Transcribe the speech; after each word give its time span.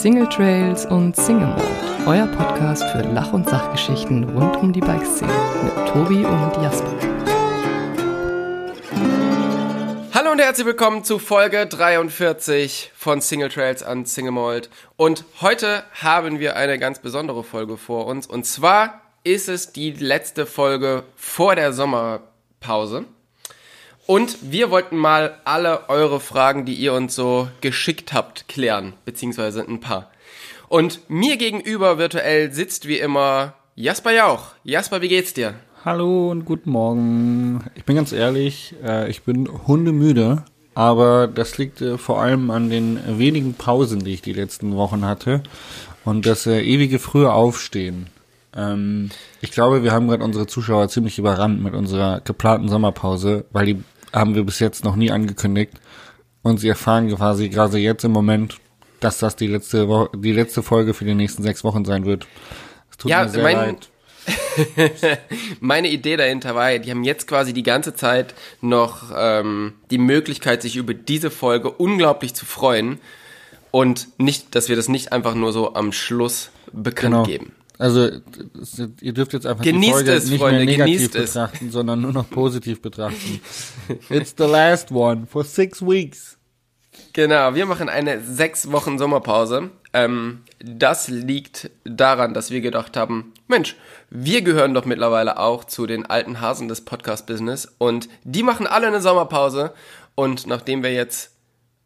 Single 0.00 0.30
Trails 0.30 0.86
und 0.86 1.14
Single 1.14 1.48
Mode, 1.48 1.62
euer 2.06 2.26
Podcast 2.28 2.82
für 2.84 3.02
Lach- 3.02 3.34
und 3.34 3.46
Sachgeschichten 3.46 4.24
rund 4.30 4.56
um 4.56 4.72
die 4.72 4.80
Bikeszene 4.80 5.30
mit 5.62 5.74
Tobi 5.88 6.24
und 6.24 6.62
Jasper. 6.62 6.90
Hallo 10.14 10.30
und 10.32 10.40
herzlich 10.40 10.66
willkommen 10.66 11.04
zu 11.04 11.18
Folge 11.18 11.66
43 11.66 12.92
von 12.96 13.20
Single 13.20 13.50
Trails 13.50 13.82
an 13.82 14.06
Single 14.06 14.32
Mold. 14.32 14.70
Und 14.96 15.26
heute 15.42 15.84
haben 15.92 16.38
wir 16.38 16.56
eine 16.56 16.78
ganz 16.78 17.00
besondere 17.00 17.44
Folge 17.44 17.76
vor 17.76 18.06
uns. 18.06 18.26
Und 18.26 18.46
zwar 18.46 19.02
ist 19.22 19.50
es 19.50 19.74
die 19.74 19.90
letzte 19.90 20.46
Folge 20.46 21.02
vor 21.14 21.56
der 21.56 21.74
Sommerpause. 21.74 23.04
Und 24.10 24.38
wir 24.50 24.72
wollten 24.72 24.96
mal 24.96 25.36
alle 25.44 25.88
eure 25.88 26.18
Fragen, 26.18 26.64
die 26.64 26.74
ihr 26.74 26.94
uns 26.94 27.14
so 27.14 27.46
geschickt 27.60 28.12
habt, 28.12 28.48
klären, 28.48 28.94
beziehungsweise 29.04 29.64
ein 29.64 29.78
paar. 29.78 30.10
Und 30.68 31.08
mir 31.08 31.36
gegenüber 31.36 31.96
virtuell 31.96 32.52
sitzt 32.52 32.88
wie 32.88 32.98
immer 32.98 33.54
Jasper 33.76 34.12
Jauch. 34.12 34.46
Jasper, 34.64 35.00
wie 35.00 35.06
geht's 35.06 35.32
dir? 35.32 35.54
Hallo 35.84 36.28
und 36.32 36.44
guten 36.44 36.70
Morgen. 36.72 37.70
Ich 37.76 37.84
bin 37.84 37.94
ganz 37.94 38.10
ehrlich, 38.10 38.74
äh, 38.84 39.08
ich 39.08 39.22
bin 39.22 39.48
hundemüde, 39.68 40.42
aber 40.74 41.28
das 41.28 41.56
liegt 41.58 41.80
äh, 41.80 41.96
vor 41.96 42.20
allem 42.20 42.50
an 42.50 42.68
den 42.68 42.98
wenigen 43.16 43.54
Pausen, 43.54 44.00
die 44.00 44.14
ich 44.14 44.22
die 44.22 44.32
letzten 44.32 44.74
Wochen 44.74 45.04
hatte 45.04 45.44
und 46.04 46.26
das 46.26 46.48
äh, 46.48 46.60
ewige 46.60 46.98
frühe 46.98 47.32
Aufstehen. 47.32 48.08
Ähm, 48.56 49.10
ich 49.40 49.52
glaube, 49.52 49.84
wir 49.84 49.92
haben 49.92 50.08
gerade 50.08 50.24
unsere 50.24 50.48
Zuschauer 50.48 50.88
ziemlich 50.88 51.16
überrannt 51.16 51.62
mit 51.62 51.74
unserer 51.74 52.20
geplanten 52.22 52.68
Sommerpause, 52.68 53.44
weil 53.52 53.66
die 53.66 53.84
haben 54.12 54.34
wir 54.34 54.44
bis 54.44 54.58
jetzt 54.58 54.84
noch 54.84 54.96
nie 54.96 55.10
angekündigt. 55.10 55.72
Und 56.42 56.58
sie 56.58 56.68
erfahren 56.68 57.14
quasi 57.14 57.48
gerade 57.48 57.78
jetzt 57.78 58.04
im 58.04 58.12
Moment, 58.12 58.56
dass 59.00 59.18
das 59.18 59.36
die 59.36 59.46
letzte 59.46 59.88
Woche, 59.88 60.10
die 60.16 60.32
letzte 60.32 60.62
Folge 60.62 60.94
für 60.94 61.04
die 61.04 61.14
nächsten 61.14 61.42
sechs 61.42 61.64
Wochen 61.64 61.84
sein 61.84 62.04
wird. 62.06 62.26
Es 62.90 62.96
tut 62.96 63.10
Ja, 63.10 63.24
mir 63.24 63.28
sehr 63.28 63.42
mein- 63.42 63.56
leid. 63.56 63.88
Meine 65.60 65.88
Idee 65.88 66.16
dahinter 66.16 66.54
war, 66.54 66.78
die 66.78 66.90
haben 66.90 67.04
jetzt 67.04 67.26
quasi 67.26 67.52
die 67.52 67.62
ganze 67.62 67.94
Zeit 67.94 68.34
noch 68.60 69.10
ähm, 69.16 69.74
die 69.90 69.98
Möglichkeit, 69.98 70.62
sich 70.62 70.76
über 70.76 70.94
diese 70.94 71.30
Folge 71.30 71.70
unglaublich 71.70 72.34
zu 72.34 72.44
freuen 72.46 72.98
und 73.70 74.08
nicht, 74.18 74.54
dass 74.54 74.68
wir 74.68 74.76
das 74.76 74.88
nicht 74.88 75.12
einfach 75.12 75.34
nur 75.34 75.52
so 75.52 75.74
am 75.74 75.92
Schluss 75.92 76.50
bekannt 76.72 77.14
Genau. 77.14 77.22
geben. 77.24 77.52
Also 77.80 78.10
ihr 79.00 79.14
dürft 79.14 79.32
jetzt 79.32 79.46
einfach 79.46 79.64
Genießt 79.64 79.88
die 79.88 79.90
Folge 79.90 80.12
es, 80.12 80.28
nicht 80.28 80.38
Freunde, 80.38 80.58
mehr 80.58 80.66
negativ 80.66 80.96
genießt 80.98 81.14
es. 81.14 81.32
betrachten, 81.32 81.70
sondern 81.70 82.02
nur 82.02 82.12
noch 82.12 82.28
positiv 82.28 82.82
betrachten. 82.82 83.40
It's 84.10 84.34
the 84.36 84.44
last 84.44 84.92
one 84.92 85.26
for 85.26 85.44
six 85.44 85.80
weeks. 85.80 86.36
Genau, 87.14 87.54
wir 87.54 87.64
machen 87.64 87.88
eine 87.88 88.20
sechs 88.20 88.70
Wochen 88.70 88.98
Sommerpause. 88.98 89.70
Ähm, 89.94 90.42
das 90.62 91.08
liegt 91.08 91.70
daran, 91.84 92.34
dass 92.34 92.50
wir 92.50 92.60
gedacht 92.60 92.98
haben, 92.98 93.32
Mensch, 93.48 93.76
wir 94.10 94.42
gehören 94.42 94.74
doch 94.74 94.84
mittlerweile 94.84 95.38
auch 95.38 95.64
zu 95.64 95.86
den 95.86 96.04
alten 96.04 96.42
Hasen 96.42 96.68
des 96.68 96.84
Podcast-Business 96.84 97.66
und 97.78 98.10
die 98.24 98.42
machen 98.42 98.66
alle 98.66 98.88
eine 98.88 99.00
Sommerpause. 99.00 99.72
Und 100.14 100.46
nachdem 100.46 100.82
wir 100.82 100.92
jetzt 100.92 101.30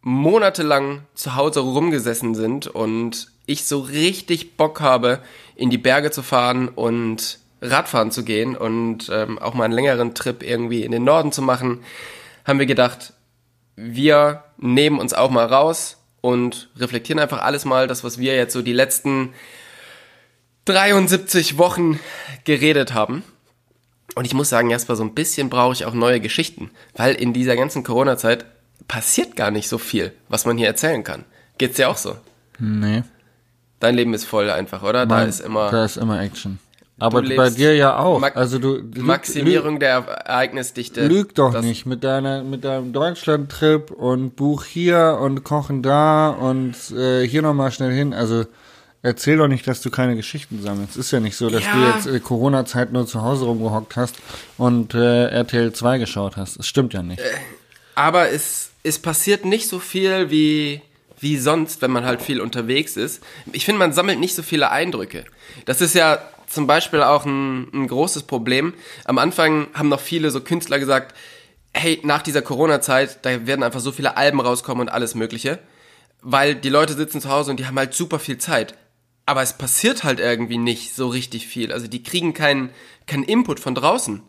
monatelang 0.03 1.03
zu 1.15 1.37
Hause 1.37 1.61
rumgesessen 1.61 2.35
sind 2.35 2.67
und 2.67 3.29
ich 3.47 3.65
so 3.65 3.81
richtig 3.81 4.57
Bock 4.57 4.81
habe, 4.81 5.21
in 5.57 5.71
die 5.71 5.79
Berge 5.79 6.11
zu 6.11 6.23
fahren 6.23 6.69
und 6.69 7.39
Radfahren 7.61 8.11
zu 8.11 8.25
gehen 8.25 8.57
und 8.57 9.11
ähm, 9.13 9.39
auch 9.39 9.55
mal 9.55 9.65
einen 9.65 9.75
längeren 9.75 10.15
Trip 10.15 10.43
irgendwie 10.43 10.85
in 10.85 10.93
den 10.93 11.05
Norden 11.05 11.33
zu 11.33 11.43
machen, 11.43 11.83
haben 12.45 12.59
wir 12.59 12.67
gedacht, 12.67 13.15
wir 13.77 14.45
nehmen 14.59 14.99
uns 14.99 15.15
auch 15.15 15.31
mal 15.31 15.47
raus 15.47 15.97
und 16.21 16.69
reflektieren 16.77 17.19
einfach 17.21 17.43
alles 17.43 17.65
mal, 17.65 17.87
das, 17.87 18.05
was 18.05 18.19
wir 18.19 18.35
jetzt 18.35 18.53
so 18.53 18.63
die 18.63 18.73
letzten 18.73 19.35
73 20.67 21.59
Wochen 21.59 21.99
geredet 22.45 22.95
haben. 22.95 23.23
Und 24.15 24.27
ich 24.27 24.35
muss 24.35 24.49
sagen, 24.49 24.71
Jasper, 24.71 24.97
so 24.97 25.03
ein 25.03 25.15
bisschen 25.15 25.51
brauche 25.51 25.73
ich 25.73 25.85
auch 25.85 25.95
neue 25.95 26.21
Geschichten, 26.21 26.71
weil 26.95 27.15
in 27.15 27.33
dieser 27.33 27.57
ganzen 27.57 27.83
Corona-Zeit 27.83 28.45
passiert 28.87 29.37
gar 29.37 29.51
nicht 29.51 29.69
so 29.69 29.79
viel, 29.79 30.13
was 30.29 30.45
man 30.45 30.57
hier 30.57 30.67
erzählen 30.67 31.03
kann. 31.03 31.25
Geht's 31.59 31.77
dir 31.77 31.89
auch 31.89 31.97
so? 31.97 32.17
Nee. 32.59 33.03
Dein 33.85 33.95
Leben 33.97 34.15
ist 34.15 34.25
voll 34.25 34.49
einfach, 34.51 34.83
oder? 34.83 35.05
Da 35.07 35.17
Mein- 35.17 35.29
ist 35.29 35.41
immer 35.41 35.71
Da 35.71 35.85
ist 35.85 35.97
immer 35.99 36.21
Action. 36.21 36.59
Aber 36.99 37.23
bei 37.23 37.51
dir 37.51 37.75
ja 37.75 37.99
auch. 37.99 38.21
Ma- 38.21 38.29
also 38.29 38.59
du 38.59 38.77
lüg- 38.77 39.01
Maximierung 39.01 39.79
der 39.81 39.97
Ereignisdichte. 39.97 41.07
Lüg 41.07 41.35
doch 41.35 41.61
nicht 41.61 41.87
mit 41.87 42.03
deiner 42.05 42.43
mit 42.45 42.65
deinem 42.65 42.93
Deutschland-Trip 42.93 43.91
und 43.91 44.37
Buch 44.37 44.65
hier 44.65 45.19
und 45.21 45.45
Kochen 45.45 45.83
da 45.83 46.31
und 46.31 46.75
äh, 46.97 47.27
hier 47.27 47.43
nochmal 47.43 47.73
schnell 47.73 47.93
hin. 47.93 48.15
Also 48.15 48.47
erzähl 49.03 49.37
doch 49.39 49.49
nicht, 49.49 49.67
dass 49.67 49.83
du 49.83 49.91
keine 49.91 50.15
Geschichten 50.17 50.63
sammelst. 50.63 50.97
Ist 50.97 51.11
ja 51.11 51.19
nicht 51.21 51.37
so, 51.37 51.51
dass 51.51 51.65
Ja. 51.65 51.73
du 51.75 51.81
jetzt 51.97 52.07
äh, 52.07 52.21
Corona-Zeit 52.21 52.93
nur 52.93 53.07
zu 53.07 53.23
Hause 53.23 53.45
rumgehockt 53.47 53.97
hast 53.97 54.15
und 54.57 54.95
äh, 54.95 55.27
RTL 55.27 55.73
2 55.73 55.99
geschaut 55.99 56.37
hast. 56.37 56.59
Das 56.61 56.67
stimmt 56.67 56.95
ja 56.95 57.03
nicht. 57.03 57.21
Aber 57.97 58.31
es, 58.31 58.71
es 58.85 58.99
passiert 59.01 59.45
nicht 59.45 59.69
so 59.69 59.79
viel 59.81 60.31
wie, 60.31 60.81
wie 61.21 61.37
sonst, 61.39 61.83
wenn 61.83 61.91
man 61.91 62.05
halt 62.05 62.23
viel 62.23 62.41
unterwegs 62.41 62.97
ist. 62.97 63.23
Ich 63.53 63.65
finde, 63.65 63.79
man 63.79 63.93
sammelt 63.93 64.19
nicht 64.19 64.35
so 64.35 64.43
viele 64.43 64.71
Eindrücke. 64.71 65.25
Das 65.65 65.81
ist 65.81 65.95
ja 65.95 66.19
zum 66.47 66.67
Beispiel 66.67 67.03
auch 67.03 67.25
ein, 67.25 67.69
ein 67.73 67.89
großes 67.89 68.25
Problem. 68.25 68.75
Am 69.05 69.19
Anfang 69.19 69.69
haben 69.75 69.89
noch 69.89 70.01
viele 70.01 70.31
so 70.31 70.41
Künstler 70.41 70.79
gesagt, 70.79 71.17
hey, 71.73 72.01
nach 72.05 72.23
dieser 72.23 72.43
Corona-Zeit, 72.43 73.25
da 73.25 73.47
werden 73.47 73.63
einfach 73.63 73.81
so 73.81 73.93
viele 73.93 74.17
Alben 74.17 74.41
rauskommen 74.41 74.83
und 74.83 74.89
alles 74.93 75.15
Mögliche. 75.15 75.59
Weil 76.23 76.55
die 76.55 76.69
Leute 76.69 76.95
sitzen 76.95 77.21
zu 77.21 77.29
Hause 77.29 77.51
und 77.51 77.61
die 77.61 77.67
haben 77.67 77.79
halt 77.79 77.95
super 77.95 78.19
viel 78.19 78.39
Zeit. 78.39 78.75
Aber 79.27 79.43
es 79.43 79.55
passiert 79.55 80.05
halt 80.05 80.21
irgendwie 80.21 80.59
nicht 80.59 80.95
so 80.95 81.09
richtig 81.09 81.47
viel. 81.47 81.73
Also 81.73 81.87
die 81.87 82.03
kriegen 82.03 82.35
keinen 82.35 82.71
keinen 83.07 83.25
Input 83.25 83.61
von 83.61 83.75
draußen. 83.75 84.23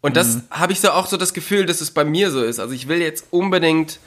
Und 0.00 0.16
das 0.16 0.42
habe 0.50 0.72
ich 0.72 0.80
so 0.80 0.90
auch 0.90 1.06
so 1.06 1.16
das 1.16 1.34
Gefühl, 1.34 1.66
dass 1.66 1.80
es 1.80 1.90
bei 1.90 2.04
mir 2.04 2.30
so 2.30 2.42
ist. 2.42 2.60
Also 2.60 2.74
ich 2.74 2.86
will 2.86 3.00
jetzt 3.00 3.26
unbedingt 3.30 3.98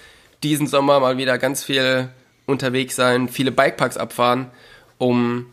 diesen 0.44 0.68
Sommer 0.68 1.00
mal 1.00 1.18
wieder 1.18 1.38
ganz 1.38 1.64
viel 1.64 2.10
unterwegs 2.46 2.96
sein, 2.96 3.30
viele 3.30 3.52
Bikeparks 3.52 3.98
abfahren, 3.98 4.48
um 4.98 5.46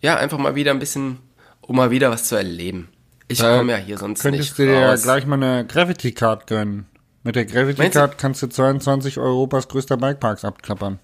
ja 0.00 0.16
einfach 0.16 0.38
mal 0.38 0.54
wieder 0.54 0.70
ein 0.72 0.78
bisschen, 0.78 1.18
um 1.60 1.76
mal 1.76 1.90
wieder 1.90 2.10
was 2.10 2.24
zu 2.24 2.36
erleben. 2.36 2.88
Ich 3.28 3.38
komme 3.38 3.72
ja 3.72 3.78
hier 3.78 3.96
sonst 3.98 4.22
Könntest 4.22 4.50
nicht 4.50 4.58
du 4.58 4.66
dir 4.66 4.80
ja 4.80 4.90
raus. 4.90 5.02
gleich 5.04 5.24
mal 5.26 5.42
eine 5.42 5.64
Gravity 5.66 6.12
Card 6.12 6.46
gönnen. 6.46 6.86
Mit 7.22 7.36
der 7.36 7.44
Gravity 7.46 7.88
Card 7.90 8.18
kannst 8.18 8.42
du 8.42 8.48
22 8.48 9.18
Europas 9.18 9.68
größter 9.68 9.96
Bikeparks 9.96 10.44
abklappern. 10.44 10.98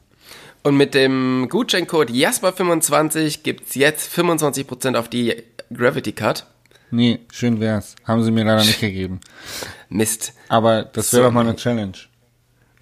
Und 0.64 0.76
mit 0.76 0.92
dem 0.94 1.46
Gutscheincode 1.48 2.10
Jasper25 2.10 3.42
gibt's 3.44 3.76
jetzt 3.76 4.12
25% 4.18 4.96
auf 4.98 5.08
die 5.08 5.42
Gravity 5.72 6.12
Card. 6.12 6.44
Nee, 6.90 7.20
schön 7.32 7.60
wär's. 7.60 7.94
Haben 8.04 8.24
sie 8.24 8.30
mir 8.32 8.44
leider 8.44 8.64
nicht 8.64 8.80
gegeben. 8.80 9.20
Mist. 9.88 10.32
Aber 10.48 10.82
das 10.82 11.12
wäre 11.12 11.22
So. 11.22 11.28
doch 11.28 11.32
mal 11.32 11.42
eine 11.46 11.56
Challenge. 11.56 11.92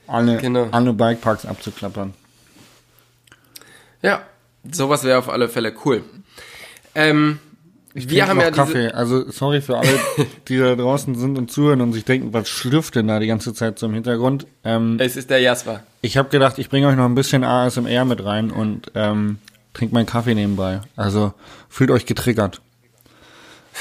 Alle, 0.07 0.37
Genau. 0.39 0.69
alle 0.71 0.93
Bikeparks 0.93 1.47
abzuklappern. 1.47 2.15
Ja, 4.03 4.23
sowas 4.71 5.05
wäre 5.05 5.19
auf 5.19 5.29
alle 5.29 5.49
Fälle 5.49 5.75
cool. 5.85 6.03
Ähm, 6.95 7.39
wir 7.95 8.07
Trink 8.09 8.29
haben 8.29 8.41
ja 8.41 8.51
Kaffee. 8.51 8.89
Also 8.91 9.31
sorry 9.31 9.61
für 9.63 9.79
alle, 9.79 9.99
die 10.49 10.59
da 10.59 10.75
draußen 10.77 11.15
sind 11.15 11.39
und 11.39 11.51
zuhören 11.51 11.81
und 11.81 11.93
sich 11.93 12.05
denken, 12.05 12.33
was 12.33 12.49
schlürft 12.49 12.95
denn 12.95 13.09
da 13.09 13.19
die 13.19 13.27
ganze 13.27 13.55
Zeit 13.55 13.79
so 13.79 13.87
im 13.87 13.95
Hintergrund? 13.95 14.47
Ähm, 14.65 14.99
es 15.01 15.17
ist 15.17 15.31
der 15.31 15.41
Jasper. 15.41 15.83
ich 16.03 16.17
habe 16.17 16.29
gedacht, 16.29 16.59
ich 16.59 16.69
bringe 16.69 16.89
euch 16.89 16.97
noch 16.97 17.07
ein 17.07 17.15
bisschen 17.15 17.43
ASMR 17.43 18.05
mit 18.05 18.23
rein 18.25 18.51
und 18.51 18.93
ähm, 18.95 19.39
trinkt 19.73 19.95
meinen 19.95 20.07
Kaffee 20.07 20.35
nebenbei. 20.35 20.81
Also 20.95 21.33
fühlt 21.69 21.91
euch 21.91 22.07
getriggert. 22.07 22.61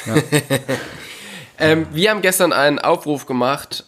Ähm, 1.58 1.88
wir 1.94 2.10
haben 2.12 2.22
gestern 2.22 2.52
einen 2.52 2.80
Aufruf 2.80 3.26
gemacht 3.26 3.86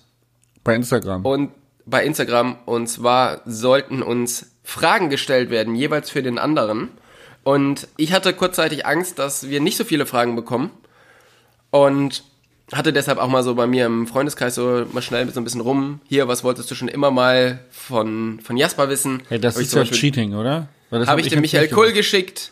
Bei 0.63 0.73
Instagram. 0.73 1.25
und 1.25 1.51
bei 1.87 2.03
Instagram 2.05 2.57
und 2.65 2.87
zwar 2.87 3.41
sollten 3.45 4.03
uns 4.03 4.51
Fragen 4.63 5.09
gestellt 5.09 5.49
werden, 5.49 5.73
jeweils 5.75 6.09
für 6.09 6.21
den 6.21 6.37
anderen. 6.37 6.89
Und 7.43 7.87
ich 7.95 8.11
hatte 8.11 8.33
kurzzeitig 8.33 8.85
Angst, 8.85 9.19
dass 9.19 9.49
wir 9.49 9.61
nicht 9.61 9.77
so 9.77 9.85
viele 9.85 10.05
Fragen 10.05 10.35
bekommen 10.35 10.69
und 11.71 12.23
hatte 12.73 12.91
deshalb 12.91 13.17
auch 13.17 13.29
mal 13.29 13.43
so 13.43 13.55
bei 13.55 13.65
mir 13.65 13.85
im 13.85 14.05
Freundeskreis 14.07 14.55
so 14.55 14.85
mal 14.91 15.01
schnell 15.01 15.29
so 15.31 15.39
ein 15.39 15.45
bisschen 15.45 15.61
rum. 15.61 16.01
Hier, 16.09 16.27
was 16.27 16.43
wolltest 16.43 16.69
du 16.69 16.75
schon 16.75 16.89
immer 16.89 17.11
mal 17.11 17.59
von, 17.71 18.41
von 18.43 18.57
Jasper 18.57 18.89
wissen? 18.89 19.23
Hey, 19.29 19.39
das 19.39 19.55
Hab 19.55 19.61
ist 19.61 19.73
ja 19.73 19.79
Beispiel- 19.81 19.97
Cheating, 19.97 20.35
oder? 20.35 20.67
Habe 20.91 21.05
hab 21.05 21.19
ich 21.19 21.29
dem 21.29 21.41
Michael 21.41 21.69
Kohl 21.69 21.93
geschickt 21.93 22.51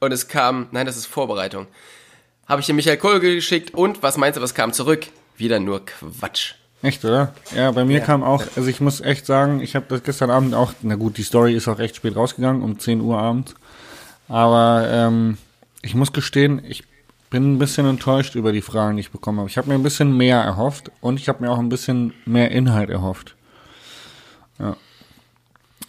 und 0.00 0.12
es 0.12 0.26
kam, 0.26 0.66
nein, 0.72 0.86
das 0.86 0.96
ist 0.96 1.06
Vorbereitung. 1.06 1.66
Habe 2.48 2.60
ich 2.60 2.66
dem 2.66 2.76
Michael 2.76 2.96
Kohl 2.96 3.20
geschickt 3.20 3.72
und 3.74 4.02
was 4.02 4.16
meinst 4.16 4.36
du, 4.36 4.42
was 4.42 4.54
kam 4.54 4.72
zurück? 4.72 5.06
Wieder 5.36 5.60
nur 5.60 5.84
Quatsch. 5.84 6.54
Echt, 6.82 7.04
oder? 7.04 7.32
Ja, 7.56 7.70
bei 7.70 7.84
mir 7.84 8.00
kam 8.00 8.24
auch, 8.24 8.42
also 8.56 8.68
ich 8.68 8.80
muss 8.80 9.00
echt 9.00 9.24
sagen, 9.24 9.60
ich 9.60 9.76
habe 9.76 9.86
das 9.88 10.02
gestern 10.02 10.30
Abend 10.30 10.54
auch, 10.54 10.72
na 10.82 10.96
gut, 10.96 11.16
die 11.16 11.22
Story 11.22 11.54
ist 11.54 11.68
auch 11.68 11.78
recht 11.78 11.94
spät 11.96 12.16
rausgegangen, 12.16 12.62
um 12.62 12.78
10 12.78 13.00
Uhr 13.00 13.18
abends. 13.18 13.54
Aber 14.28 14.88
ähm, 14.90 15.38
ich 15.82 15.94
muss 15.94 16.12
gestehen, 16.12 16.60
ich 16.66 16.84
bin 17.30 17.54
ein 17.54 17.58
bisschen 17.58 17.86
enttäuscht 17.86 18.34
über 18.34 18.52
die 18.52 18.62
Fragen, 18.62 18.96
die 18.96 19.00
ich 19.02 19.10
bekommen 19.12 19.38
habe. 19.38 19.48
Ich 19.48 19.56
habe 19.58 19.68
mir 19.68 19.74
ein 19.74 19.82
bisschen 19.82 20.16
mehr 20.16 20.40
erhofft 20.40 20.90
und 21.00 21.20
ich 21.20 21.28
habe 21.28 21.44
mir 21.44 21.50
auch 21.52 21.58
ein 21.58 21.68
bisschen 21.68 22.14
mehr 22.26 22.50
Inhalt 22.50 22.90
erhofft. 22.90 23.36
Ja. 24.58 24.76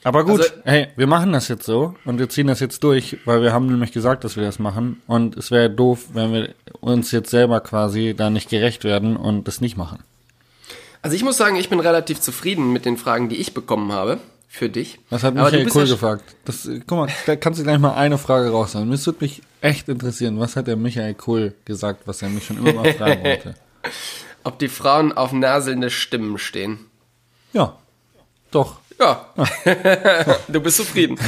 Aber 0.03 0.25
gut, 0.25 0.41
Also- 0.41 0.53
hey, 0.65 0.89
wir 0.95 1.07
machen 1.07 1.31
das 1.33 1.47
jetzt 1.47 1.65
so 1.65 1.95
und 2.05 2.19
wir 2.19 2.29
ziehen 2.29 2.47
das 2.47 2.59
jetzt 2.59 2.83
durch, 2.83 3.17
weil 3.25 3.41
wir 3.41 3.51
haben 3.53 3.65
nämlich 3.67 3.93
gesagt, 3.93 4.23
dass 4.25 4.35
wir 4.35 4.43
das 4.43 4.59
machen. 4.59 5.01
Und 5.07 5.37
es 5.37 5.49
wäre 5.49 5.69
doof, 5.69 6.07
wenn 6.13 6.33
wir 6.33 6.53
uns 6.81 7.11
jetzt 7.11 7.29
selber 7.29 7.61
quasi 7.61 8.13
da 8.15 8.29
nicht 8.29 8.49
gerecht 8.49 8.83
werden 8.83 9.15
und 9.17 9.47
das 9.47 9.59
nicht 9.61 9.75
machen. 9.77 9.99
Also 11.03 11.17
ich 11.17 11.23
muss 11.23 11.35
sagen, 11.35 11.57
ich 11.57 11.69
bin 11.69 11.81
relativ 11.81 12.21
zufrieden 12.21 12.71
mit 12.71 12.85
den 12.85 12.95
Fragen, 12.95 13.27
die 13.27 13.35
ich 13.35 13.53
bekommen 13.53 13.91
habe 13.91 14.19
für 14.47 14.69
dich. 14.69 14.99
Was 15.09 15.23
hat 15.23 15.35
Michael 15.35 15.67
Kohl 15.67 15.83
ja 15.83 15.93
gefragt? 15.93 16.23
Das, 16.45 16.69
guck 16.87 16.97
mal, 16.97 17.07
da 17.25 17.35
kannst 17.35 17.59
du 17.59 17.63
gleich 17.63 17.77
mal 17.77 17.93
eine 17.93 18.17
Frage 18.17 18.49
raushauen. 18.51 18.87
Mich 18.87 19.05
würde 19.05 19.17
mich 19.21 19.41
echt 19.59 19.89
interessieren, 19.89 20.39
was 20.39 20.55
hat 20.55 20.67
der 20.67 20.77
Michael 20.77 21.13
Kohl 21.13 21.55
gesagt, 21.65 22.07
was 22.07 22.21
er 22.21 22.29
mich 22.29 22.45
schon 22.45 22.57
immer 22.57 22.71
mal 22.71 22.93
fragen 22.93 23.21
wollte. 23.23 23.55
Ob 24.45 24.59
die 24.59 24.69
Frauen 24.69 25.11
auf 25.11 25.33
naselnde 25.33 25.89
Stimmen 25.89 26.37
stehen. 26.37 26.79
Ja, 27.51 27.77
doch. 28.51 28.79
Ja. 28.97 29.25
du 30.47 30.61
bist 30.61 30.77
zufrieden. 30.77 31.17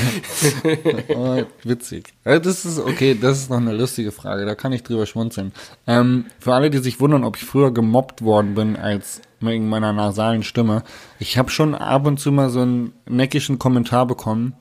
Oh, 1.10 1.44
witzig. 1.64 2.14
Das 2.24 2.66
ist 2.66 2.80
okay, 2.80 3.18
das 3.20 3.40
ist 3.40 3.50
noch 3.50 3.58
eine 3.58 3.74
lustige 3.74 4.12
Frage, 4.12 4.46
da 4.46 4.56
kann 4.56 4.72
ich 4.72 4.84
drüber 4.84 5.06
schmunzeln. 5.06 5.52
Ähm, 5.88 6.26
für 6.40 6.54
alle, 6.54 6.70
die 6.70 6.78
sich 6.78 7.00
wundern, 7.00 7.24
ob 7.24 7.38
ich 7.38 7.44
früher 7.44 7.74
gemobbt 7.74 8.22
worden 8.22 8.56
bin 8.56 8.76
als 8.76 9.22
wegen 9.40 9.70
meiner 9.70 9.94
nasalen 9.94 10.44
Stimme, 10.44 10.84
ich 11.20 11.38
habe 11.38 11.50
schon 11.50 11.76
ab 11.76 12.06
und 12.08 12.20
zu 12.20 12.32
mal 12.32 12.50
so 12.50 12.62
einen 12.62 12.94
neckischen 13.08 13.60
Kommentar 13.60 14.06
bekommen, 14.06 14.54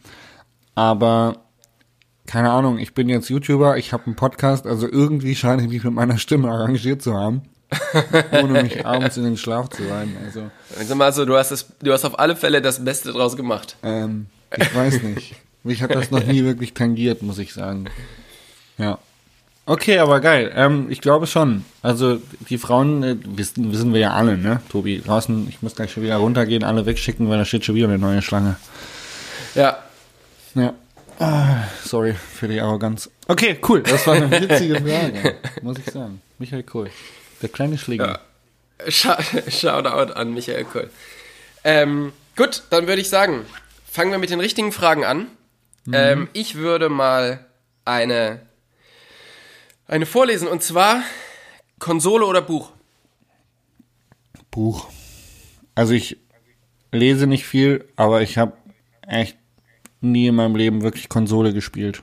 aber 0.75 1.37
keine 2.27 2.51
Ahnung, 2.51 2.79
ich 2.79 2.95
bin 2.95 3.09
jetzt 3.09 3.29
YouTuber, 3.29 3.77
ich 3.77 3.93
habe 3.93 4.07
einen 4.07 4.17
Podcast, 4.17 4.67
also 4.67 4.89
irgendwie 4.89 5.35
scheine 5.35 5.63
ich 5.63 5.69
mich 5.69 5.85
mit 5.85 5.93
meiner 5.93 6.19
Stimme 6.19 6.51
arrangiert 6.51 7.03
zu 7.03 7.15
haben, 7.15 7.43
ohne 8.33 8.63
mich 8.63 8.87
abends 8.87 9.17
in 9.17 9.25
den 9.25 9.37
Schlaf 9.37 9.69
zu 9.69 9.89
weinen. 9.89 10.17
Also 10.25 10.51
Also 10.79 10.95
mal 10.95 11.13
so, 11.13 11.25
du 11.25 11.37
hast, 11.37 11.51
es, 11.51 11.67
du 11.83 11.93
hast 11.93 12.05
auf 12.05 12.19
alle 12.19 12.37
Fälle 12.37 12.63
das 12.63 12.85
Beste 12.85 13.13
draus 13.13 13.37
gemacht. 13.37 13.77
Ähm, 13.83 14.27
ich 14.57 14.75
weiß 14.75 15.03
nicht. 15.03 15.37
Mich 15.65 15.83
hat 15.83 15.95
das 15.95 16.11
noch 16.11 16.25
nie 16.25 16.45
wirklich 16.45 16.75
tangiert, 16.75 17.23
muss 17.23 17.39
ich 17.39 17.53
sagen. 17.53 17.87
Ja. 18.79 18.99
Okay, 19.67 19.99
aber 19.99 20.21
geil. 20.21 20.53
Ähm, 20.55 20.87
ich 20.91 21.01
glaube 21.01 21.27
schon. 21.27 21.65
Also 21.83 22.21
die 22.51 22.59
Frauen, 22.59 23.03
äh, 23.03 23.17
wissen, 23.25 23.73
wissen 23.73 23.95
wir 23.95 24.01
ja 24.01 24.13
alle, 24.13 24.37
ne, 24.37 24.61
Tobi? 24.69 25.01
Draußen, 25.01 25.49
ich 25.49 25.63
muss 25.63 25.75
gleich 25.75 25.93
schon 25.93 26.03
wieder 26.03 26.17
runtergehen, 26.17 26.65
alle 26.65 26.85
wegschicken, 26.85 27.31
weil 27.31 27.39
da 27.39 27.45
steht 27.45 27.65
schon 27.65 27.75
wieder 27.75 27.89
eine 27.89 27.99
neue 27.99 28.21
Schlange. 28.21 28.57
Ja. 29.55 29.79
Ja. 30.55 30.75
Ah, 31.19 31.65
sorry 31.83 32.15
für 32.15 32.49
die 32.49 32.61
Arroganz. 32.61 33.09
Okay, 33.29 33.59
cool. 33.69 33.83
Das 33.83 34.07
war 34.07 34.15
eine 34.15 34.31
witzige 34.31 34.81
Frage, 34.81 35.37
muss 35.63 35.79
ich 35.79 35.91
sagen. 35.93 36.21
Michael 36.39 36.65
Kohl. 36.65 36.91
Der 37.41 37.49
kleine 37.49 37.79
Schläger. 37.79 38.21
Ja. 38.87 39.19
Shoutout 39.49 40.13
an 40.13 40.35
Michael 40.35 40.65
Kohl. 40.65 40.91
Ähm, 41.63 42.13
gut, 42.37 42.65
dann 42.71 42.87
würde 42.87 43.01
ich 43.01 43.09
sagen, 43.09 43.47
fangen 43.91 44.11
wir 44.11 44.19
mit 44.19 44.31
den 44.31 44.41
richtigen 44.41 44.73
Fragen 44.73 45.05
an. 45.05 45.29
Ähm, 45.93 46.29
ich 46.33 46.57
würde 46.57 46.89
mal 46.89 47.45
eine, 47.85 48.41
eine 49.87 50.07
vorlesen 50.07 50.49
und 50.49 50.63
zwar 50.63 51.03
Konsole 51.79 52.27
oder 52.27 52.43
Buch. 52.43 52.73
Buch. 54.51 54.89
Also 55.75 55.93
ich 55.93 56.19
lese 56.93 57.27
nicht 57.27 57.45
viel, 57.45 57.85
aber 57.97 58.23
ich 58.23 58.39
habe 58.39 58.53
echt 59.07 59.37
nie 60.01 60.29
in 60.29 60.37
meinem 60.37 60.57
Leben 60.57 60.83
wirklich 60.83 61.09
Konsole 61.09 61.53
gespielt. 61.53 62.03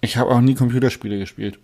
Ich 0.00 0.16
habe 0.16 0.30
auch 0.30 0.40
nie 0.40 0.54
Computerspiele 0.54 1.18
gespielt. 1.18 1.58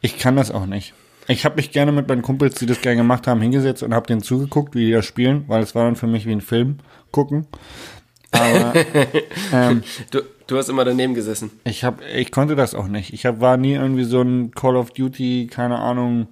Ich 0.00 0.18
kann 0.18 0.36
das 0.36 0.50
auch 0.50 0.66
nicht. 0.66 0.94
Ich 1.26 1.44
habe 1.44 1.56
mich 1.56 1.70
gerne 1.70 1.90
mit 1.90 2.06
meinen 2.06 2.22
Kumpels, 2.22 2.56
die 2.56 2.66
das 2.66 2.80
gerne 2.82 2.98
gemacht 2.98 3.26
haben, 3.26 3.40
hingesetzt 3.40 3.82
und 3.82 3.94
habe 3.94 4.06
denen 4.06 4.22
zugeguckt, 4.22 4.74
wie 4.74 4.86
die 4.86 4.92
das 4.92 5.06
spielen, 5.06 5.44
weil 5.48 5.62
es 5.62 5.74
war 5.74 5.84
dann 5.84 5.96
für 5.96 6.06
mich 6.06 6.26
wie 6.26 6.32
ein 6.32 6.42
Film 6.42 6.78
gucken. 7.10 7.46
Aber 8.30 8.74
ähm, 9.52 9.82
Du, 10.10 10.20
du 10.46 10.56
hast 10.56 10.68
immer 10.68 10.84
daneben 10.84 11.14
gesessen. 11.14 11.50
ich 11.64 11.84
habe, 11.84 12.04
ich 12.04 12.30
konnte 12.30 12.56
das 12.56 12.74
auch 12.74 12.88
nicht. 12.88 13.12
Ich 13.12 13.26
hab, 13.26 13.40
war 13.40 13.56
nie 13.56 13.74
irgendwie 13.74 14.04
so 14.04 14.20
ein 14.20 14.50
Call 14.52 14.76
of 14.76 14.90
Duty, 14.90 15.48
keine 15.50 15.78
Ahnung, 15.78 16.28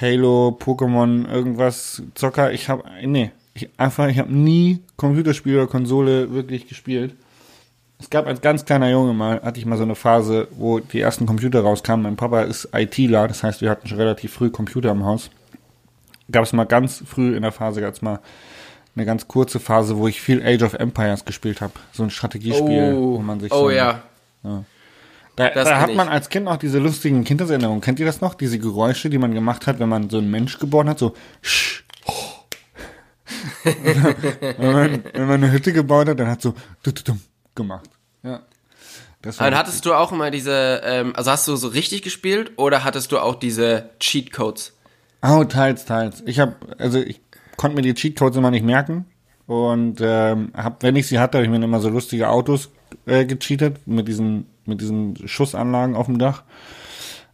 Halo, 0.00 0.56
Pokémon, 0.60 1.28
irgendwas 1.28 2.02
Zocker. 2.14 2.52
Ich 2.52 2.68
habe, 2.68 2.84
nee, 3.04 3.32
ich 3.54 3.68
einfach, 3.76 4.08
ich 4.08 4.18
habe 4.18 4.32
nie 4.32 4.80
Computerspiele 4.96 5.62
oder 5.62 5.66
Konsole 5.66 6.32
wirklich 6.32 6.68
gespielt. 6.68 7.14
Es 8.00 8.10
gab 8.10 8.28
als 8.28 8.40
ganz 8.40 8.64
kleiner 8.64 8.90
Junge 8.90 9.12
mal, 9.12 9.42
hatte 9.42 9.58
ich 9.58 9.66
mal 9.66 9.76
so 9.76 9.82
eine 9.82 9.96
Phase, 9.96 10.46
wo 10.52 10.78
die 10.78 11.00
ersten 11.00 11.26
Computer 11.26 11.62
rauskamen. 11.62 12.04
Mein 12.04 12.16
Papa 12.16 12.42
ist 12.42 12.68
ITler, 12.72 13.26
das 13.26 13.42
heißt, 13.42 13.60
wir 13.60 13.70
hatten 13.70 13.88
schon 13.88 13.98
relativ 13.98 14.32
früh 14.32 14.50
Computer 14.50 14.92
im 14.92 15.04
Haus. 15.04 15.30
Gab 16.30 16.44
es 16.44 16.52
mal 16.52 16.64
ganz 16.64 17.02
früh 17.04 17.34
in 17.34 17.42
der 17.42 17.50
Phase, 17.50 17.80
gab 17.80 17.94
es 17.94 18.02
mal 18.02 18.20
eine 18.98 19.06
ganz 19.06 19.28
kurze 19.28 19.60
Phase, 19.60 19.96
wo 19.96 20.08
ich 20.08 20.20
viel 20.20 20.44
Age 20.44 20.62
of 20.62 20.74
Empires 20.74 21.24
gespielt 21.24 21.60
habe. 21.60 21.72
So 21.92 22.02
ein 22.02 22.10
Strategiespiel, 22.10 22.96
wo 22.96 23.18
man 23.18 23.40
sich 23.40 23.52
oh 23.52 23.64
so 23.64 23.70
ja. 23.70 24.02
da, 24.42 24.62
Das 25.36 25.52
da 25.54 25.64
kenn 25.64 25.80
hat 25.80 25.90
ich. 25.90 25.96
man 25.96 26.08
als 26.08 26.28
Kind 26.28 26.48
auch 26.48 26.56
diese 26.56 26.78
lustigen 26.78 27.24
Kindheitserinnerungen. 27.24 27.80
Kennt 27.80 28.00
ihr 28.00 28.06
das 28.06 28.20
noch? 28.20 28.34
Diese 28.34 28.58
Geräusche, 28.58 29.08
die 29.08 29.18
man 29.18 29.32
gemacht 29.32 29.66
hat, 29.66 29.78
wenn 29.78 29.88
man 29.88 30.10
so 30.10 30.18
einen 30.18 30.30
Mensch 30.30 30.58
geboren 30.58 30.88
hat, 30.88 30.98
so 30.98 31.14
sch, 31.40 31.84
wenn, 33.64 34.72
man, 34.72 35.04
wenn 35.12 35.26
man 35.26 35.42
eine 35.42 35.52
Hütte 35.52 35.72
gebaut 35.72 36.08
hat, 36.08 36.18
dann 36.18 36.28
hat 36.28 36.42
so 36.42 36.54
du, 36.82 36.92
du, 36.92 37.02
dum 37.02 37.20
gemacht. 37.54 37.90
Ja. 38.22 38.40
Das 39.22 39.36
Dann 39.36 39.56
hattest 39.56 39.84
du 39.84 39.94
auch 39.94 40.12
immer 40.12 40.30
diese, 40.30 40.80
ähm, 40.84 41.12
also 41.16 41.30
hast 41.30 41.46
du 41.48 41.56
so 41.56 41.68
richtig 41.68 42.02
gespielt 42.02 42.52
oder 42.56 42.84
hattest 42.84 43.10
du 43.12 43.18
auch 43.18 43.34
diese 43.34 43.90
Cheatcodes? 43.98 44.74
Oh, 45.22 45.42
teils, 45.44 45.84
teils. 45.84 46.22
Ich 46.26 46.38
habe, 46.38 46.54
also 46.78 46.98
ich 47.00 47.20
konnte 47.58 47.76
mir 47.76 47.82
die 47.82 47.92
Cheatcodes 47.92 48.38
immer 48.38 48.50
nicht 48.50 48.64
merken 48.64 49.04
und 49.46 49.98
ähm, 50.00 50.52
hab, 50.54 50.82
wenn 50.82 50.96
ich 50.96 51.06
sie 51.06 51.18
hatte, 51.18 51.36
habe 51.36 51.44
ich 51.44 51.50
mir 51.50 51.62
immer 51.62 51.80
so 51.80 51.90
lustige 51.90 52.30
Autos 52.30 52.70
äh, 53.04 53.26
gecheatet 53.26 53.86
mit 53.86 54.08
diesen 54.08 54.46
mit 54.64 54.80
diesen 54.80 55.16
Schussanlagen 55.26 55.96
auf 55.96 56.06
dem 56.06 56.18
Dach. 56.18 56.42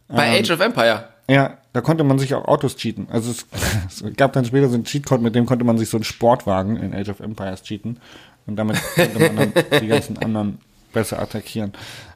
Bei 0.07 0.39
Age 0.39 0.51
of 0.51 0.59
Empire. 0.59 1.09
Ja, 1.29 1.57
da 1.73 1.81
konnte 1.81 2.03
man 2.03 2.19
sich 2.19 2.33
auch 2.33 2.45
Autos 2.45 2.75
cheaten. 2.77 3.07
Also 3.09 3.31
es, 3.31 3.45
es 4.05 4.15
gab 4.15 4.33
dann 4.33 4.45
später 4.45 4.69
so 4.69 4.75
einen 4.75 4.85
Cheatcode, 4.85 5.21
mit 5.21 5.35
dem 5.35 5.45
konnte 5.45 5.65
man 5.65 5.77
sich 5.77 5.89
so 5.89 5.97
einen 5.97 6.03
Sportwagen 6.03 6.77
in 6.77 6.93
Age 6.93 7.09
of 7.09 7.19
Empires 7.19 7.63
cheaten. 7.63 7.99
Und 8.47 8.55
damit 8.57 8.77
konnte 8.95 9.19
man 9.19 9.35
dann 9.35 9.63
die 9.81 9.87
ganzen 9.87 10.17
anderen 10.19 10.59
besser 10.93 11.19
attackieren. 11.19 11.73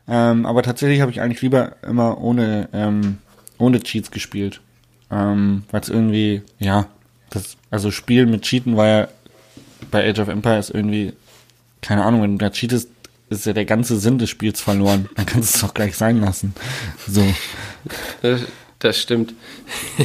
Ähm, 0.07 0.45
aber 0.45 0.63
tatsächlich 0.63 1.01
habe 1.01 1.11
ich 1.11 1.21
eigentlich 1.21 1.41
lieber 1.41 1.75
immer 1.81 2.21
ohne, 2.21 2.69
ähm, 2.71 3.17
ohne 3.57 3.81
Cheats 3.81 4.11
gespielt. 4.11 4.61
Ähm, 5.11 5.63
Weil 5.71 5.81
es 5.81 5.89
irgendwie, 5.89 6.43
ja, 6.59 6.85
also 7.71 7.91
Spielen 7.91 8.31
mit 8.31 8.43
Cheaten 8.43 8.77
war 8.77 8.87
ja 8.87 9.07
bei 9.91 10.09
Age 10.09 10.19
of 10.19 10.27
Empires 10.27 10.69
irgendwie, 10.69 11.13
keine 11.81 12.03
Ahnung, 12.03 12.21
wenn 12.21 12.37
du 12.37 12.45
da 12.45 12.49
cheatest, 12.49 12.89
ist 13.29 13.45
ja 13.45 13.53
der 13.53 13.65
ganze 13.65 13.99
Sinn 13.99 14.17
des 14.17 14.29
Spiels 14.29 14.59
verloren. 14.59 15.07
Dann 15.15 15.25
kannst 15.25 15.53
du 15.53 15.57
es 15.57 15.61
doch 15.61 15.73
gleich 15.73 15.95
sein 15.95 16.19
lassen. 16.19 16.53
So. 17.07 17.23
Das, 18.21 18.41
das 18.79 18.99
stimmt. 18.99 19.33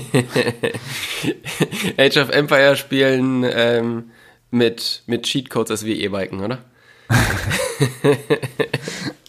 Age 1.97 2.17
of 2.19 2.31
Empire 2.31 2.77
spielen 2.77 3.45
ähm, 3.51 4.11
mit, 4.51 5.03
mit 5.07 5.25
Cheatcodes 5.25 5.71
ist 5.71 5.87
wie 5.87 6.03
E-Biken, 6.03 6.41
oder? 6.41 6.65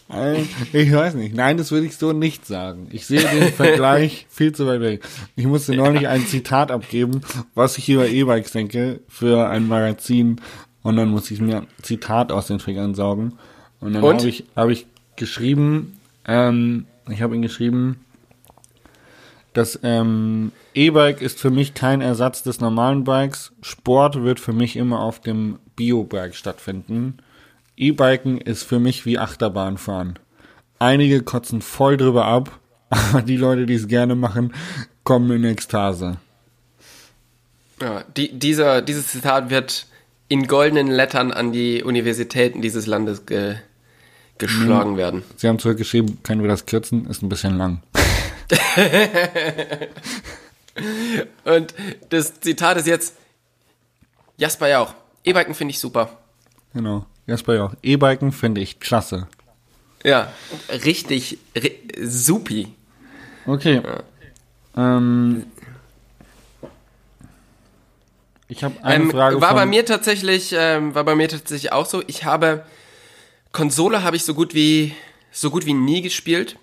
Ich 0.08 0.94
weiß 0.94 1.16
nicht. 1.16 1.36
Nein, 1.36 1.58
das 1.58 1.72
würde 1.72 1.88
ich 1.88 1.98
so 1.98 2.14
nicht 2.14 2.46
sagen. 2.46 2.88
Ich 2.92 3.08
sehe 3.08 3.22
den 3.22 3.52
Vergleich 3.54 4.28
viel 4.30 4.52
zu 4.54 4.68
weit 4.68 4.82
weg. 4.82 5.04
Ich 5.36 5.48
musste 5.48 5.76
neulich 5.76 6.08
ein 6.08 6.26
Zitat 6.28 6.70
abgeben, 6.72 7.22
was 7.56 7.78
ich 7.78 7.90
über 7.90 8.08
E-Bikes 8.08 8.52
denke, 8.52 9.00
für 9.08 9.50
ein 9.50 9.68
Magazin. 9.68 10.40
Und 10.84 10.98
dann 10.98 11.10
musste 11.10 11.34
ich 11.34 11.42
mir 11.42 11.62
ein 11.62 11.68
Zitat 11.82 12.32
aus 12.32 12.48
den 12.48 12.60
Fingern 12.60 12.94
saugen. 12.94 13.34
Und 13.80 13.94
dann 13.94 14.04
habe 14.04 14.28
ich, 14.28 14.46
hab 14.56 14.70
ich 14.70 14.86
geschrieben, 15.16 16.00
ähm, 16.28 16.86
ich 17.10 17.22
habe 17.22 17.36
ihn 17.36 17.42
geschrieben, 17.42 18.00
dass 19.54 19.80
ähm, 19.84 20.52
E-Bike 20.76 21.22
ist 21.22 21.40
für 21.40 21.50
mich 21.50 21.74
kein 21.74 22.02
Ersatz 22.02 22.44
des 22.44 22.60
normalen 22.60 23.06
Bikes. 23.06 23.54
Sport 23.62 24.22
wird 24.22 24.40
für 24.40 24.54
mich 24.54 24.76
immer 24.76 25.00
auf 25.00 25.20
dem 25.20 25.58
Bio-Bike 25.76 26.36
stattfinden. 26.36 27.18
E-Biken 27.78 28.40
ist 28.40 28.64
für 28.64 28.80
mich 28.80 29.06
wie 29.06 29.20
Achterbahnfahren. 29.20 30.20
Einige 30.80 31.22
kotzen 31.24 31.62
voll 31.62 31.98
drüber 31.98 32.26
ab, 32.26 32.60
aber 32.90 33.22
die 33.22 33.38
Leute, 33.38 33.66
die 33.66 33.76
es 33.76 33.88
gerne 33.88 34.16
machen, 34.16 34.54
kommen 35.04 35.32
in 35.32 35.44
Ekstase. 35.44 36.18
Ja, 37.82 38.04
die, 38.16 38.38
dieser, 38.38 38.82
dieses 38.82 39.08
Zitat 39.08 39.50
wird 39.50 39.88
in 40.28 40.48
goldenen 40.48 40.88
Lettern 40.88 41.32
an 41.32 41.52
die 41.52 41.84
Universitäten 41.84 42.62
dieses 42.62 42.88
Landes 42.88 43.26
ge, 43.26 43.56
geschlagen 44.38 44.98
werden. 44.98 45.24
Sie 45.36 45.48
haben 45.48 45.60
zurückgeschrieben, 45.60 46.24
können 46.24 46.42
wir 46.42 46.48
das 46.50 46.66
kürzen? 46.66 47.06
Ist 47.08 47.22
ein 47.22 47.30
bisschen 47.30 47.58
lang. 47.58 47.82
Und 51.46 51.74
das 52.10 52.40
Zitat 52.40 52.78
ist 52.78 52.88
jetzt 52.88 53.16
Jasper 54.38 54.70
Jauch. 54.70 54.94
E-Biken 55.24 55.54
finde 55.54 55.72
ich 55.72 55.80
super. 55.80 56.18
Genau. 56.74 57.06
Jasper 57.28 57.56
ja 57.56 57.66
auch. 57.66 57.74
E-Biken 57.82 58.32
finde 58.32 58.62
ich 58.62 58.80
klasse. 58.80 59.28
Ja, 60.04 60.32
richtig, 60.70 61.38
ri 61.56 61.80
supi. 62.04 62.68
Okay. 63.48 63.82
Ähm, 64.78 65.46
Ich 68.48 68.64
habe 68.64 68.76
eine 68.84 69.06
Ähm, 69.06 69.12
Frage 69.12 69.42
war 69.42 69.56
bei 69.56 69.66
mir 69.66 69.86
tatsächlich, 69.86 70.54
ähm, 70.56 70.94
war 70.94 71.04
bei 71.04 71.16
mir 71.16 71.28
tatsächlich 71.28 71.72
auch 71.72 71.88
so. 71.88 72.04
Ich 72.08 72.26
habe 72.26 72.64
Konsole 73.52 74.04
habe 74.04 74.16
ich 74.16 74.24
so 74.24 74.34
gut 74.36 74.54
wie 74.54 74.94
so 75.32 75.50
gut 75.50 75.66
wie 75.66 75.74
nie 75.74 76.02
gespielt. 76.02 76.58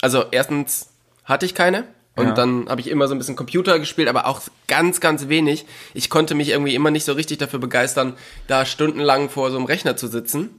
Also 0.00 0.24
erstens 0.30 0.88
hatte 1.24 1.44
ich 1.44 1.54
keine 1.54 1.84
und 2.16 2.26
Ja. 2.28 2.32
dann 2.32 2.68
habe 2.68 2.80
ich 2.80 2.88
immer 2.88 3.08
so 3.08 3.14
ein 3.14 3.18
bisschen 3.18 3.36
Computer 3.36 3.78
gespielt, 3.78 4.08
aber 4.08 4.26
auch 4.26 4.42
ganz 4.66 5.00
ganz 5.00 5.28
wenig. 5.28 5.66
Ich 5.94 6.10
konnte 6.10 6.34
mich 6.34 6.48
irgendwie 6.50 6.74
immer 6.74 6.90
nicht 6.90 7.04
so 7.04 7.12
richtig 7.12 7.38
dafür 7.38 7.58
begeistern, 7.60 8.14
da 8.46 8.64
stundenlang 8.66 9.28
vor 9.30 9.50
so 9.50 9.56
einem 9.56 9.66
Rechner 9.66 9.96
zu 9.96 10.06
sitzen. 10.08 10.50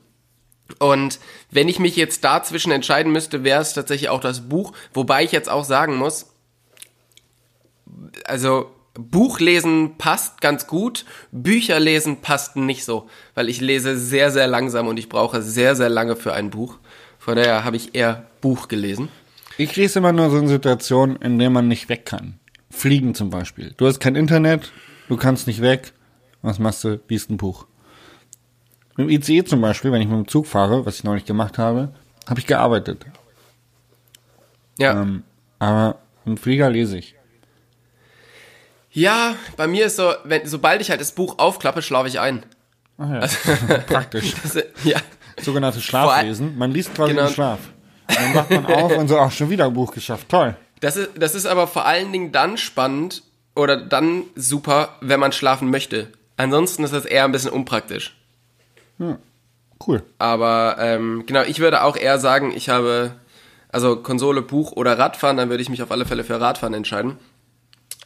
Und 0.80 1.20
wenn 1.50 1.68
ich 1.68 1.80
mich 1.80 1.96
jetzt 1.98 2.24
dazwischen 2.24 2.72
entscheiden 2.72 3.12
müsste, 3.12 3.44
wäre 3.44 3.62
es 3.62 3.74
tatsächlich 3.74 4.10
auch 4.10 4.22
das 4.22 4.48
Buch, 4.48 4.72
wobei 4.94 5.24
ich 5.24 5.34
jetzt 5.34 5.50
auch 5.50 5.66
sagen 5.66 5.98
muss, 5.98 6.28
also 8.26 8.72
Buch 8.94 9.40
lesen 9.40 9.98
passt 9.98 10.42
ganz 10.42 10.68
gut, 10.68 11.06
Bücher 11.32 11.80
lesen 11.80 12.22
passt 12.22 12.56
nicht 12.56 12.84
so, 12.86 13.10
weil 13.36 13.50
ich 13.50 13.62
lese 13.62 13.98
sehr, 13.98 14.32
sehr 14.32 14.48
langsam 14.48 14.88
und 14.88 14.98
ich 14.98 15.10
brauche 15.10 15.42
sehr, 15.42 15.76
sehr 15.76 15.90
lange 15.90 16.16
für 16.16 16.34
ein 16.34 16.50
Buch. 16.50 16.78
Von 17.20 17.36
daher 17.36 17.64
habe 17.64 17.76
ich 17.78 17.96
eher 17.96 18.26
Buch 18.42 18.68
gelesen. 18.68 19.10
Ich 19.58 19.76
lese 19.76 20.00
immer 20.00 20.12
nur 20.12 20.30
so 20.30 20.38
in 20.38 20.48
Situationen, 20.48 21.16
in 21.18 21.38
denen 21.40 21.54
man 21.54 21.68
nicht 21.68 21.90
weg 21.90 22.06
kann. 22.06 22.40
Fliegen 22.70 23.14
zum 23.16 23.30
Beispiel. 23.30 23.74
Du 23.78 23.86
hast 23.88 24.00
kein 24.00 24.16
Internet, 24.16 24.72
du 25.10 25.18
kannst 25.18 25.48
nicht 25.48 25.62
weg. 25.62 25.94
Was 26.42 26.58
machst 26.60 26.84
du? 26.84 27.00
Liest 27.08 27.30
ein 27.30 27.38
Buch. 27.38 27.68
Mit 28.98 29.08
dem 29.08 29.10
ICE 29.10 29.44
zum 29.44 29.62
Beispiel, 29.62 29.92
wenn 29.92 30.02
ich 30.02 30.08
mit 30.08 30.18
dem 30.18 30.28
Zug 30.28 30.48
fahre, 30.48 30.86
was 30.86 30.96
ich 30.98 31.04
noch 31.04 31.14
nicht 31.14 31.28
gemacht 31.28 31.58
habe, 31.58 31.94
habe 32.28 32.40
ich 32.40 32.48
gearbeitet. 32.48 33.06
Ja. 34.80 35.02
Ähm, 35.02 35.24
aber 35.60 36.00
im 36.26 36.38
Flieger 36.38 36.70
lese 36.70 36.98
ich. 36.98 37.16
Ja, 38.92 39.36
bei 39.56 39.68
mir 39.68 39.86
ist 39.86 39.96
so, 39.96 40.12
wenn, 40.26 40.46
sobald 40.48 40.82
ich 40.82 40.90
halt 40.90 41.00
das 41.00 41.14
Buch 41.14 41.40
aufklappe, 41.40 41.82
schlafe 41.82 42.08
ich 42.10 42.20
ein. 42.20 42.44
Ach 42.98 43.10
ja, 43.10 43.78
praktisch. 43.88 44.34
Das, 44.44 44.56
ja. 44.84 45.00
Sogenanntes 45.42 45.84
Schlaflesen. 45.84 46.58
Man 46.58 46.72
liest 46.72 46.94
quasi 46.94 47.14
Genau. 47.14 47.28
im 47.28 47.34
Schlaf. 47.34 47.60
Dann 48.22 48.36
wacht 48.36 48.50
man 48.52 48.66
auf 48.66 48.98
und 48.98 49.08
so, 49.08 49.20
ach, 49.20 49.32
schon 49.32 49.50
wieder 49.50 49.66
ein 49.66 49.74
Buch 49.74 49.94
geschafft. 49.94 50.30
Toll. 50.30 50.56
Das 50.80 50.98
ist, 50.98 51.12
das 51.16 51.36
ist 51.36 51.46
aber 51.46 51.68
vor 51.68 51.86
allen 51.86 52.12
Dingen 52.12 52.32
dann 52.32 52.58
spannend 52.58 53.24
oder 53.56 53.78
dann 53.78 54.24
super, 54.36 54.96
wenn 55.02 55.20
man 55.20 55.32
schlafen 55.32 55.70
möchte. 55.70 56.08
Ansonsten 56.38 56.84
ist 56.84 56.94
das 56.94 57.06
eher 57.06 57.26
ein 57.26 57.32
bisschen 57.32 57.52
unpraktisch. 57.52 58.16
Cool. 59.86 60.04
Aber 60.18 60.78
ähm, 60.80 61.24
genau, 61.26 61.42
ich 61.44 61.60
würde 61.60 61.84
auch 61.84 61.98
eher 61.98 62.20
sagen, 62.20 62.52
ich 62.56 62.70
habe 62.70 63.14
also 63.70 63.96
Konsole, 63.96 64.42
Buch 64.42 64.74
oder 64.74 65.00
Radfahren, 65.00 65.38
dann 65.38 65.50
würde 65.50 65.64
ich 65.64 65.70
mich 65.70 65.82
auf 65.82 65.92
alle 65.92 66.06
Fälle 66.06 66.24
für 66.24 66.40
Radfahren 66.40 66.74
entscheiden. 66.74 67.18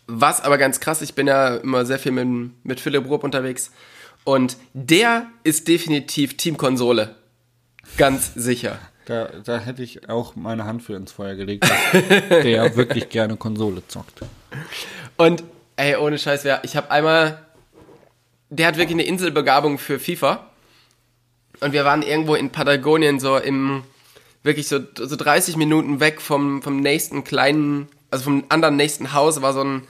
Was 0.08 0.42
aber 0.42 0.58
ganz 0.58 0.80
krass, 0.80 1.02
ich 1.02 1.16
bin 1.16 1.28
ja 1.28 1.56
immer 1.56 1.86
sehr 1.86 1.98
viel 1.98 2.12
mit, 2.12 2.52
mit 2.64 2.80
Philipp 2.80 3.10
Rupp 3.10 3.24
unterwegs 3.24 3.72
und 4.24 4.58
der 4.74 5.28
ist 5.44 5.68
definitiv 5.68 6.38
Team 6.38 6.58
Konsole. 6.58 7.16
Ganz 7.98 8.34
sicher. 8.36 8.78
Da, 9.06 9.30
da 9.44 9.60
hätte 9.60 9.84
ich 9.84 10.10
auch 10.10 10.36
meine 10.36 10.66
Hand 10.66 10.82
für 10.82 10.96
ins 10.96 11.12
Feuer 11.12 11.36
gelegt, 11.36 11.64
dass 11.64 11.92
der 12.44 12.76
wirklich 12.76 13.10
gerne 13.10 13.38
Konsole 13.38 13.84
zockt. 13.88 14.22
Und 15.16 15.44
ey, 15.76 15.96
ohne 15.96 16.18
Scheiß, 16.18 16.44
wer, 16.44 16.64
ich 16.64 16.76
habe 16.76 16.90
einmal, 16.90 17.46
der 18.50 18.68
hat 18.68 18.78
wirklich 18.78 18.96
eine 18.96 19.06
Inselbegabung 19.06 19.78
für 19.78 20.00
FIFA. 20.00 20.48
Und 21.62 21.72
wir 21.72 21.86
waren 21.86 22.02
irgendwo 22.02 22.36
in 22.36 22.50
Patagonien 22.50 23.20
so 23.20 23.38
im, 23.38 23.84
wirklich 24.44 24.68
so, 24.68 24.80
so 24.96 25.16
30 25.16 25.56
Minuten 25.56 26.00
weg 26.00 26.20
vom, 26.20 26.62
vom 26.62 26.80
nächsten 26.80 27.24
kleinen, 27.24 27.88
also 28.10 28.26
vom 28.26 28.44
anderen 28.50 28.76
nächsten 28.76 29.14
Haus 29.14 29.42
war 29.42 29.54
so 29.54 29.64
ein, 29.64 29.84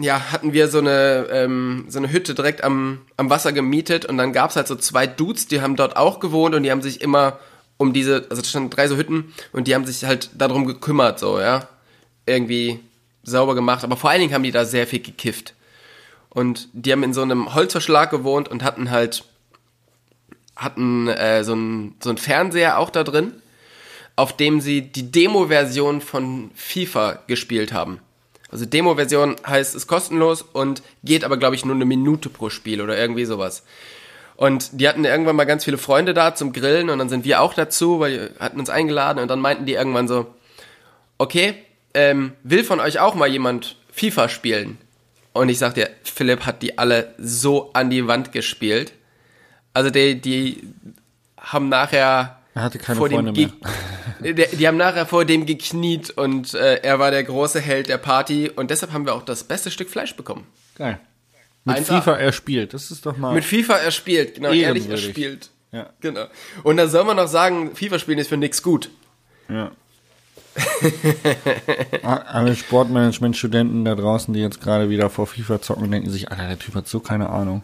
ja, 0.00 0.32
hatten 0.32 0.52
wir 0.52 0.68
so 0.68 0.78
eine, 0.78 1.26
ähm, 1.30 1.86
so 1.88 1.98
eine 1.98 2.10
Hütte 2.10 2.34
direkt 2.34 2.62
am, 2.64 3.00
am 3.16 3.28
Wasser 3.30 3.52
gemietet 3.52 4.06
und 4.06 4.16
dann 4.16 4.32
gab's 4.32 4.56
halt 4.56 4.68
so 4.68 4.76
zwei 4.76 5.06
Dudes, 5.06 5.48
die 5.48 5.60
haben 5.60 5.76
dort 5.76 5.96
auch 5.96 6.20
gewohnt 6.20 6.54
und 6.54 6.62
die 6.62 6.70
haben 6.70 6.82
sich 6.82 7.00
immer 7.00 7.38
um 7.80 7.94
diese, 7.94 8.26
also 8.28 8.42
es 8.42 8.50
standen 8.50 8.68
drei 8.68 8.88
so 8.88 8.98
Hütten 8.98 9.32
und 9.52 9.66
die 9.66 9.74
haben 9.74 9.86
sich 9.86 10.04
halt 10.04 10.28
darum 10.36 10.66
gekümmert, 10.66 11.18
so, 11.18 11.40
ja. 11.40 11.66
Irgendwie 12.26 12.78
sauber 13.22 13.54
gemacht, 13.54 13.84
aber 13.84 13.96
vor 13.96 14.10
allen 14.10 14.20
Dingen 14.20 14.34
haben 14.34 14.42
die 14.42 14.50
da 14.50 14.66
sehr 14.66 14.86
viel 14.86 15.00
gekifft. 15.00 15.54
Und 16.28 16.68
die 16.74 16.92
haben 16.92 17.02
in 17.02 17.14
so 17.14 17.22
einem 17.22 17.54
Holzverschlag 17.54 18.10
gewohnt 18.10 18.48
und 18.48 18.62
hatten 18.62 18.90
halt, 18.90 19.24
hatten 20.56 21.08
äh, 21.08 21.42
so 21.42 21.52
einen 21.52 21.96
so 22.02 22.10
einen 22.10 22.18
Fernseher 22.18 22.78
auch 22.78 22.90
da 22.90 23.02
drin, 23.02 23.32
auf 24.14 24.36
dem 24.36 24.60
sie 24.60 24.82
die 24.82 25.10
Demo-Version 25.10 26.02
von 26.02 26.50
FIFA 26.54 27.20
gespielt 27.28 27.72
haben. 27.72 28.00
Also 28.50 28.66
Demo-Version 28.66 29.36
heißt, 29.46 29.74
ist 29.74 29.86
kostenlos 29.86 30.42
und 30.42 30.82
geht 31.02 31.24
aber, 31.24 31.38
glaube 31.38 31.54
ich, 31.54 31.64
nur 31.64 31.76
eine 31.76 31.86
Minute 31.86 32.28
pro 32.28 32.50
Spiel 32.50 32.82
oder 32.82 32.98
irgendwie 32.98 33.24
sowas. 33.24 33.62
Und 34.40 34.80
die 34.80 34.88
hatten 34.88 35.04
irgendwann 35.04 35.36
mal 35.36 35.44
ganz 35.44 35.64
viele 35.66 35.76
Freunde 35.76 36.14
da 36.14 36.34
zum 36.34 36.54
Grillen 36.54 36.88
und 36.88 36.98
dann 36.98 37.10
sind 37.10 37.26
wir 37.26 37.42
auch 37.42 37.52
dazu, 37.52 38.00
weil 38.00 38.30
die 38.38 38.40
hatten 38.42 38.58
uns 38.58 38.70
eingeladen 38.70 39.18
und 39.20 39.28
dann 39.28 39.38
meinten 39.38 39.66
die 39.66 39.74
irgendwann 39.74 40.08
so, 40.08 40.34
okay, 41.18 41.56
ähm, 41.92 42.32
will 42.42 42.64
von 42.64 42.80
euch 42.80 43.00
auch 43.00 43.14
mal 43.14 43.28
jemand 43.28 43.76
FIFA 43.92 44.30
spielen? 44.30 44.78
Und 45.34 45.50
ich 45.50 45.58
sag 45.58 45.74
dir, 45.74 45.90
Philipp 46.04 46.46
hat 46.46 46.62
die 46.62 46.78
alle 46.78 47.12
so 47.18 47.70
an 47.74 47.90
die 47.90 48.06
Wand 48.06 48.32
gespielt. 48.32 48.94
Also 49.74 49.90
die, 49.90 50.18
die 50.18 50.62
haben 51.36 51.68
nachher 51.68 52.38
Er 52.54 52.62
hatte 52.62 52.78
keine 52.78 52.96
vor 52.98 53.10
Freunde 53.10 53.34
dem 53.34 53.50
Ge- 54.22 54.32
die, 54.34 54.56
die 54.56 54.66
haben 54.66 54.78
nachher 54.78 55.04
vor 55.04 55.26
dem 55.26 55.44
gekniet 55.44 56.08
und 56.16 56.54
äh, 56.54 56.76
er 56.76 56.98
war 56.98 57.10
der 57.10 57.24
große 57.24 57.60
Held 57.60 57.90
der 57.90 57.98
Party 57.98 58.48
und 58.48 58.70
deshalb 58.70 58.94
haben 58.94 59.04
wir 59.04 59.14
auch 59.14 59.22
das 59.22 59.44
beste 59.44 59.70
Stück 59.70 59.90
Fleisch 59.90 60.16
bekommen. 60.16 60.46
Geil. 60.78 60.98
Mit 61.70 61.78
Einfach. 61.78 62.04
FIFA 62.04 62.16
erspielt. 62.18 62.74
Das 62.74 62.90
ist 62.90 63.06
doch 63.06 63.16
mal. 63.16 63.34
Mit 63.34 63.44
FIFA 63.44 63.76
erspielt, 63.78 64.34
genau, 64.36 64.52
ehrlich 64.52 64.88
erspielt. 64.88 65.50
ja. 65.72 65.90
Genau. 66.00 66.26
Und 66.62 66.76
dann 66.76 66.88
soll 66.90 67.04
man 67.04 67.16
noch 67.16 67.28
sagen, 67.28 67.74
FIFA 67.74 67.98
spielen 67.98 68.18
ist 68.18 68.28
für 68.28 68.36
nix 68.36 68.62
gut. 68.62 68.90
ja. 69.48 69.70
Alle 72.02 72.56
Sportmanagement-Studenten 72.56 73.84
da 73.84 73.94
draußen, 73.94 74.34
die 74.34 74.40
jetzt 74.40 74.60
gerade 74.60 74.90
wieder 74.90 75.08
vor 75.10 75.26
FIFA 75.26 75.62
zocken, 75.62 75.90
denken 75.90 76.10
sich, 76.10 76.30
Alter, 76.30 76.48
der 76.48 76.58
Typ 76.58 76.74
hat 76.74 76.88
so 76.88 77.00
keine 77.00 77.30
Ahnung. 77.30 77.62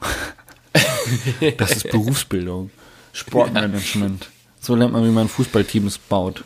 das 1.58 1.72
ist 1.72 1.90
Berufsbildung. 1.90 2.70
Sportmanagement. 3.12 4.28
So 4.60 4.75
lernt 4.75 4.92
man, 4.92 5.04
wie 5.04 5.10
man 5.10 5.28
Fußballteams 5.28 5.98
baut. 5.98 6.44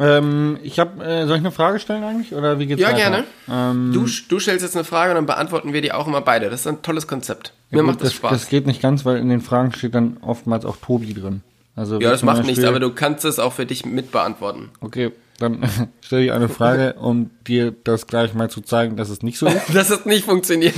Ähm, 0.00 0.58
ich 0.62 0.78
habe, 0.78 1.04
äh, 1.04 1.26
soll 1.26 1.36
ich 1.36 1.42
eine 1.42 1.50
Frage 1.50 1.80
stellen 1.80 2.04
eigentlich? 2.04 2.32
Oder 2.32 2.58
wie 2.60 2.66
geht's 2.66 2.80
Ja, 2.80 2.88
weiter? 2.88 2.96
gerne. 2.98 3.24
Ähm, 3.50 3.90
Du, 3.92 4.06
du 4.28 4.38
stellst 4.38 4.62
jetzt 4.62 4.76
eine 4.76 4.84
Frage 4.84 5.10
und 5.10 5.16
dann 5.16 5.26
beantworten 5.26 5.72
wir 5.72 5.82
die 5.82 5.90
auch 5.92 6.06
immer 6.06 6.20
beide. 6.20 6.50
Das 6.50 6.60
ist 6.60 6.66
ein 6.68 6.82
tolles 6.82 7.06
Konzept. 7.08 7.52
Mir 7.70 7.78
gut, 7.78 7.86
macht 7.88 8.00
das 8.00 8.08
das, 8.10 8.14
Spaß. 8.14 8.30
das 8.30 8.48
geht 8.48 8.66
nicht 8.66 8.80
ganz, 8.80 9.04
weil 9.04 9.16
in 9.16 9.28
den 9.28 9.40
Fragen 9.40 9.72
steht 9.72 9.94
dann 9.96 10.18
oftmals 10.20 10.64
auch 10.64 10.76
Tobi 10.76 11.14
drin. 11.14 11.42
Also 11.74 12.00
ja, 12.00 12.10
das 12.10 12.22
macht 12.22 12.44
nichts, 12.44 12.64
aber 12.64 12.80
du 12.80 12.90
kannst 12.92 13.24
es 13.24 13.38
auch 13.38 13.52
für 13.52 13.66
dich 13.66 13.84
mit 13.86 14.10
beantworten. 14.12 14.70
Okay, 14.80 15.12
dann 15.38 15.60
stelle 16.00 16.24
ich 16.24 16.32
eine 16.32 16.48
Frage, 16.48 16.94
um 16.94 17.30
dir 17.46 17.72
das 17.84 18.06
gleich 18.06 18.34
mal 18.34 18.50
zu 18.50 18.60
zeigen, 18.60 18.96
dass 18.96 19.08
es 19.10 19.22
nicht 19.22 19.38
so 19.38 19.46
ist. 19.46 19.56
Das 19.74 19.90
hat 19.90 20.06
nicht 20.06 20.24
funktioniert. 20.24 20.74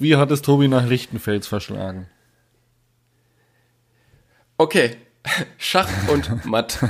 Wie 0.00 0.16
hat 0.16 0.30
es 0.30 0.42
Tobi 0.42 0.68
nach 0.68 0.86
Lichtenfels 0.86 1.46
verschlagen? 1.46 2.06
Okay. 4.58 4.96
Schach 5.58 5.88
und 6.08 6.44
Matt. 6.44 6.78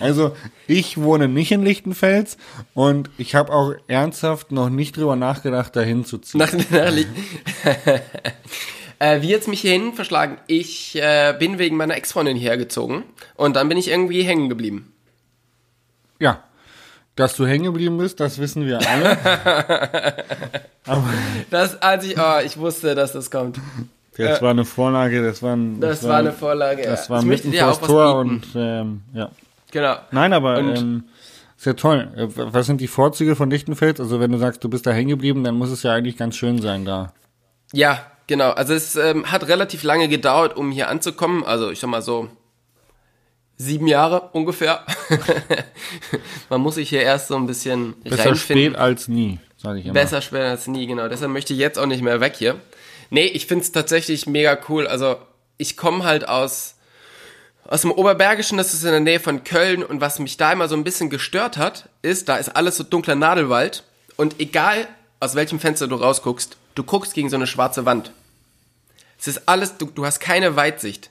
Also, 0.00 0.34
ich 0.66 0.96
wohne 0.96 1.28
nicht 1.28 1.52
in 1.52 1.62
Lichtenfels 1.62 2.38
und 2.72 3.10
ich 3.18 3.34
habe 3.34 3.52
auch 3.52 3.74
ernsthaft 3.86 4.50
noch 4.50 4.70
nicht 4.70 4.96
drüber 4.96 5.14
nachgedacht, 5.14 5.76
dahin 5.76 6.06
zu 6.06 6.16
ziehen. 6.16 6.38
Nach, 6.38 6.50
nach 6.50 6.70
äh, 8.98 9.20
wie 9.20 9.28
jetzt 9.28 9.46
mich 9.46 9.60
hierhin 9.60 9.92
verschlagen? 9.92 10.38
Ich 10.46 10.96
äh, 10.96 11.36
bin 11.38 11.58
wegen 11.58 11.76
meiner 11.76 11.96
Ex-Freundin 11.96 12.38
hierher 12.38 12.56
gezogen 12.56 13.04
und 13.34 13.56
dann 13.56 13.68
bin 13.68 13.76
ich 13.76 13.88
irgendwie 13.88 14.22
hängen 14.22 14.48
geblieben. 14.48 14.90
Ja, 16.18 16.44
dass 17.14 17.36
du 17.36 17.46
hängen 17.46 17.64
geblieben 17.64 17.98
bist, 17.98 18.20
das 18.20 18.38
wissen 18.38 18.66
wir 18.66 18.80
alle. 18.88 19.18
Das, 21.50 21.80
als 21.82 22.04
ich, 22.04 22.18
oh, 22.18 22.38
ich 22.44 22.56
wusste, 22.56 22.94
dass 22.94 23.12
das 23.12 23.30
kommt. 23.30 23.58
Das 24.16 24.42
war 24.42 24.50
eine 24.50 24.64
Vorlage, 24.64 25.22
das 25.22 25.42
war, 25.42 25.56
ein, 25.56 25.80
Das, 25.80 26.06
war 26.06 26.18
eine 26.18 26.32
Vorlage. 26.32 26.82
Das 26.82 27.08
ja. 27.08 27.14
war 27.14 27.22
möchte 27.22 27.48
mitten 27.48 27.62
auch 27.62 27.80
was 27.80 27.88
Tor 27.88 28.16
und 28.16 28.42
ähm, 28.54 29.02
ja. 29.14 29.30
Genau. 29.70 29.96
Nein, 30.10 30.32
aber 30.32 30.58
Und- 30.58 30.76
ähm, 30.78 31.04
ist 31.56 31.66
ja 31.66 31.74
toll. 31.74 32.08
Äh, 32.16 32.26
Was 32.34 32.66
sind 32.66 32.80
die 32.80 32.88
Vorzüge 32.88 33.36
von 33.36 33.50
Lichtenfels? 33.50 34.00
Also 34.00 34.18
wenn 34.18 34.32
du 34.32 34.38
sagst, 34.38 34.64
du 34.64 34.68
bist 34.68 34.86
da 34.86 34.92
hängen 34.92 35.10
geblieben, 35.10 35.44
dann 35.44 35.54
muss 35.56 35.70
es 35.70 35.82
ja 35.82 35.92
eigentlich 35.92 36.16
ganz 36.16 36.34
schön 36.36 36.60
sein 36.60 36.84
da. 36.84 37.12
Ja, 37.72 38.00
genau. 38.26 38.50
Also 38.50 38.74
es 38.74 38.96
ähm, 38.96 39.30
hat 39.30 39.46
relativ 39.46 39.82
lange 39.82 40.08
gedauert, 40.08 40.56
um 40.56 40.70
hier 40.72 40.88
anzukommen. 40.88 41.44
Also 41.44 41.70
ich 41.70 41.78
sag 41.78 41.90
mal 41.90 42.02
so 42.02 42.28
sieben 43.58 43.86
Jahre 43.86 44.30
ungefähr. 44.32 44.80
Man 46.48 46.60
muss 46.62 46.76
sich 46.76 46.88
hier 46.88 47.02
erst 47.02 47.28
so 47.28 47.36
ein 47.36 47.46
bisschen 47.46 47.94
Besser 48.02 48.30
reinfinden. 48.30 48.72
spät 48.72 48.76
als 48.76 49.06
nie, 49.08 49.38
sage 49.56 49.80
ich 49.80 49.84
immer. 49.84 49.94
Besser 49.94 50.22
spät 50.22 50.40
als 50.42 50.66
nie, 50.66 50.86
genau. 50.86 51.08
Deshalb 51.08 51.30
möchte 51.30 51.52
ich 51.52 51.58
jetzt 51.58 51.78
auch 51.78 51.86
nicht 51.86 52.02
mehr 52.02 52.20
weg 52.20 52.34
hier. 52.36 52.56
Nee, 53.10 53.26
ich 53.26 53.46
find's 53.46 53.72
tatsächlich 53.72 54.26
mega 54.26 54.58
cool. 54.68 54.86
Also 54.86 55.16
ich 55.58 55.76
komme 55.76 56.04
halt 56.04 56.26
aus 56.28 56.76
aus 57.70 57.82
dem 57.82 57.92
Oberbergischen, 57.92 58.58
das 58.58 58.74
ist 58.74 58.82
in 58.82 58.90
der 58.90 58.98
Nähe 58.98 59.20
von 59.20 59.44
Köln 59.44 59.84
und 59.84 60.00
was 60.00 60.18
mich 60.18 60.36
da 60.36 60.52
immer 60.52 60.66
so 60.66 60.74
ein 60.74 60.82
bisschen 60.82 61.08
gestört 61.08 61.56
hat, 61.56 61.88
ist, 62.02 62.28
da 62.28 62.36
ist 62.36 62.48
alles 62.48 62.76
so 62.76 62.82
dunkler 62.82 63.14
Nadelwald 63.14 63.84
Und 64.16 64.40
egal, 64.40 64.88
aus 65.20 65.36
welchem 65.36 65.60
Fenster 65.60 65.86
du 65.86 65.94
rausguckst, 65.94 66.56
du 66.74 66.82
guckst 66.82 67.14
gegen 67.14 67.30
so 67.30 67.36
eine 67.36 67.46
schwarze 67.46 67.86
Wand. 67.86 68.10
Es 69.20 69.28
ist 69.28 69.48
alles, 69.48 69.76
du, 69.76 69.86
du 69.86 70.04
hast 70.04 70.18
keine 70.18 70.56
Weitsicht. 70.56 71.10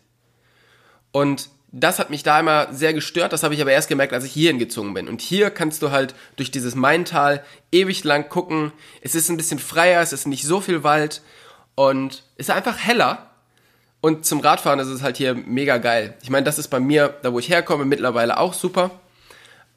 Und 1.12 1.50
das 1.72 1.98
hat 1.98 2.10
mich 2.10 2.24
da 2.24 2.39
immer 2.39 2.74
sehr 2.74 2.94
gestört, 2.94 3.32
das 3.32 3.44
habe 3.44 3.53
ich 3.53 3.62
aber 3.62 3.72
erst 3.72 3.88
gemerkt, 3.88 4.12
als 4.12 4.25
ich 4.25 4.34
hierhin 4.34 4.60
gezogen 4.60 4.94
bin. 4.94 5.08
Und 5.08 5.22
hier 5.22 5.51
kannst 5.51 5.82
du 5.82 5.91
halt 5.91 6.13
durch 6.36 6.51
dieses 6.51 6.75
Maintal 6.75 7.44
ewig 7.72 8.03
lang 8.03 8.27
gucken. 8.27 8.74
Es 9.01 9.15
ist 9.15 9.29
ein 9.29 9.38
bisschen 9.38 9.60
freier, 9.60 10.01
es 10.01 10.12
ist 10.12 10.27
nicht 10.27 10.44
so 10.44 10.60
viel 10.60 10.84
Wald 10.84 11.22
und 11.79 12.24
ist 12.36 12.51
einfach 12.51 12.77
heller. 12.77 13.29
Und 14.01 14.25
zum 14.25 14.41
Radfahren 14.41 14.79
ist 14.79 14.89
es 14.89 15.01
halt 15.01 15.15
hier 15.15 15.33
mega 15.33 15.77
geil. 15.77 16.13
Ich 16.21 16.29
meine, 16.29 16.43
das 16.43 16.59
ist 16.59 16.67
bei 16.67 16.81
mir, 16.81 17.15
da 17.21 17.31
wo 17.31 17.39
ich 17.39 17.48
herkomme, 17.48 17.86
mittlerweile 17.86 18.38
auch 18.38 18.53
super. 18.53 18.91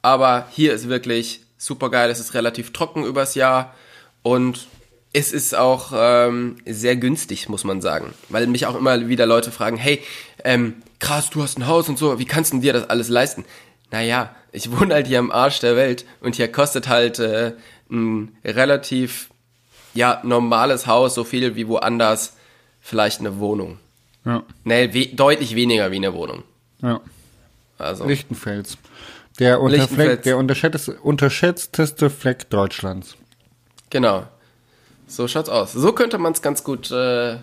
Aber 0.01 0.45
hier 0.51 0.73
ist 0.73 0.89
wirklich 0.89 1.45
super 1.57 1.89
geil. 1.89 2.09
Es 2.09 2.19
ist 2.19 2.33
relativ 2.33 2.73
trocken 2.73 3.05
übers 3.05 3.35
Jahr 3.35 3.73
und 4.21 4.67
es 5.13 5.31
ist 5.31 5.55
auch 5.55 5.93
ähm, 5.95 6.57
sehr 6.65 6.97
günstig, 6.97 7.47
muss 7.47 7.63
man 7.63 7.79
sagen. 7.79 8.13
Weil 8.27 8.47
mich 8.47 8.65
auch 8.65 8.75
immer 8.75 9.07
wieder 9.07 9.25
Leute 9.25 9.51
fragen, 9.51 9.77
hey, 9.77 10.03
ähm, 10.43 10.83
krass, 10.99 11.29
du 11.29 11.41
hast 11.41 11.57
ein 11.57 11.67
Haus 11.67 11.87
und 11.87 11.97
so, 11.97 12.19
wie 12.19 12.25
kannst 12.25 12.51
du 12.51 12.59
dir 12.59 12.73
das 12.73 12.89
alles 12.89 13.07
leisten? 13.07 13.45
Naja, 13.91 14.35
ich 14.51 14.69
wohne 14.77 14.93
halt 14.95 15.07
hier 15.07 15.19
am 15.19 15.31
Arsch 15.31 15.61
der 15.61 15.77
Welt 15.77 16.03
und 16.19 16.35
hier 16.35 16.51
kostet 16.51 16.89
halt 16.89 17.19
äh, 17.19 17.53
ein 17.89 18.35
relativ 18.43 19.29
ja, 19.93 20.19
normales 20.23 20.87
Haus 20.87 21.15
so 21.15 21.23
viel 21.23 21.55
wie 21.55 21.67
woanders 21.67 22.35
vielleicht 22.81 23.19
eine 23.19 23.39
Wohnung. 23.39 23.79
Ja. 24.25 24.43
Nee, 24.63 24.93
we 24.93 25.15
deutlich 25.15 25.55
weniger 25.55 25.91
wie 25.91 25.97
eine 25.97 26.13
Wohnung. 26.13 26.43
Ja. 26.81 27.01
Also, 27.77 28.05
Lichtenfels. 28.05 28.77
Der, 29.39 29.59
Lichtenfels. 29.59 29.91
Unterfleck, 29.91 30.23
der 30.23 30.37
unterschätzteste, 30.37 31.01
unterschätzteste 31.01 32.09
Fleck 32.09 32.49
Deutschlands. 32.49 33.15
genau. 33.89 34.25
So 35.05 35.27
schaut's 35.27 35.49
aus. 35.49 35.73
So 35.73 35.91
könnte 35.91 36.17
man 36.17 36.33
es 36.33 36.41
ganz 36.41 36.63
gut 36.63 36.89
äh, 36.89 37.37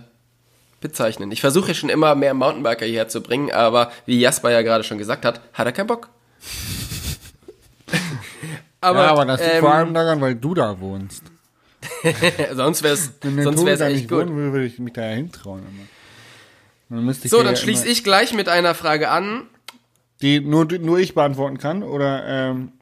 bezeichnen. 0.80 1.30
Ich 1.30 1.40
versuche 1.40 1.74
schon 1.74 1.88
immer 1.88 2.14
mehr 2.14 2.34
Mountainbiker 2.34 2.86
hierher 2.86 3.08
zu 3.08 3.20
bringen, 3.20 3.52
aber 3.52 3.92
wie 4.06 4.18
Jasper 4.18 4.50
ja 4.50 4.62
gerade 4.62 4.82
schon 4.82 4.98
gesagt 4.98 5.24
hat, 5.24 5.40
hat 5.52 5.66
er 5.66 5.72
keinen 5.72 5.86
Bock. 5.86 6.08
aber, 8.80 8.98
ja, 9.04 9.10
aber 9.10 9.24
das 9.26 9.40
liegt 9.40 9.54
ähm, 9.54 9.60
vor 9.60 9.74
allem 9.74 9.94
daran, 9.94 10.20
weil 10.20 10.34
du 10.34 10.54
da 10.54 10.80
wohnst. 10.80 11.22
Sonst 12.54 12.82
wäre 12.82 12.94
es 12.94 13.12
sonst 13.22 13.64
wär's 13.64 13.80
echt 13.80 13.96
nicht 13.96 14.08
gut. 14.08 14.18
wohnen 14.28 14.52
würde, 14.52 14.66
ich 14.66 14.78
mich 14.78 14.92
da 14.92 15.02
ja 15.02 15.14
hintrauen. 15.14 15.62
Dann 16.88 17.12
So, 17.12 17.38
dann 17.38 17.54
ja 17.54 17.56
schließe 17.56 17.86
ich 17.86 18.04
gleich 18.04 18.34
mit 18.34 18.48
einer 18.48 18.74
Frage 18.74 19.10
an. 19.10 19.42
Die 20.22 20.40
nur, 20.40 20.66
nur 20.66 20.98
ich 20.98 21.14
beantworten 21.14 21.58
kann, 21.58 21.82
oder, 21.82 22.26
ähm, 22.26 22.72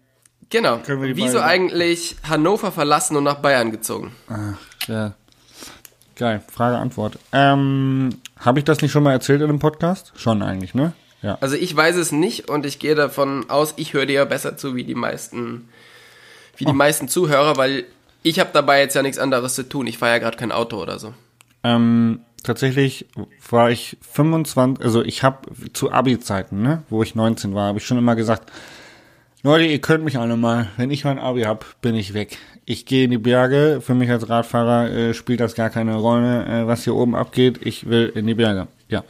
Genau. 0.51 0.81
Wieso 0.87 1.41
eigentlich 1.41 2.17
Hannover 2.27 2.73
verlassen 2.73 3.17
und 3.17 3.25
nach 3.25 3.37
Bayern 3.41 3.71
gezogen? 3.71 4.13
ach, 4.29 4.57
ja. 4.89 5.15
Geil, 6.17 6.43
Frage, 6.51 6.79
Antwort. 6.79 7.19
Ähm, 7.33 8.11
habe 8.41 8.59
ich 8.59 8.65
das 8.65 8.81
nicht 8.81 8.91
schon 8.91 9.05
mal 9.05 9.13
erzählt 9.13 9.41
in 9.41 9.51
einem 9.51 9.59
Podcast? 9.61 10.13
Schon 10.17 10.43
eigentlich, 10.43 10.75
ne? 10.75 10.95
Ja. 11.23 11.37
Also 11.41 11.55
ich 11.55 11.77
weiß 11.77 11.97
es 11.97 12.11
nicht 12.13 12.49
und 12.49 12.65
ich 12.67 12.79
gehe 12.81 12.95
davon 12.97 13.49
aus, 13.51 13.75
ich 13.77 13.93
höre 13.93 14.07
dir 14.07 14.25
besser 14.25 14.57
zu 14.57 14.75
wie 14.75 14.85
die 14.85 14.95
meisten, 14.97 15.69
wie 16.57 16.65
Oh. 16.65 16.71
die 16.71 16.77
meisten 16.77 17.09
Zuhörer, 17.09 17.57
weil 17.57 17.85
ich 18.23 18.41
habe 18.41 18.51
dabei 18.53 18.81
jetzt 18.81 18.95
ja 18.95 19.03
nichts 19.03 19.19
anderes 19.19 19.55
zu 19.55 19.69
tun. 19.69 19.87
Ich 19.87 19.99
fahre 19.99 20.13
ja 20.13 20.19
gerade 20.19 20.37
kein 20.37 20.53
Auto 20.53 20.81
oder 20.81 20.99
so. 20.99 21.15
Ähm, 21.65 22.21
tatsächlich 22.43 23.07
war 23.51 23.71
ich 23.71 23.97
25, 24.01 24.85
also 24.85 25.03
ich 25.03 25.23
habe 25.23 25.49
zu 25.73 25.93
Abi-Zeiten, 25.93 26.63
ne, 26.63 26.83
wo 26.89 27.03
ich 27.03 27.15
19 27.15 27.55
war, 27.55 27.69
habe 27.69 27.79
ich 27.79 27.87
schon 27.87 27.99
immer 27.99 28.17
gesagt, 28.17 28.53
Leute, 29.43 29.65
ihr 29.67 29.81
könnt 29.81 30.05
mich 30.05 30.19
alle 30.19 30.37
mal, 30.37 30.69
wenn 30.77 30.91
ich 30.91 31.05
mein 31.05 31.19
Abi 31.19 31.43
hab, 31.43 31.81
bin 31.81 31.95
ich 31.95 32.13
weg. 32.13 32.39
Ich 32.65 32.87
gehe 32.87 33.05
in 33.05 33.13
die 33.13 33.19
Berge, 33.19 33.81
für 33.81 33.95
mich 33.95 34.11
als 34.11 34.29
Radfahrer 34.29 34.91
äh, 34.91 35.15
spielt 35.15 35.41
das 35.41 35.55
gar 35.55 35.71
keine 35.71 35.95
Rolle, 35.95 36.45
äh, 36.45 36.67
was 36.67 36.85
hier 36.85 36.95
oben 36.95 37.15
abgeht, 37.15 37.61
ich 37.63 37.89
will 37.89 38.13
in 38.15 38.27
die 38.27 38.35
Berge, 38.35 38.67
ja. 38.89 39.05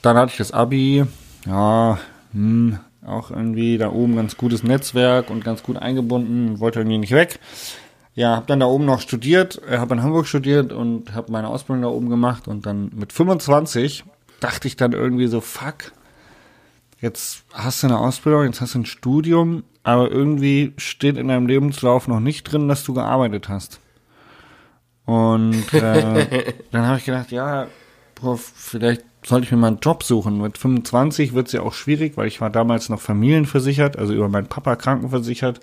Dann 0.00 0.16
hatte 0.16 0.32
ich 0.32 0.38
das 0.38 0.52
Abi, 0.52 1.04
ja, 1.46 1.98
hm, 2.32 2.78
auch 3.06 3.30
irgendwie 3.30 3.78
da 3.78 3.90
oben 3.92 4.16
ganz 4.16 4.36
gutes 4.36 4.62
Netzwerk 4.62 5.30
und 5.30 5.44
ganz 5.44 5.62
gut 5.62 5.76
eingebunden, 5.76 6.58
wollte 6.58 6.80
irgendwie 6.80 6.98
nicht 6.98 7.12
weg. 7.12 7.38
Ja, 8.16 8.34
habe 8.34 8.46
dann 8.46 8.60
da 8.60 8.66
oben 8.66 8.86
noch 8.86 9.02
studiert, 9.02 9.60
äh, 9.68 9.76
habe 9.76 9.94
in 9.94 10.02
Hamburg 10.02 10.26
studiert 10.26 10.72
und 10.72 11.14
habe 11.14 11.30
meine 11.30 11.48
Ausbildung 11.48 11.82
da 11.82 11.88
oben 11.88 12.08
gemacht 12.08 12.48
und 12.48 12.64
dann 12.64 12.90
mit 12.94 13.12
25 13.12 14.04
dachte 14.40 14.66
ich 14.66 14.76
dann 14.76 14.92
irgendwie 14.92 15.26
so, 15.26 15.42
fuck, 15.42 15.92
jetzt 16.98 17.44
hast 17.52 17.82
du 17.82 17.88
eine 17.88 17.98
Ausbildung, 17.98 18.44
jetzt 18.44 18.62
hast 18.62 18.74
du 18.74 18.80
ein 18.80 18.86
Studium, 18.86 19.64
aber 19.82 20.10
irgendwie 20.10 20.72
steht 20.78 21.18
in 21.18 21.28
deinem 21.28 21.46
Lebenslauf 21.46 22.08
noch 22.08 22.20
nicht 22.20 22.44
drin, 22.44 22.68
dass 22.68 22.84
du 22.84 22.94
gearbeitet 22.94 23.50
hast. 23.50 23.80
Und 25.04 25.74
äh, 25.74 26.54
dann 26.72 26.86
habe 26.86 26.98
ich 26.98 27.04
gedacht, 27.04 27.30
ja, 27.32 27.66
boah, 28.14 28.38
vielleicht 28.38 29.04
sollte 29.26 29.44
ich 29.44 29.52
mir 29.52 29.58
mal 29.58 29.68
einen 29.68 29.80
Job 29.80 30.02
suchen. 30.02 30.40
Mit 30.40 30.56
25 30.56 31.34
wird 31.34 31.48
es 31.48 31.52
ja 31.52 31.60
auch 31.60 31.74
schwierig, 31.74 32.16
weil 32.16 32.28
ich 32.28 32.40
war 32.40 32.48
damals 32.48 32.88
noch 32.88 33.00
familienversichert, 33.00 33.98
also 33.98 34.14
über 34.14 34.30
meinen 34.30 34.46
Papa 34.46 34.74
krankenversichert 34.74 35.60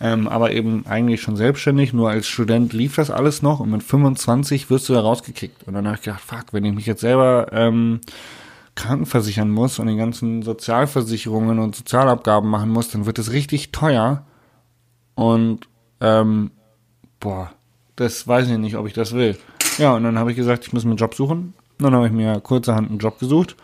ähm, 0.00 0.28
aber 0.28 0.52
eben 0.52 0.84
eigentlich 0.86 1.22
schon 1.22 1.36
selbstständig. 1.36 1.92
Nur 1.92 2.10
als 2.10 2.26
Student 2.26 2.72
lief 2.72 2.96
das 2.96 3.10
alles 3.10 3.42
noch 3.42 3.60
und 3.60 3.70
mit 3.70 3.82
25 3.82 4.70
wirst 4.70 4.88
du 4.88 4.92
da 4.92 5.00
rausgekickt. 5.00 5.66
Und 5.66 5.74
dann 5.74 5.86
habe 5.86 5.96
ich 5.96 6.02
gedacht, 6.02 6.20
fuck, 6.20 6.52
wenn 6.52 6.64
ich 6.64 6.74
mich 6.74 6.86
jetzt 6.86 7.00
selber 7.00 7.48
ähm, 7.52 8.00
krankenversichern 8.74 9.50
muss 9.50 9.78
und 9.78 9.86
die 9.86 9.96
ganzen 9.96 10.42
Sozialversicherungen 10.42 11.58
und 11.58 11.74
Sozialabgaben 11.74 12.48
machen 12.48 12.70
muss, 12.70 12.90
dann 12.90 13.06
wird 13.06 13.18
es 13.18 13.32
richtig 13.32 13.72
teuer. 13.72 14.24
Und 15.14 15.66
ähm, 16.00 16.50
boah, 17.20 17.52
das 17.96 18.28
weiß 18.28 18.48
ich 18.48 18.58
nicht, 18.58 18.76
ob 18.76 18.86
ich 18.86 18.92
das 18.92 19.14
will. 19.14 19.38
Ja, 19.78 19.94
und 19.94 20.04
dann 20.04 20.18
habe 20.18 20.30
ich 20.30 20.36
gesagt, 20.36 20.66
ich 20.66 20.72
muss 20.72 20.84
mir 20.84 20.90
einen 20.90 20.98
Job 20.98 21.14
suchen. 21.14 21.54
Dann 21.78 21.94
habe 21.94 22.06
ich 22.06 22.12
mir 22.12 22.40
kurzerhand 22.40 22.90
einen 22.90 22.98
Job 22.98 23.18
gesucht. 23.18 23.56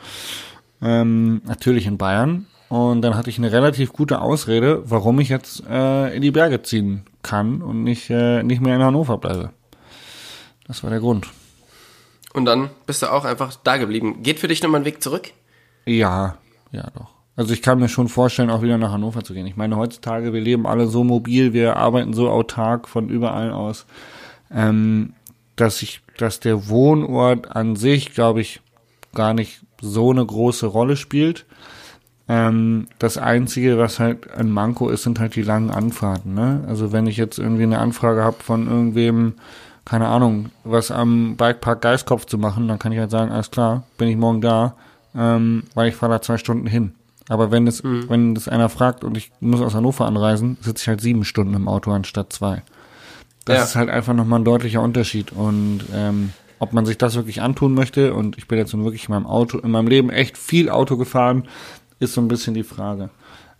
Ähm, 0.80 1.42
natürlich 1.44 1.86
in 1.86 1.98
Bayern. 1.98 2.46
Und 2.72 3.02
dann 3.02 3.16
hatte 3.16 3.28
ich 3.28 3.36
eine 3.36 3.52
relativ 3.52 3.92
gute 3.92 4.22
Ausrede, 4.22 4.82
warum 4.86 5.20
ich 5.20 5.28
jetzt 5.28 5.62
äh, 5.68 6.16
in 6.16 6.22
die 6.22 6.30
Berge 6.30 6.62
ziehen 6.62 7.04
kann 7.20 7.60
und 7.60 7.84
nicht, 7.84 8.08
äh, 8.08 8.42
nicht 8.42 8.62
mehr 8.62 8.74
in 8.76 8.82
Hannover 8.82 9.18
bleibe. 9.18 9.50
Das 10.66 10.82
war 10.82 10.88
der 10.88 11.00
Grund. 11.00 11.26
Und 12.32 12.46
dann 12.46 12.70
bist 12.86 13.02
du 13.02 13.12
auch 13.12 13.26
einfach 13.26 13.54
da 13.62 13.76
geblieben. 13.76 14.22
Geht 14.22 14.40
für 14.40 14.48
dich 14.48 14.62
nochmal 14.62 14.80
ein 14.80 14.86
Weg 14.86 15.02
zurück? 15.02 15.32
Ja, 15.84 16.38
ja 16.70 16.88
doch. 16.96 17.08
Also 17.36 17.52
ich 17.52 17.60
kann 17.60 17.78
mir 17.78 17.90
schon 17.90 18.08
vorstellen, 18.08 18.48
auch 18.48 18.62
wieder 18.62 18.78
nach 18.78 18.92
Hannover 18.92 19.22
zu 19.22 19.34
gehen. 19.34 19.46
Ich 19.46 19.56
meine, 19.56 19.76
heutzutage, 19.76 20.32
wir 20.32 20.40
leben 20.40 20.66
alle 20.66 20.86
so 20.86 21.04
mobil, 21.04 21.52
wir 21.52 21.76
arbeiten 21.76 22.14
so 22.14 22.30
autark 22.30 22.88
von 22.88 23.10
überall 23.10 23.50
aus, 23.50 23.84
ähm, 24.50 25.12
dass 25.56 25.82
ich, 25.82 26.00
dass 26.16 26.40
der 26.40 26.70
Wohnort 26.70 27.54
an 27.54 27.76
sich, 27.76 28.14
glaube 28.14 28.40
ich, 28.40 28.62
gar 29.14 29.34
nicht 29.34 29.60
so 29.82 30.10
eine 30.10 30.24
große 30.24 30.64
Rolle 30.64 30.96
spielt. 30.96 31.44
Ähm, 32.28 32.86
das 32.98 33.18
Einzige, 33.18 33.78
was 33.78 33.98
halt 33.98 34.30
ein 34.32 34.50
Manko 34.50 34.88
ist, 34.88 35.02
sind 35.02 35.18
halt 35.18 35.34
die 35.34 35.42
langen 35.42 35.70
Anfahrten. 35.70 36.34
Ne? 36.34 36.64
Also 36.68 36.92
wenn 36.92 37.06
ich 37.06 37.16
jetzt 37.16 37.38
irgendwie 37.38 37.64
eine 37.64 37.78
Anfrage 37.78 38.22
habe 38.22 38.36
von 38.42 38.68
irgendwem, 38.68 39.34
keine 39.84 40.06
Ahnung, 40.08 40.50
was 40.64 40.90
am 40.90 41.36
Bikepark 41.36 41.80
Geistkopf 41.82 42.26
zu 42.26 42.38
machen, 42.38 42.68
dann 42.68 42.78
kann 42.78 42.92
ich 42.92 42.98
halt 42.98 43.10
sagen, 43.10 43.32
alles 43.32 43.50
klar, 43.50 43.82
bin 43.98 44.08
ich 44.08 44.16
morgen 44.16 44.40
da, 44.40 44.76
ähm, 45.16 45.64
weil 45.74 45.88
ich 45.88 45.96
fahre 45.96 46.12
da 46.12 46.22
zwei 46.22 46.38
Stunden 46.38 46.66
hin. 46.66 46.94
Aber 47.28 47.50
wenn 47.50 47.66
das, 47.66 47.82
wenn 47.84 48.34
das 48.34 48.48
einer 48.48 48.68
fragt 48.68 49.04
und 49.04 49.16
ich 49.16 49.30
muss 49.40 49.60
aus 49.60 49.74
Hannover 49.74 50.06
anreisen, 50.06 50.58
sitze 50.60 50.82
ich 50.82 50.88
halt 50.88 51.00
sieben 51.00 51.24
Stunden 51.24 51.54
im 51.54 51.68
Auto 51.68 51.90
anstatt 51.92 52.32
zwei. 52.32 52.62
Das 53.44 53.56
Ja. 53.58 53.64
ist 53.64 53.76
halt 53.76 53.90
einfach 53.90 54.12
nochmal 54.14 54.40
ein 54.40 54.44
deutlicher 54.44 54.80
Unterschied. 54.82 55.32
Und 55.32 55.80
ähm, 55.94 56.32
ob 56.58 56.72
man 56.72 56.84
sich 56.84 56.98
das 56.98 57.14
wirklich 57.14 57.40
antun 57.40 57.74
möchte, 57.74 58.14
und 58.14 58.38
ich 58.38 58.48
bin 58.48 58.58
jetzt 58.58 58.72
nun 58.74 58.84
wirklich 58.84 59.08
in 59.08 59.14
meinem 59.14 59.26
Auto, 59.26 59.58
in 59.58 59.70
meinem 59.70 59.88
Leben 59.88 60.10
echt 60.10 60.36
viel 60.36 60.68
Auto 60.68 60.96
gefahren, 60.96 61.44
ist 62.02 62.14
so 62.14 62.20
ein 62.20 62.28
bisschen 62.28 62.54
die 62.54 62.62
Frage. 62.64 63.10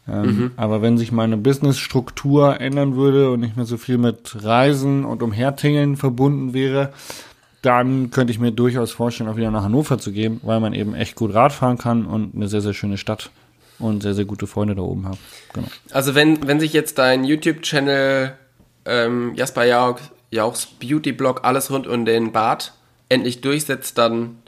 Ähm, 0.09 0.51
Aber 0.57 0.83
wenn 0.83 0.99
sich 0.99 1.13
meine 1.13 1.37
Businessstruktur 1.37 2.61
ändern 2.61 2.97
würde 2.97 3.31
und 3.31 3.41
nicht 3.41 3.57
mehr 3.57 3.67
so 3.67 3.77
viel 3.77 3.99
mit 3.99 4.43
Reisen 4.43 5.05
und 5.05 5.23
Umhertingeln 5.23 5.97
verbunden 5.97 6.53
wäre, 6.55 6.93
dann 7.63 8.11
könnte 8.11 8.33
ich 8.33 8.41
mir 8.41 8.51
durchaus 8.51 8.91
vorstellen, 8.91 9.31
auch 9.31 9.37
wieder 9.37 9.53
nach 9.53 9.63
Hannover 9.63 9.99
zu 9.99 10.11
gehen, 10.11 10.41
weil 10.43 10.59
man 10.59 10.73
eben 10.75 10.95
echt 10.95 11.15
gut 11.15 11.33
Rad 11.33 11.53
fahren 11.53 11.79
kann 11.79 12.05
und 12.07 12.35
eine 12.35 12.49
sehr, 12.49 12.61
sehr 12.61 12.75
schöne 12.75 12.99
Stadt 12.99 13.31
und 13.79 14.03
sehr, 14.03 14.15
sehr 14.15 14.25
gute 14.25 14.49
Freunde 14.49 14.75
da 14.75 14.83
oben 14.83 15.07
hat. 15.09 15.19
Genau. 15.53 15.69
Also 15.93 16.17
wenn, 16.17 16.47
wenn 16.49 16.59
sich 16.59 16.73
jetzt 16.73 16.99
dein 16.99 17.23
YouTube-Channel 17.25 18.33
ähm, 18.87 19.33
Jasper 19.37 19.65
Jauch, 19.65 20.01
Jauchs 20.33 20.67
Beauty-Blog 20.67 21.45
alles 21.45 21.71
rund 21.71 21.87
um 21.87 22.05
den 22.05 22.33
Bart 22.33 22.73
endlich 23.09 23.41
durchsetzt, 23.41 23.99
dann 23.99 24.39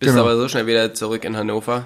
bist 0.00 0.12
Genau. 0.14 0.24
du 0.24 0.30
aber 0.30 0.36
so 0.40 0.48
schnell 0.48 0.66
wieder 0.66 0.92
zurück 0.94 1.24
in 1.24 1.36
Hannover. 1.36 1.84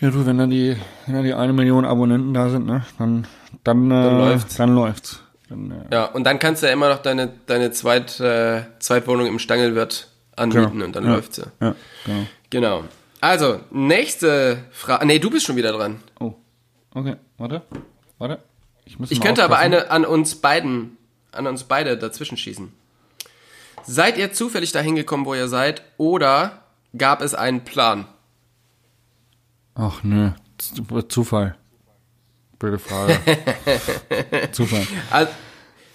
Ja, 0.00 0.10
du, 0.10 0.26
wenn 0.26 0.38
da 0.38 0.46
die, 0.46 0.76
wenn 1.06 1.14
da 1.14 1.22
die 1.22 1.34
eine 1.34 1.52
Million 1.52 1.84
Abonnenten 1.84 2.34
da 2.34 2.48
sind, 2.48 2.66
ne, 2.66 2.84
dann, 2.98 3.26
dann, 3.64 3.90
äh, 3.90 3.94
Dann 3.94 4.18
läuft's. 4.18 4.56
Dann 4.56 4.74
läuft's. 4.74 5.20
Dann, 5.48 5.70
äh, 5.70 5.94
Ja, 5.94 6.04
und 6.06 6.24
dann 6.24 6.38
kannst 6.38 6.62
du 6.62 6.66
ja 6.66 6.72
immer 6.72 6.88
noch 6.88 6.98
deine, 7.02 7.32
deine 7.46 7.70
Zweit, 7.70 8.18
äh, 8.20 8.62
Zweitwohnung 8.80 9.26
im 9.26 9.38
Stangelwirt 9.38 10.08
anmieten 10.34 10.72
Genau. 10.72 10.84
und 10.86 10.96
dann 10.96 11.04
Ja. 11.04 11.14
läuft 11.14 11.34
sie. 11.34 11.42
ja, 11.60 11.74
genau. 12.06 12.26
Genau. 12.50 12.84
Also, 13.20 13.60
nächste 13.70 14.64
Frage. 14.72 15.06
Nee, 15.06 15.20
du 15.20 15.30
bist 15.30 15.46
schon 15.46 15.54
wieder 15.56 15.70
dran. 15.72 16.00
Oh, 16.18 16.34
okay, 16.94 17.14
warte, 17.38 17.62
warte. 18.18 18.38
Ich, 18.84 18.98
muss 18.98 19.12
Ich 19.12 19.20
könnte 19.20 19.44
aber 19.44 19.54
aufpassen. 19.54 19.74
eine 19.74 19.90
an 19.92 20.04
uns 20.04 20.34
beiden 20.34 20.96
an 21.30 21.46
uns 21.46 21.62
beide 21.64 21.96
dazwischen 21.96 22.36
schießen. 22.36 22.72
Seid 23.84 24.18
ihr 24.18 24.32
zufällig 24.32 24.72
dahin 24.72 24.96
gekommen, 24.96 25.24
wo 25.24 25.34
ihr 25.34 25.48
seid, 25.48 25.82
oder 25.96 26.62
gab 26.98 27.22
es 27.22 27.34
einen 27.34 27.62
Plan? 27.64 28.06
Ach 29.74 30.02
nö, 30.02 30.30
Zufall. 31.08 31.56
Blöde 32.58 32.78
Frage. 32.78 33.18
Zufall. 34.52 34.86
Also, 35.10 35.32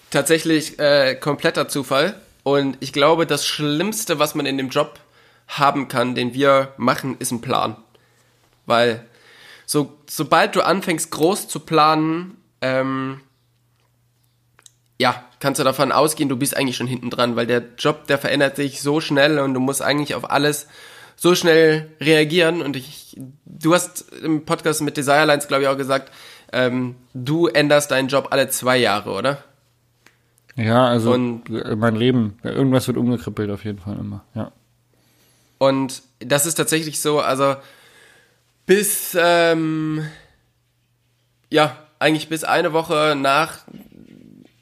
tatsächlich 0.09 0.79
äh, 0.79 1.15
kompletter 1.15 1.67
Zufall. 1.67 2.19
Und 2.43 2.77
ich 2.79 2.93
glaube, 2.93 3.25
das 3.25 3.45
Schlimmste, 3.45 4.19
was 4.19 4.35
man 4.35 4.45
in 4.45 4.57
dem 4.57 4.69
Job 4.69 4.99
haben 5.47 5.87
kann, 5.87 6.15
den 6.15 6.33
wir 6.33 6.73
machen, 6.77 7.15
ist 7.19 7.31
ein 7.31 7.41
Plan. 7.41 7.77
Weil 8.65 9.05
so, 9.65 9.97
sobald 10.09 10.55
du 10.55 10.61
anfängst, 10.61 11.11
groß 11.11 11.47
zu 11.47 11.59
planen, 11.59 12.37
ähm, 12.61 13.21
ja, 14.99 15.23
kannst 15.39 15.59
du 15.59 15.63
davon 15.63 15.91
ausgehen, 15.91 16.29
du 16.29 16.37
bist 16.37 16.55
eigentlich 16.55 16.77
schon 16.77 16.87
hinten 16.87 17.09
dran, 17.09 17.35
weil 17.35 17.47
der 17.47 17.63
Job, 17.77 18.07
der 18.07 18.17
verändert 18.17 18.55
sich 18.55 18.81
so 18.81 18.99
schnell 18.99 19.39
und 19.39 19.53
du 19.53 19.59
musst 19.59 19.81
eigentlich 19.81 20.15
auf 20.15 20.29
alles 20.29 20.67
so 21.17 21.35
schnell 21.35 21.89
reagieren. 21.99 22.61
Und 22.61 22.77
ich, 22.77 23.17
du 23.45 23.73
hast 23.73 24.09
im 24.23 24.45
Podcast 24.45 24.81
mit 24.81 24.95
Desirelines, 24.95 25.47
glaube 25.49 25.63
ich, 25.63 25.67
auch 25.69 25.75
gesagt, 25.77 26.13
ähm, 26.53 26.95
du 27.13 27.47
änderst 27.47 27.91
deinen 27.91 28.07
Job 28.07 28.27
alle 28.31 28.47
zwei 28.47 28.77
Jahre, 28.77 29.11
oder? 29.11 29.43
Ja, 30.55 30.87
also 30.87 31.11
Und- 31.11 31.49
mein 31.77 31.95
Leben. 31.95 32.37
Irgendwas 32.43 32.87
wird 32.87 32.97
umgekrempelt 32.97 33.51
auf 33.51 33.65
jeden 33.65 33.79
Fall 33.79 33.97
immer. 33.99 34.23
Ja. 34.33 34.51
Und 35.57 36.01
das 36.19 36.45
ist 36.45 36.55
tatsächlich 36.55 36.99
so, 37.01 37.19
also 37.19 37.55
bis, 38.65 39.15
ähm, 39.19 40.05
ja, 41.49 41.75
eigentlich 41.99 42.29
bis 42.29 42.43
eine 42.43 42.73
Woche 42.73 43.15
nach, 43.17 43.59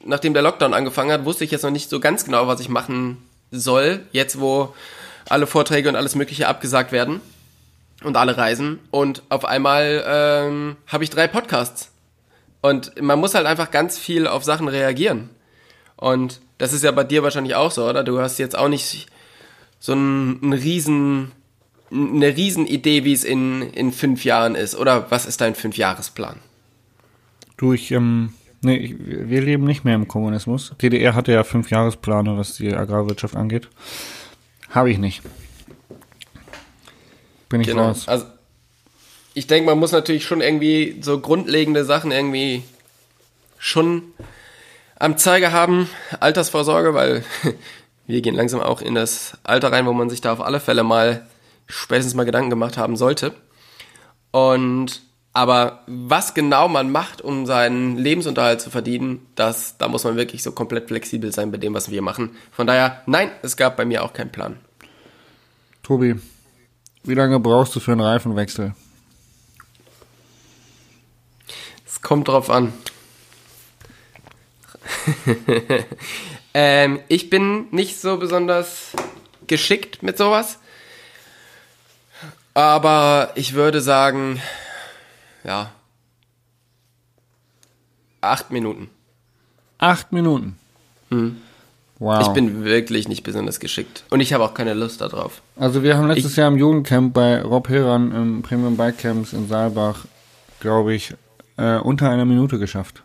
nachdem 0.04 0.32
der 0.32 0.42
Lockdown 0.42 0.74
angefangen 0.74 1.12
hat, 1.12 1.24
wusste 1.24 1.44
ich 1.44 1.50
jetzt 1.50 1.62
noch 1.62 1.70
nicht 1.70 1.90
so 1.90 2.00
ganz 2.00 2.24
genau, 2.24 2.46
was 2.46 2.60
ich 2.60 2.68
machen 2.68 3.18
soll. 3.50 4.00
Jetzt, 4.12 4.40
wo 4.40 4.74
alle 5.28 5.46
Vorträge 5.46 5.88
und 5.88 5.96
alles 5.96 6.14
Mögliche 6.14 6.48
abgesagt 6.48 6.92
werden 6.92 7.20
und 8.02 8.16
alle 8.16 8.36
reisen. 8.36 8.78
Und 8.90 9.22
auf 9.28 9.44
einmal 9.44 10.04
ähm, 10.06 10.76
habe 10.86 11.04
ich 11.04 11.10
drei 11.10 11.26
Podcasts. 11.26 11.90
Und 12.60 13.00
man 13.00 13.18
muss 13.18 13.34
halt 13.34 13.46
einfach 13.46 13.70
ganz 13.70 13.98
viel 13.98 14.26
auf 14.26 14.44
Sachen 14.44 14.68
reagieren. 14.68 15.30
Und 15.96 16.40
das 16.58 16.72
ist 16.72 16.84
ja 16.84 16.90
bei 16.90 17.04
dir 17.04 17.22
wahrscheinlich 17.22 17.54
auch 17.54 17.70
so, 17.70 17.88
oder? 17.88 18.04
Du 18.04 18.18
hast 18.18 18.38
jetzt 18.38 18.56
auch 18.56 18.68
nicht 18.68 19.06
so 19.78 19.92
ein, 19.92 20.40
ein 20.42 20.52
riesen, 20.52 21.32
eine 21.90 22.36
riesen 22.36 22.66
Idee, 22.66 23.04
wie 23.04 23.12
es 23.12 23.24
in, 23.24 23.62
in 23.62 23.92
fünf 23.92 24.24
Jahren 24.24 24.54
ist. 24.54 24.74
Oder 24.76 25.10
was 25.10 25.26
ist 25.26 25.40
dein 25.40 25.54
Fünfjahresplan? 25.54 26.38
Du, 27.56 27.72
ich, 27.72 27.90
ähm, 27.92 28.32
nee, 28.62 28.76
ich, 28.76 28.94
wir 28.98 29.42
leben 29.42 29.64
nicht 29.64 29.84
mehr 29.84 29.94
im 29.94 30.08
Kommunismus. 30.08 30.74
DDR 30.80 31.14
hatte 31.14 31.32
ja 31.32 31.44
fünf 31.44 31.70
Jahrespläne, 31.70 32.36
was 32.36 32.54
die 32.54 32.74
Agrarwirtschaft 32.74 33.36
angeht. 33.36 33.68
Habe 34.70 34.90
ich 34.90 34.98
nicht. 34.98 35.22
Bin 37.48 37.60
ich 37.60 37.66
Genau. 37.68 37.86
raus. 37.88 38.08
Also 38.08 38.26
ich 39.34 39.46
denke, 39.46 39.70
man 39.70 39.78
muss 39.78 39.92
natürlich 39.92 40.24
schon 40.24 40.40
irgendwie 40.40 40.98
so 41.02 41.20
grundlegende 41.20 41.84
Sachen 41.84 42.10
irgendwie 42.10 42.62
schon 43.58 44.02
am 44.98 45.18
Zeiger 45.18 45.52
haben. 45.52 45.88
Altersvorsorge, 46.20 46.94
weil 46.94 47.24
wir 48.06 48.20
gehen 48.22 48.34
langsam 48.34 48.60
auch 48.60 48.80
in 48.80 48.94
das 48.94 49.38
Alter 49.44 49.72
rein, 49.72 49.86
wo 49.86 49.92
man 49.92 50.10
sich 50.10 50.20
da 50.20 50.32
auf 50.32 50.40
alle 50.40 50.60
Fälle 50.60 50.82
mal 50.84 51.26
spätestens 51.66 52.14
mal 52.14 52.24
Gedanken 52.24 52.50
gemacht 52.50 52.76
haben 52.76 52.96
sollte. 52.96 53.34
Und 54.30 55.02
aber 55.36 55.82
was 55.86 56.32
genau 56.32 56.66
man 56.66 56.90
macht, 56.90 57.20
um 57.20 57.44
seinen 57.44 57.98
Lebensunterhalt 57.98 58.58
zu 58.58 58.70
verdienen, 58.70 59.26
das, 59.34 59.76
da 59.76 59.86
muss 59.86 60.02
man 60.02 60.16
wirklich 60.16 60.42
so 60.42 60.50
komplett 60.50 60.88
flexibel 60.88 61.30
sein 61.30 61.52
bei 61.52 61.58
dem, 61.58 61.74
was 61.74 61.90
wir 61.90 62.00
machen. 62.00 62.34
Von 62.52 62.66
daher, 62.66 63.02
nein, 63.04 63.30
es 63.42 63.58
gab 63.58 63.76
bei 63.76 63.84
mir 63.84 64.02
auch 64.02 64.14
keinen 64.14 64.32
Plan. 64.32 64.56
Tobi, 65.82 66.14
wie 67.04 67.12
lange 67.12 67.38
brauchst 67.38 67.76
du 67.76 67.80
für 67.80 67.92
einen 67.92 68.00
Reifenwechsel? 68.00 68.74
Es 71.86 72.00
kommt 72.00 72.28
drauf 72.28 72.48
an. 72.48 72.72
ähm, 76.54 77.00
ich 77.08 77.28
bin 77.28 77.66
nicht 77.72 78.00
so 78.00 78.16
besonders 78.16 78.92
geschickt 79.46 80.02
mit 80.02 80.16
sowas. 80.16 80.60
Aber 82.54 83.32
ich 83.34 83.52
würde 83.52 83.82
sagen, 83.82 84.40
ja, 85.46 85.70
acht 88.20 88.50
Minuten. 88.50 88.90
Acht 89.78 90.12
Minuten. 90.12 90.58
Wow. 91.98 92.20
Ich 92.20 92.28
bin 92.28 92.64
wirklich 92.64 93.08
nicht 93.08 93.22
besonders 93.22 93.58
geschickt. 93.58 94.04
Und 94.10 94.20
ich 94.20 94.32
habe 94.34 94.44
auch 94.44 94.52
keine 94.52 94.74
Lust 94.74 95.00
darauf. 95.00 95.40
Also 95.56 95.82
wir 95.82 95.96
haben 95.96 96.08
letztes 96.08 96.36
Jahr 96.36 96.48
im 96.48 96.58
Jugendcamp 96.58 97.14
bei 97.14 97.40
Rob 97.40 97.68
Heran 97.68 98.12
im 98.12 98.42
Premium 98.42 98.76
Bike 98.76 98.98
Camps 98.98 99.32
in 99.32 99.48
Saalbach, 99.48 100.04
glaube 100.60 100.94
ich, 100.94 101.14
äh, 101.56 101.78
unter 101.78 102.10
einer 102.10 102.26
Minute 102.26 102.58
geschafft. 102.58 103.02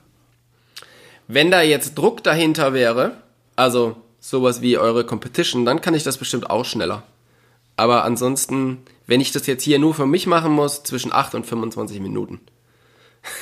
Wenn 1.28 1.52
da 1.52 1.62
jetzt 1.62 1.98
Druck 1.98 2.24
dahinter 2.24 2.74
wäre, 2.74 3.14
also 3.56 3.96
sowas 4.20 4.62
wie 4.62 4.78
eure 4.78 5.06
Competition, 5.06 5.64
dann 5.64 5.80
kann 5.80 5.94
ich 5.94 6.04
das 6.04 6.18
bestimmt 6.18 6.50
auch 6.50 6.66
schneller. 6.66 7.04
Aber 7.82 8.04
ansonsten, 8.04 8.84
wenn 9.08 9.22
ich 9.22 9.32
das 9.32 9.48
jetzt 9.48 9.64
hier 9.64 9.80
nur 9.80 9.96
für 9.96 10.06
mich 10.06 10.28
machen 10.28 10.52
muss, 10.52 10.84
zwischen 10.84 11.12
8 11.12 11.34
und 11.34 11.48
25 11.48 12.00
Minuten. 12.00 12.40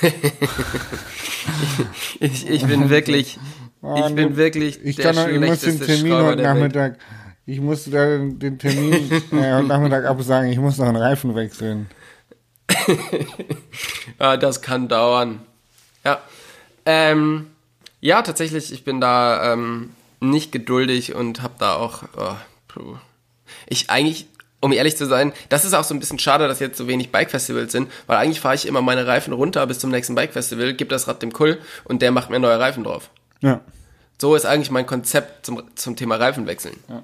ich, 2.20 2.48
ich 2.48 2.64
bin 2.64 2.88
wirklich, 2.88 3.38
ich 3.96 4.14
bin 4.14 4.38
wirklich 4.38 4.82
Ich 4.82 4.96
der 4.96 5.12
kann 5.12 5.16
noch, 5.16 5.28
ich 5.28 5.38
muss 5.40 5.60
den 5.60 5.72
schlechteste 5.72 5.86
Termin 5.86 6.12
Schrauber 6.12 6.24
heute 6.28 6.38
Welt. 6.38 6.54
Nachmittag, 6.54 6.98
ich 7.44 7.60
muss 7.60 7.84
da 7.84 8.16
den 8.16 8.58
Termin 8.58 8.94
äh, 9.12 9.52
heute 9.52 9.66
Nachmittag 9.66 10.06
absagen, 10.06 10.50
ich 10.50 10.58
muss 10.58 10.78
noch 10.78 10.86
einen 10.86 10.96
Reifen 10.96 11.34
wechseln. 11.34 11.90
Ja, 14.18 14.36
das 14.38 14.62
kann 14.62 14.88
dauern. 14.88 15.42
Ja. 16.02 16.18
Ähm, 16.86 17.48
ja, 18.00 18.22
tatsächlich, 18.22 18.72
ich 18.72 18.84
bin 18.84 19.02
da 19.02 19.52
ähm, 19.52 19.90
nicht 20.20 20.50
geduldig 20.50 21.14
und 21.14 21.42
habe 21.42 21.56
da 21.58 21.74
auch. 21.74 22.04
Oh, 22.16 22.36
puh. 22.68 22.96
Ich 23.68 23.90
eigentlich, 23.90 24.26
um 24.60 24.72
ehrlich 24.72 24.96
zu 24.96 25.06
sein, 25.06 25.32
das 25.48 25.64
ist 25.64 25.74
auch 25.74 25.84
so 25.84 25.94
ein 25.94 26.00
bisschen 26.00 26.18
schade, 26.18 26.48
dass 26.48 26.60
jetzt 26.60 26.76
so 26.78 26.86
wenig 26.86 27.12
Bike-Festivals 27.12 27.72
sind, 27.72 27.90
weil 28.06 28.18
eigentlich 28.18 28.40
fahre 28.40 28.54
ich 28.54 28.66
immer 28.66 28.82
meine 28.82 29.06
Reifen 29.06 29.32
runter 29.32 29.66
bis 29.66 29.78
zum 29.78 29.90
nächsten 29.90 30.14
Bike-Festival, 30.14 30.74
gebe 30.74 30.90
das 30.90 31.08
Rad 31.08 31.22
dem 31.22 31.32
Kull 31.32 31.58
und 31.84 32.02
der 32.02 32.10
macht 32.12 32.30
mir 32.30 32.38
neue 32.38 32.58
Reifen 32.58 32.84
drauf. 32.84 33.10
Ja. 33.40 33.60
So 34.20 34.34
ist 34.34 34.44
eigentlich 34.44 34.70
mein 34.70 34.86
Konzept 34.86 35.46
zum, 35.46 35.62
zum 35.74 35.96
Thema 35.96 36.16
Reifenwechseln. 36.16 36.76
Ja. 36.88 37.02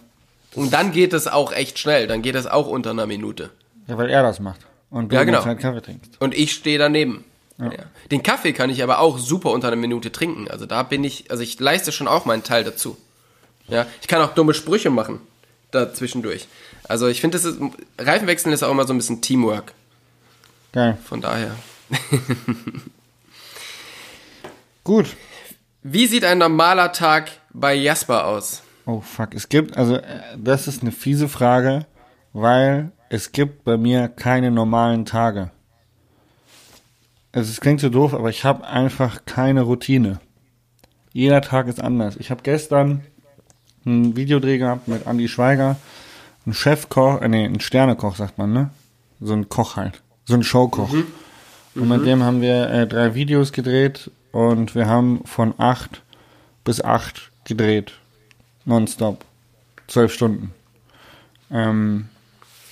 Und 0.55 0.73
dann 0.73 0.93
geht 0.93 1.13
es 1.13 1.27
auch 1.29 1.53
echt 1.53 1.79
schnell, 1.79 2.07
dann 2.07 2.23
geht 2.23 2.35
es 2.35 2.47
auch 2.47 2.67
unter 2.67 2.91
einer 2.91 3.07
Minute. 3.07 3.51
ja, 3.87 3.97
weil 3.99 4.11
er 4.11 4.23
das 4.23 4.41
macht. 4.41 4.61
Und 4.91 5.11
du 5.13 5.17
Ja, 5.17 5.25
genau. 5.25 5.43
Zeit 5.43 5.59
Kaffee 5.59 5.83
trinkst. 5.83 6.21
Und 6.21 6.35
ich 6.35 6.53
stehe 6.53 6.79
daneben. 6.79 7.25
Ja. 7.59 7.67
Ja. 7.67 7.85
Den 8.11 8.23
Kaffee 8.23 8.53
kann 8.53 8.71
ich 8.71 8.83
aber 8.83 8.99
auch 9.01 9.19
super 9.19 9.51
unter 9.51 9.69
einer 9.69 9.77
Minute 9.77 10.13
trinken. 10.13 10.49
Also 10.49 10.67
da 10.67 10.83
bin 10.83 11.05
ich, 11.05 11.31
also 11.31 11.43
ich 11.43 11.59
leiste 11.59 11.91
schon 11.91 12.07
auch 12.07 12.25
meinen 12.27 12.43
Teil 12.43 12.65
dazu. 12.65 12.97
Ja, 13.69 13.87
ich 14.01 14.09
kann 14.09 14.23
auch 14.23 14.35
dumme 14.35 14.55
Sprüche 14.55 14.91
machen 14.91 15.21
da 15.71 15.93
zwischendurch. 15.93 16.47
Also 16.85 17.09
ich 17.09 17.21
finde, 17.21 17.39
Reifenwechseln 17.99 18.53
ist 18.53 18.63
auch 18.63 18.71
immer 18.71 18.87
so 18.87 18.95
ein 18.95 18.99
bisschen 18.99 19.21
Teamwork. 19.21 19.73
Geil. 20.73 20.99
Von 21.05 21.21
daher. 21.21 21.57
Gut. 24.85 25.17
Wie 25.83 26.07
sieht 26.07 26.25
ein 26.25 26.39
normaler 26.39 26.93
Tag 26.93 27.31
bei 27.53 27.75
Jasper 27.75 28.27
aus? 28.27 28.63
Oh 28.87 29.01
fuck, 29.01 29.35
es 29.35 29.49
gibt, 29.49 29.77
also 29.77 29.97
äh, 29.97 30.21
das 30.37 30.69
ist 30.69 30.83
eine 30.83 30.93
fiese 30.93 31.29
Frage, 31.29 31.87
weil 32.33 32.93
es 33.09 33.33
gibt 33.33 33.65
bei 33.65 33.77
mir 33.77 34.09
keine 34.09 34.51
normalen 34.51 35.05
Tage. 35.05 35.51
Also 37.33 37.51
es 37.51 37.61
klingt 37.61 37.81
so 37.81 37.89
doof, 37.89 38.15
aber 38.15 38.31
ich 38.31 38.45
habe 38.45 38.67
einfach 38.67 39.25
keine 39.27 39.63
Routine. 39.63 40.21
Jeder 41.13 41.41
Tag 41.41 41.67
ist 41.67 41.81
anders. 41.81 42.17
Ich 42.17 42.31
habe 42.31 42.43
gestern 42.43 43.05
einen 43.87 44.17
Videodreh 44.17 44.59
gehabt 44.59 44.89
mit 44.89 45.07
Andy 45.07 45.29
Schweiger, 45.29 45.77
ein 46.47 46.55
Chefkoch, 46.55 47.21
äh, 47.23 47.29
nee, 47.29 47.45
ein 47.45 47.61
Sternekoch 47.61 48.17
sagt 48.17 48.39
man, 48.39 48.53
ne? 48.53 48.71
So 49.21 49.33
ein 49.33 49.49
Koch 49.49 49.77
halt, 49.77 50.03
so 50.27 50.35
ein 50.35 50.43
Showkoch. 50.43 50.93
Und 51.75 51.89
mit 51.89 52.07
dem 52.07 52.23
haben 52.23 52.41
wir 52.41 52.69
äh, 52.71 52.87
drei 52.87 53.15
Videos 53.15 53.53
gedreht 53.53 54.11
und 54.33 54.75
wir 54.75 54.87
haben 54.87 55.23
von 55.25 55.55
acht 55.59 56.03
bis 56.65 56.83
acht 56.83 57.31
gedreht 57.45 57.93
nonstop. 58.65 59.25
Zwölf 59.87 60.13
Stunden. 60.13 60.53
Ähm, 61.51 62.09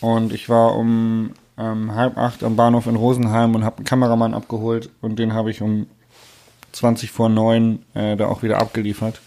und 0.01 0.33
ich 0.33 0.49
war 0.49 0.77
um 0.77 1.31
ähm, 1.57 1.95
halb 1.95 2.19
acht 2.19 2.43
am 2.43 2.57
Bahnhof 2.57 2.87
in 2.87 2.97
Rosenheim 2.97 3.55
und 3.55 3.65
habe 3.65 3.79
einen 3.79 3.87
Kameramann 3.87 4.35
abgeholt 4.35 4.91
und 5.01 5.19
den 5.19 5.33
habe 5.33 5.51
ich 5.51 5.63
um 5.63 5.87
20 6.73 7.11
vor 7.11 7.29
neun 7.29 7.85
äh, 7.95 8.17
da 8.17 8.27
auch 8.27 8.43
wieder 8.43 8.59
abgeliefert. 8.59 9.21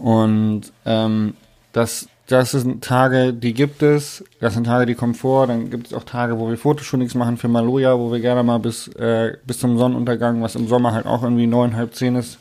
Und 0.00 0.72
ähm, 0.86 1.34
das, 1.72 2.08
das 2.26 2.52
sind 2.52 2.82
Tage, 2.82 3.34
die 3.34 3.52
gibt 3.52 3.82
es. 3.82 4.24
Das 4.40 4.54
sind 4.54 4.64
Tage, 4.64 4.86
die 4.86 4.94
kommen 4.94 5.14
vor. 5.14 5.46
Dann 5.46 5.68
gibt 5.68 5.88
es 5.88 5.94
auch 5.94 6.04
Tage, 6.04 6.38
wo 6.38 6.48
wir 6.48 6.56
Fotoshootings 6.56 7.14
machen 7.14 7.36
für 7.36 7.48
Maloja, 7.48 7.98
wo 7.98 8.10
wir 8.10 8.20
gerne 8.20 8.42
mal 8.42 8.58
bis, 8.58 8.88
äh, 8.88 9.36
bis 9.46 9.58
zum 9.58 9.76
Sonnenuntergang, 9.76 10.42
was 10.42 10.56
im 10.56 10.68
Sommer 10.68 10.92
halt 10.92 11.06
auch 11.06 11.22
irgendwie 11.22 11.46
neun, 11.46 11.76
halb 11.76 11.94
zehn 11.94 12.16
ist, 12.16 12.38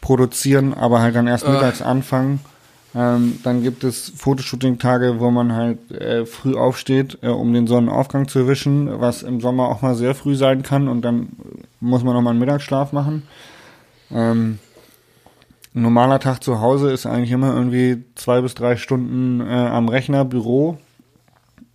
produzieren, 0.00 0.74
aber 0.74 1.00
halt 1.00 1.14
dann 1.14 1.28
erst 1.28 1.46
mittags 1.46 1.80
anfangen. 1.80 2.40
Ähm, 2.92 3.38
dann 3.44 3.62
gibt 3.62 3.84
es 3.84 4.12
Fotoshooting-Tage, 4.16 5.20
wo 5.20 5.30
man 5.30 5.52
halt 5.52 5.92
äh, 5.92 6.26
früh 6.26 6.56
aufsteht, 6.56 7.18
äh, 7.22 7.28
um 7.28 7.52
den 7.52 7.68
Sonnenaufgang 7.68 8.26
zu 8.26 8.40
erwischen, 8.40 9.00
was 9.00 9.22
im 9.22 9.40
Sommer 9.40 9.68
auch 9.68 9.80
mal 9.80 9.94
sehr 9.94 10.16
früh 10.16 10.34
sein 10.34 10.64
kann 10.64 10.88
und 10.88 11.02
dann 11.02 11.28
muss 11.78 12.02
man 12.02 12.14
nochmal 12.14 12.32
einen 12.32 12.40
Mittagsschlaf 12.40 12.92
machen. 12.92 13.22
Ähm, 14.10 14.58
ein 15.74 15.82
normaler 15.82 16.18
Tag 16.18 16.42
zu 16.42 16.60
Hause 16.60 16.90
ist 16.90 17.06
eigentlich 17.06 17.30
immer 17.30 17.54
irgendwie 17.54 18.04
zwei 18.16 18.40
bis 18.40 18.54
drei 18.54 18.76
Stunden 18.76 19.40
äh, 19.40 19.44
am 19.44 19.88
Rechner, 19.88 20.24
Büro, 20.24 20.78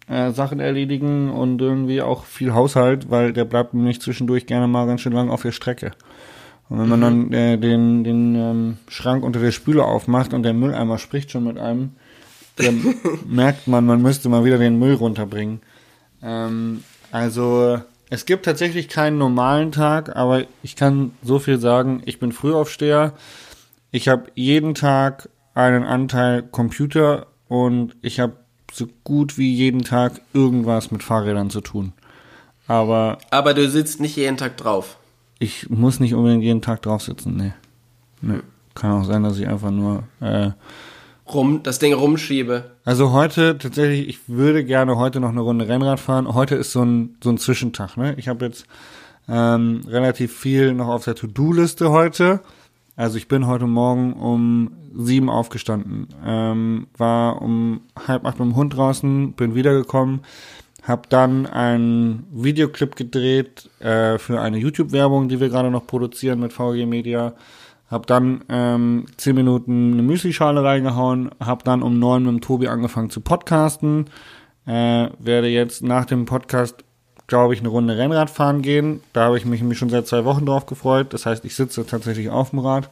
äh, 0.07 0.31
Sachen 0.31 0.59
erledigen 0.59 1.31
und 1.31 1.61
irgendwie 1.61 2.01
auch 2.01 2.25
viel 2.25 2.53
Haushalt, 2.53 3.09
weil 3.09 3.31
der 3.31 3.45
bleibt 3.45 3.73
nämlich 3.73 4.01
zwischendurch 4.01 4.47
gerne 4.47 4.67
mal 4.67 4.85
ganz 4.85 5.01
schön 5.01 5.13
lang 5.13 5.29
auf 5.29 5.43
der 5.43 5.53
Strecke. 5.53 5.91
Und 6.67 6.79
wenn 6.79 6.89
man 6.89 7.01
dann 7.01 7.31
äh, 7.31 7.57
den, 7.57 8.03
den 8.03 8.35
ähm, 8.35 8.77
Schrank 8.87 9.23
unter 9.23 9.39
der 9.39 9.51
Spüle 9.51 9.83
aufmacht 9.85 10.33
und 10.33 10.43
der 10.43 10.53
Mülleimer 10.53 10.97
spricht 10.97 11.31
schon 11.31 11.45
mit 11.45 11.57
einem, 11.57 11.91
dann 12.57 12.95
merkt 13.27 13.67
man, 13.67 13.85
man 13.85 14.01
müsste 14.01 14.29
mal 14.29 14.43
wieder 14.43 14.57
den 14.57 14.79
Müll 14.79 14.95
runterbringen. 14.95 15.61
Ähm, 16.21 16.83
also 17.11 17.79
es 18.09 18.25
gibt 18.25 18.45
tatsächlich 18.45 18.89
keinen 18.89 19.17
normalen 19.17 19.71
Tag, 19.71 20.15
aber 20.15 20.43
ich 20.63 20.75
kann 20.75 21.11
so 21.23 21.39
viel 21.39 21.59
sagen, 21.59 22.01
ich 22.05 22.19
bin 22.19 22.31
Frühaufsteher. 22.31 23.13
Ich 23.95 24.09
habe 24.09 24.25
jeden 24.35 24.75
Tag 24.75 25.29
einen 25.53 25.85
Anteil 25.85 26.43
Computer 26.43 27.27
und 27.47 27.95
ich 28.01 28.19
habe 28.19 28.33
so 28.69 28.87
gut 29.05 29.37
wie 29.37 29.53
jeden 29.53 29.83
Tag 29.83 30.19
irgendwas 30.33 30.91
mit 30.91 31.01
Fahrrädern 31.01 31.49
zu 31.49 31.61
tun. 31.61 31.93
Aber 32.67 33.19
Aber 33.31 33.53
du 33.53 33.69
sitzt 33.69 34.01
nicht 34.01 34.17
jeden 34.17 34.35
Tag 34.35 34.57
drauf. 34.57 34.97
ich 35.39 35.69
muss 35.69 36.01
nicht 36.01 36.13
unbedingt 36.13 36.43
jeden 36.43 36.61
Tag 36.61 36.81
drauf 36.81 37.03
sitzen, 37.03 37.37
nee. 37.37 37.53
nee. 38.19 38.41
Kann 38.73 38.91
auch 38.91 39.05
sein, 39.05 39.23
dass 39.23 39.39
ich 39.39 39.47
einfach 39.47 39.71
nur. 39.71 40.03
Äh, 40.19 40.51
Rum, 41.33 41.63
das 41.63 41.79
Ding 41.79 41.93
rumschiebe. 41.93 42.71
also 42.83 43.13
heute 43.13 43.57
tatsächlich, 43.57 44.09
ich 44.09 44.27
würde 44.27 44.65
gerne 44.65 44.97
heute 44.97 45.21
noch 45.21 45.29
eine 45.29 45.39
Runde 45.39 45.69
Rennrad 45.69 46.01
fahren. 46.01 46.33
Heute 46.33 46.55
ist 46.55 46.73
so 46.73 46.83
ein, 46.83 47.15
so 47.23 47.29
ein 47.29 47.37
Zwischentag, 47.37 47.95
ne? 47.95 48.13
Ich 48.17 48.27
habe 48.27 48.43
jetzt 48.43 48.65
ähm, 49.29 49.83
relativ 49.87 50.37
viel 50.37 50.73
noch 50.73 50.89
auf 50.89 51.05
der 51.05 51.15
To-Do-Liste 51.15 51.91
heute. 51.91 52.41
Also 52.95 53.17
ich 53.17 53.27
bin 53.27 53.45
heute 53.45 53.67
Morgen 53.67 54.13
um 54.13 54.71
sieben 54.93 55.29
aufgestanden, 55.29 56.07
ähm, 56.25 56.87
war 56.97 57.41
um 57.41 57.81
halb 58.07 58.25
acht 58.25 58.39
mit 58.39 58.47
dem 58.47 58.55
Hund 58.55 58.77
draußen, 58.77 59.33
bin 59.33 59.53
wiedergekommen, 59.53 60.21
habe 60.81 61.01
dann 61.09 61.45
einen 61.45 62.25
Videoclip 62.31 62.95
gedreht 62.95 63.69
äh, 63.81 64.17
für 64.17 64.39
eine 64.39 64.57
YouTube-Werbung, 64.57 65.27
die 65.27 65.41
wir 65.41 65.49
gerade 65.49 65.71
noch 65.71 65.85
produzieren 65.85 66.39
mit 66.39 66.53
VG 66.53 66.85
Media. 66.85 67.33
Hab 67.91 68.07
dann 68.07 68.43
ähm, 68.49 69.05
zehn 69.17 69.35
Minuten 69.35 69.93
eine 69.93 70.01
Müslischale 70.01 70.63
reingehauen, 70.63 71.29
hab 71.39 71.63
dann 71.65 71.83
um 71.83 71.99
neun 71.99 72.23
mit 72.23 72.31
dem 72.31 72.41
Tobi 72.41 72.67
angefangen 72.67 73.09
zu 73.09 73.21
podcasten. 73.21 74.05
Äh, 74.65 75.09
werde 75.19 75.49
jetzt 75.49 75.83
nach 75.83 76.05
dem 76.05 76.25
Podcast, 76.25 76.83
glaube 77.27 77.53
ich, 77.53 77.59
eine 77.59 77.69
Runde 77.69 77.97
Rennrad 77.97 78.29
fahren 78.29 78.61
gehen. 78.61 79.01
Da 79.13 79.25
habe 79.25 79.37
ich 79.37 79.45
mich, 79.45 79.61
mich 79.63 79.77
schon 79.77 79.89
seit 79.89 80.07
zwei 80.07 80.25
Wochen 80.25 80.45
drauf 80.45 80.65
gefreut. 80.65 81.13
Das 81.13 81.25
heißt, 81.25 81.43
ich 81.45 81.55
sitze 81.55 81.85
tatsächlich 81.85 82.29
auf 82.29 82.51
dem 82.51 82.59
Rad. 82.59 82.89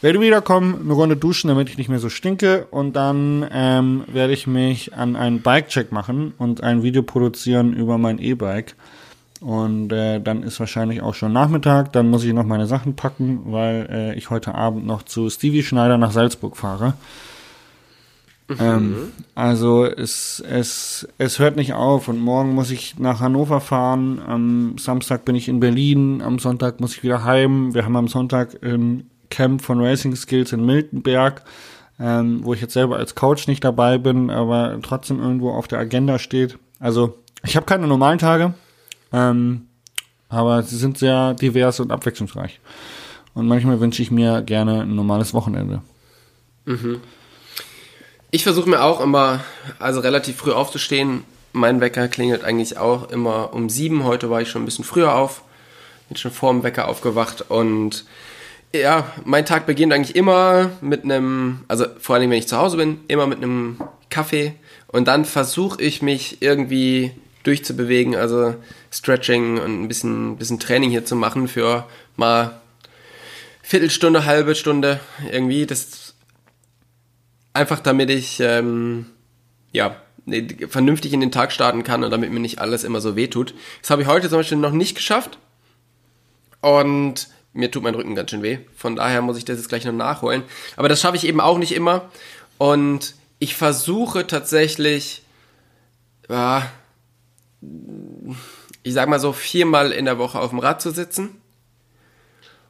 Werde 0.00 0.20
wiederkommen, 0.20 0.80
eine 0.82 0.92
Runde 0.92 1.16
duschen, 1.16 1.48
damit 1.48 1.70
ich 1.70 1.78
nicht 1.78 1.88
mehr 1.88 1.98
so 1.98 2.10
stinke. 2.10 2.66
Und 2.70 2.94
dann 2.94 3.46
ähm, 3.50 4.04
werde 4.06 4.34
ich 4.34 4.46
mich 4.46 4.94
an 4.94 5.16
einen 5.16 5.40
Bike-Check 5.40 5.92
machen 5.92 6.34
und 6.36 6.62
ein 6.62 6.82
Video 6.82 7.02
produzieren 7.02 7.72
über 7.72 7.96
mein 7.96 8.18
E-Bike. 8.18 8.74
Und 9.40 9.92
äh, 9.92 10.20
dann 10.20 10.42
ist 10.42 10.60
wahrscheinlich 10.60 11.00
auch 11.00 11.14
schon 11.14 11.32
Nachmittag. 11.32 11.92
Dann 11.92 12.10
muss 12.10 12.24
ich 12.24 12.32
noch 12.34 12.44
meine 12.44 12.66
Sachen 12.66 12.96
packen, 12.96 13.44
weil 13.46 13.88
äh, 13.90 14.14
ich 14.14 14.28
heute 14.28 14.54
Abend 14.54 14.86
noch 14.86 15.04
zu 15.04 15.30
Stevie 15.30 15.62
Schneider 15.62 15.96
nach 15.96 16.12
Salzburg 16.12 16.56
fahre. 16.56 16.94
Ähm, 18.48 19.12
also 19.34 19.86
es, 19.86 20.42
es, 20.46 21.08
es 21.18 21.38
hört 21.38 21.56
nicht 21.56 21.72
auf 21.72 22.08
und 22.08 22.18
morgen 22.18 22.54
muss 22.54 22.70
ich 22.70 22.98
nach 22.98 23.20
Hannover 23.20 23.60
fahren. 23.60 24.20
Am 24.20 24.76
Samstag 24.78 25.24
bin 25.24 25.34
ich 25.34 25.48
in 25.48 25.60
Berlin, 25.60 26.20
am 26.20 26.38
Sonntag 26.38 26.80
muss 26.80 26.96
ich 26.96 27.02
wieder 27.02 27.24
heim. 27.24 27.74
Wir 27.74 27.84
haben 27.84 27.96
am 27.96 28.08
Sonntag 28.08 28.62
ein 28.62 29.08
Camp 29.30 29.62
von 29.62 29.80
Racing 29.80 30.14
Skills 30.14 30.52
in 30.52 30.64
Miltenberg, 30.64 31.42
ähm, 31.98 32.40
wo 32.42 32.52
ich 32.52 32.60
jetzt 32.60 32.74
selber 32.74 32.96
als 32.96 33.14
Coach 33.14 33.48
nicht 33.48 33.64
dabei 33.64 33.98
bin, 33.98 34.30
aber 34.30 34.78
trotzdem 34.82 35.20
irgendwo 35.20 35.50
auf 35.50 35.66
der 35.66 35.78
Agenda 35.78 36.18
steht. 36.18 36.58
Also 36.78 37.18
ich 37.44 37.56
habe 37.56 37.66
keine 37.66 37.86
normalen 37.86 38.18
Tage, 38.18 38.52
ähm, 39.12 39.62
aber 40.28 40.62
sie 40.62 40.76
sind 40.76 40.98
sehr 40.98 41.34
divers 41.34 41.80
und 41.80 41.90
abwechslungsreich. 41.90 42.60
Und 43.32 43.48
manchmal 43.48 43.80
wünsche 43.80 44.02
ich 44.02 44.10
mir 44.10 44.42
gerne 44.42 44.82
ein 44.82 44.94
normales 44.94 45.32
Wochenende. 45.34 45.82
Ich 48.34 48.42
versuche 48.42 48.68
mir 48.68 48.82
auch 48.82 49.00
immer, 49.00 49.44
also 49.78 50.00
relativ 50.00 50.38
früh 50.38 50.50
aufzustehen. 50.50 51.22
Mein 51.52 51.80
Wecker 51.80 52.08
klingelt 52.08 52.42
eigentlich 52.42 52.76
auch 52.78 53.12
immer 53.12 53.54
um 53.54 53.70
sieben. 53.70 54.02
Heute 54.02 54.28
war 54.28 54.42
ich 54.42 54.48
schon 54.48 54.62
ein 54.62 54.64
bisschen 54.64 54.84
früher 54.84 55.14
auf. 55.14 55.42
Bin 56.08 56.16
schon 56.16 56.32
vor 56.32 56.52
dem 56.52 56.64
Wecker 56.64 56.88
aufgewacht 56.88 57.48
und 57.48 58.04
ja, 58.74 59.06
mein 59.24 59.46
Tag 59.46 59.66
beginnt 59.66 59.92
eigentlich 59.92 60.16
immer 60.16 60.72
mit 60.80 61.04
einem, 61.04 61.60
also 61.68 61.86
vor 62.00 62.16
allem 62.16 62.28
wenn 62.28 62.38
ich 62.38 62.48
zu 62.48 62.56
Hause 62.56 62.76
bin, 62.76 62.98
immer 63.06 63.28
mit 63.28 63.38
einem 63.38 63.78
Kaffee 64.10 64.56
und 64.88 65.06
dann 65.06 65.24
versuche 65.24 65.80
ich 65.80 66.02
mich 66.02 66.38
irgendwie 66.42 67.12
durchzubewegen, 67.44 68.16
also 68.16 68.56
Stretching 68.90 69.60
und 69.60 69.84
ein 69.84 69.86
bisschen, 69.86 70.38
bisschen 70.38 70.58
Training 70.58 70.90
hier 70.90 71.04
zu 71.04 71.14
machen 71.14 71.46
für 71.46 71.86
mal 72.16 72.60
Viertelstunde, 73.62 74.24
halbe 74.24 74.56
Stunde 74.56 74.98
irgendwie. 75.30 75.66
Das 75.66 76.03
einfach 77.54 77.80
damit 77.80 78.10
ich 78.10 78.40
ähm, 78.40 79.06
ja 79.72 79.96
ne, 80.26 80.46
vernünftig 80.68 81.14
in 81.14 81.20
den 81.20 81.32
Tag 81.32 81.52
starten 81.52 81.84
kann 81.84 82.04
und 82.04 82.10
damit 82.10 82.30
mir 82.30 82.40
nicht 82.40 82.58
alles 82.58 82.84
immer 82.84 83.00
so 83.00 83.16
wehtut. 83.16 83.54
Das 83.80 83.90
habe 83.90 84.02
ich 84.02 84.08
heute 84.08 84.28
zum 84.28 84.40
Beispiel 84.40 84.58
noch 84.58 84.72
nicht 84.72 84.94
geschafft 84.96 85.38
und 86.60 87.28
mir 87.54 87.70
tut 87.70 87.84
mein 87.84 87.94
Rücken 87.94 88.16
ganz 88.16 88.30
schön 88.30 88.42
weh. 88.42 88.58
Von 88.76 88.96
daher 88.96 89.22
muss 89.22 89.38
ich 89.38 89.44
das 89.44 89.56
jetzt 89.58 89.68
gleich 89.68 89.84
noch 89.84 89.92
nachholen. 89.92 90.42
Aber 90.76 90.88
das 90.88 91.00
schaffe 91.00 91.16
ich 91.16 91.26
eben 91.26 91.40
auch 91.40 91.56
nicht 91.56 91.72
immer 91.72 92.10
und 92.58 93.14
ich 93.38 93.54
versuche 93.54 94.26
tatsächlich, 94.26 95.22
ja, 96.28 96.68
ich 98.82 98.92
sag 98.92 99.08
mal 99.08 99.20
so 99.20 99.32
viermal 99.32 99.92
in 99.92 100.04
der 100.04 100.18
Woche 100.18 100.38
auf 100.38 100.50
dem 100.50 100.58
Rad 100.58 100.82
zu 100.82 100.90
sitzen 100.90 101.40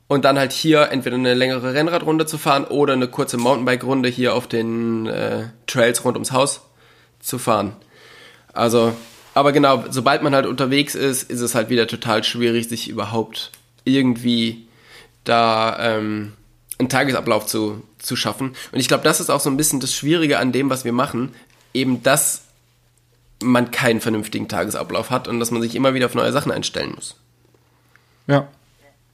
und 0.09 0.25
dann 0.25 0.39
halt 0.39 0.53
hier 0.53 0.91
entweder 0.91 1.17
eine 1.17 1.35
längere 1.35 1.75
Rennradrunde 1.75 2.27
zu 2.27 2.39
fahren 2.39 2.65
oder 2.65 2.93
eine 2.93 3.09
kurze 3.09 3.37
Mountainbike-Runde 3.37 4.09
hier 4.09 4.35
auf 4.35 4.47
den 4.47 5.07
äh, 5.07 5.45
Trails 5.67 6.05
rund 6.05 6.17
ums 6.17 6.33
Haus 6.33 6.63
zu 7.21 7.39
fahren. 7.39 7.75
Also, 8.53 8.95
aber 9.33 9.53
genau, 9.53 9.85
sobald 9.91 10.23
man 10.23 10.35
halt 10.35 10.47
unterwegs 10.47 10.95
ist, 10.95 11.31
ist 11.31 11.41
es 11.41 11.55
halt 11.55 11.71
wieder 11.71 11.87
total 11.87 12.23
schwierig, 12.23 12.69
sich 12.69 12.89
überhaupt 12.89 13.51
irgendwie 13.85 14.67
da 15.25 15.77
ähm, 15.81 16.35
einen 16.79 16.89
Tagesablauf 16.89 17.47
zu, 17.47 17.83
zu 17.99 18.15
schaffen. 18.17 18.55
Und 18.73 18.81
ich 18.81 18.89
glaube, 18.89 19.05
das 19.05 19.21
ist 19.21 19.31
auch 19.31 19.41
so 19.41 19.51
ein 19.51 19.57
bisschen 19.57 19.81
das 19.81 19.95
Schwierige 19.95 20.39
an 20.39 20.53
dem, 20.53 20.71
was 20.71 20.85
wir 20.85 20.93
machen, 20.93 21.35
eben 21.73 22.03
dass 22.03 22.43
man 23.43 23.71
keinen 23.71 24.01
vernünftigen 24.01 24.49
Tagesablauf 24.49 25.11
hat 25.11 25.29
und 25.29 25.41
dass 25.41 25.51
man 25.51 25.63
sich 25.63 25.75
immer 25.75 25.95
wieder 25.95 26.07
auf 26.07 26.15
neue 26.15 26.33
Sachen 26.33 26.53
einstellen 26.53 26.93
muss. 26.95 27.17
Ja. 28.27 28.49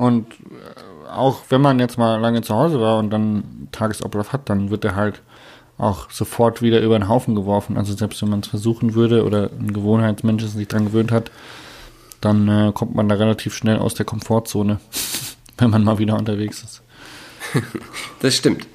Und 0.00 0.32
äh, 0.32 1.10
auch 1.10 1.42
wenn 1.50 1.60
man 1.60 1.78
jetzt 1.78 1.98
mal 1.98 2.18
lange 2.18 2.40
zu 2.40 2.54
Hause 2.54 2.80
war 2.80 2.98
und 2.98 3.10
dann 3.10 3.68
Tagesablauf 3.70 4.32
hat, 4.32 4.48
dann 4.48 4.70
wird 4.70 4.82
er 4.86 4.96
halt 4.96 5.20
auch 5.76 6.10
sofort 6.10 6.62
wieder 6.62 6.80
über 6.80 6.98
den 6.98 7.06
Haufen 7.06 7.34
geworfen. 7.34 7.76
Also 7.76 7.92
selbst 7.94 8.22
wenn 8.22 8.30
man 8.30 8.40
es 8.40 8.48
versuchen 8.48 8.94
würde 8.94 9.26
oder 9.26 9.50
ein 9.58 9.74
Gewohnheitsmensch 9.74 10.42
sich 10.44 10.68
dran 10.68 10.86
gewöhnt 10.86 11.12
hat, 11.12 11.30
dann 12.22 12.48
äh, 12.48 12.72
kommt 12.72 12.94
man 12.94 13.10
da 13.10 13.16
relativ 13.16 13.54
schnell 13.54 13.76
aus 13.76 13.92
der 13.92 14.06
Komfortzone, 14.06 14.80
wenn 15.58 15.68
man 15.68 15.84
mal 15.84 15.98
wieder 15.98 16.16
unterwegs 16.16 16.62
ist. 16.62 16.82
Das 18.22 18.36
stimmt. 18.36 18.66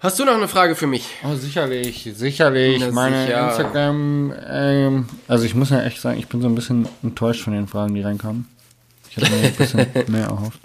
Hast 0.00 0.18
du 0.18 0.24
noch 0.24 0.34
eine 0.34 0.48
Frage 0.48 0.76
für 0.76 0.86
mich? 0.86 1.08
Oh, 1.24 1.34
sicherlich, 1.34 2.10
sicherlich. 2.14 2.80
Na, 2.80 2.90
Meine 2.90 3.26
sicher. 3.26 3.48
Instagram, 3.48 4.32
ähm, 4.48 5.08
also 5.28 5.44
ich 5.44 5.54
muss 5.54 5.70
ja 5.70 5.82
echt 5.82 6.00
sagen, 6.00 6.18
ich 6.18 6.28
bin 6.28 6.40
so 6.40 6.48
ein 6.48 6.54
bisschen 6.54 6.88
enttäuscht 7.02 7.42
von 7.42 7.52
den 7.52 7.66
Fragen, 7.66 7.94
die 7.94 8.02
reinkamen. 8.02 8.46
Ich 9.16 9.22
hätte 9.22 9.36
mir 9.36 9.46
ein 9.46 9.54
bisschen 9.54 9.86
mehr 10.12 10.26
erhofft. 10.26 10.60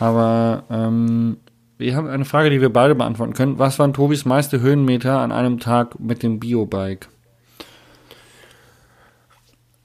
Aber 0.00 0.64
ähm, 0.70 1.38
wir 1.78 1.96
haben 1.96 2.08
eine 2.08 2.24
Frage, 2.24 2.50
die 2.50 2.60
wir 2.60 2.72
beide 2.72 2.94
beantworten 2.94 3.34
können. 3.34 3.58
Was 3.58 3.78
waren 3.78 3.92
Tobis 3.92 4.24
meiste 4.24 4.60
Höhenmeter 4.60 5.18
an 5.18 5.32
einem 5.32 5.60
Tag 5.60 5.98
mit 5.98 6.22
dem 6.22 6.40
Biobike? 6.40 7.08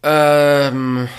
Ähm, 0.01 1.09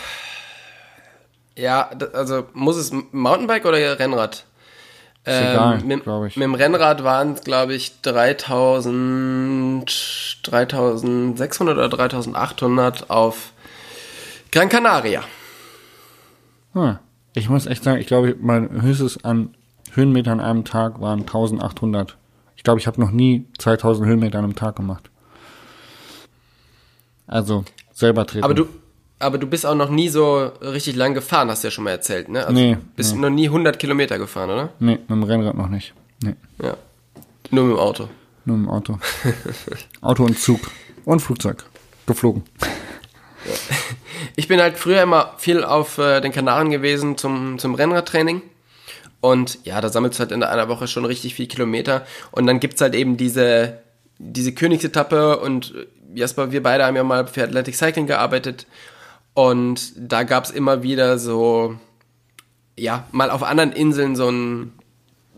ja, 1.57 1.90
also 2.14 2.46
muss 2.55 2.76
es 2.76 2.92
Mountainbike 3.12 3.66
oder 3.66 3.98
Rennrad? 3.98 4.44
Ist 5.24 5.38
egal, 5.38 5.81
mit, 5.81 6.07
mit 6.07 6.37
dem 6.37 6.55
Rennrad 6.55 7.05
waren 7.05 7.35
es, 7.35 7.42
glaube 7.42 7.74
ich, 7.74 8.00
3000, 8.00 9.85
3600 10.44 11.76
oder 11.76 11.90
3800 11.90 13.11
auf 13.11 13.53
Gran 14.50 14.70
Canaria. 14.70 15.22
Hm. 16.72 16.98
Ich 17.35 17.48
muss 17.48 17.66
echt 17.66 17.85
sagen, 17.85 18.00
ich 18.00 18.06
glaube, 18.06 18.37
mein 18.40 18.83
höchstes 18.83 19.24
an 19.24 19.54
Höhenmeter 19.92 20.33
an 20.33 20.40
einem 20.40 20.64
Tag 20.64 21.00
waren 21.00 21.20
1800. 21.20 22.16
Ich 22.56 22.62
glaube, 22.62 22.80
ich 22.80 22.87
habe 22.87 23.00
noch 23.00 23.11
nie 23.11 23.46
2000 23.59 24.06
Höhenmeter 24.06 24.38
an 24.38 24.44
einem 24.44 24.54
Tag 24.56 24.76
gemacht. 24.76 25.11
Also 27.26 27.64
selber 27.92 28.26
treten. 28.26 28.44
Aber 28.44 28.54
du, 28.54 28.66
aber 29.18 29.38
du 29.38 29.46
bist 29.46 29.64
auch 29.66 29.74
noch 29.74 29.90
nie 29.90 30.09
so 30.09 30.38
richtig 30.62 30.96
lang 30.96 31.14
gefahren, 31.14 31.48
hast 31.48 31.62
du 31.62 31.68
ja 31.68 31.72
schon 31.72 31.85
mal 31.85 31.90
erzählt, 31.90 32.28
ne? 32.28 32.40
Also 32.46 32.52
Nee, 32.61 32.76
bist 32.96 33.14
nee. 33.14 33.20
noch 33.20 33.30
nie 33.30 33.46
100 33.46 33.78
Kilometer 33.78 34.18
gefahren, 34.18 34.50
oder? 34.50 34.68
Nee, 34.80 34.92
mit 34.92 35.11
dem 35.11 35.22
Rennrad 35.22 35.56
noch 35.56 35.68
nicht. 35.68 35.94
Nee, 36.22 36.35
Ja. 36.62 36.76
Nur 37.52 37.64
mit 37.64 37.76
dem 37.76 37.80
Auto. 37.80 38.09
nur 38.44 38.56
im 38.56 38.68
Auto. 38.68 38.98
Auto 40.02 40.24
und 40.24 40.38
Zug. 40.38 40.61
Und 41.04 41.20
Flugzeug. 41.20 41.64
Geflogen. 42.06 42.42
Ich 44.36 44.48
bin 44.48 44.60
halt 44.60 44.78
früher 44.78 45.02
immer 45.02 45.34
viel 45.38 45.64
auf 45.64 45.98
äh, 45.98 46.20
den 46.20 46.32
Kanaren 46.32 46.70
gewesen 46.70 47.16
zum, 47.16 47.58
zum 47.58 47.74
Rennradtraining. 47.74 48.42
Und 49.20 49.58
ja, 49.64 49.80
da 49.80 49.88
sammelst 49.88 50.18
du 50.18 50.20
halt 50.20 50.32
in 50.32 50.42
einer 50.42 50.68
Woche 50.68 50.88
schon 50.88 51.04
richtig 51.04 51.34
viel 51.34 51.46
Kilometer. 51.46 52.06
Und 52.30 52.46
dann 52.46 52.60
gibt's 52.60 52.80
halt 52.80 52.94
eben 52.94 53.16
diese, 53.16 53.78
diese 54.18 54.52
Königsetappe. 54.52 55.38
Und 55.38 55.74
äh, 55.74 56.18
Jasper, 56.18 56.52
wir 56.52 56.62
beide 56.62 56.84
haben 56.84 56.96
ja 56.96 57.04
mal 57.04 57.26
für 57.26 57.44
Athletic 57.44 57.74
Cycling 57.74 58.06
gearbeitet. 58.06 58.66
Und 59.34 59.92
da 59.96 60.22
gab's 60.22 60.50
immer 60.50 60.82
wieder 60.82 61.18
so, 61.18 61.76
ja, 62.76 63.06
mal 63.12 63.30
auf 63.30 63.42
anderen 63.42 63.72
Inseln 63.72 64.16
so 64.16 64.28
ein, 64.28 64.72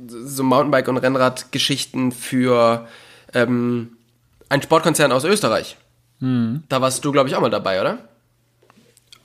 so 0.08 0.42
Mountainbike- 0.42 0.88
und 0.88 0.96
Rennradgeschichten 0.96 2.12
für 2.12 2.88
ähm, 3.34 3.96
einen 4.48 4.62
Sportkonzern 4.62 5.12
aus 5.12 5.24
Österreich. 5.24 5.76
Da 6.68 6.80
warst 6.80 7.04
du, 7.04 7.12
glaube 7.12 7.28
ich, 7.28 7.34
auch 7.34 7.40
mal 7.40 7.50
dabei, 7.50 7.80
oder? 7.80 7.98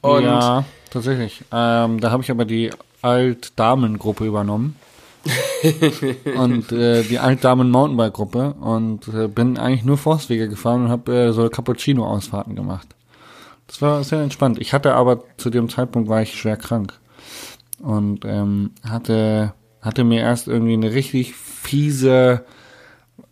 Und 0.01 0.23
ja, 0.23 0.65
tatsächlich. 0.89 1.43
Ähm, 1.51 1.99
da 1.99 2.11
habe 2.11 2.23
ich 2.23 2.31
aber 2.31 2.45
die 2.45 2.71
Altdamen-Gruppe 3.01 4.25
übernommen. 4.25 4.75
und 6.37 6.71
äh, 6.71 7.03
die 7.03 7.19
Altdamen-Mountainbike-Gruppe 7.19 8.53
und 8.61 9.07
äh, 9.09 9.27
bin 9.27 9.57
eigentlich 9.57 9.83
nur 9.83 9.97
Forstwege 9.97 10.47
gefahren 10.47 10.85
und 10.85 10.89
habe 10.89 11.13
äh, 11.13 11.33
so 11.33 11.49
Cappuccino-Ausfahrten 11.49 12.55
gemacht. 12.55 12.87
Das 13.67 13.81
war 13.81 14.03
sehr 14.03 14.21
entspannt. 14.21 14.59
Ich 14.59 14.73
hatte 14.73 14.93
aber 14.93 15.23
zu 15.37 15.49
dem 15.49 15.69
Zeitpunkt 15.69 16.07
war 16.07 16.21
ich 16.21 16.39
schwer 16.39 16.55
krank 16.55 16.93
und 17.79 18.23
ähm, 18.23 18.71
hatte 18.87 19.53
hatte 19.81 20.03
mir 20.03 20.21
erst 20.21 20.47
irgendwie 20.47 20.73
eine 20.73 20.93
richtig 20.93 21.33
fiese 21.35 22.45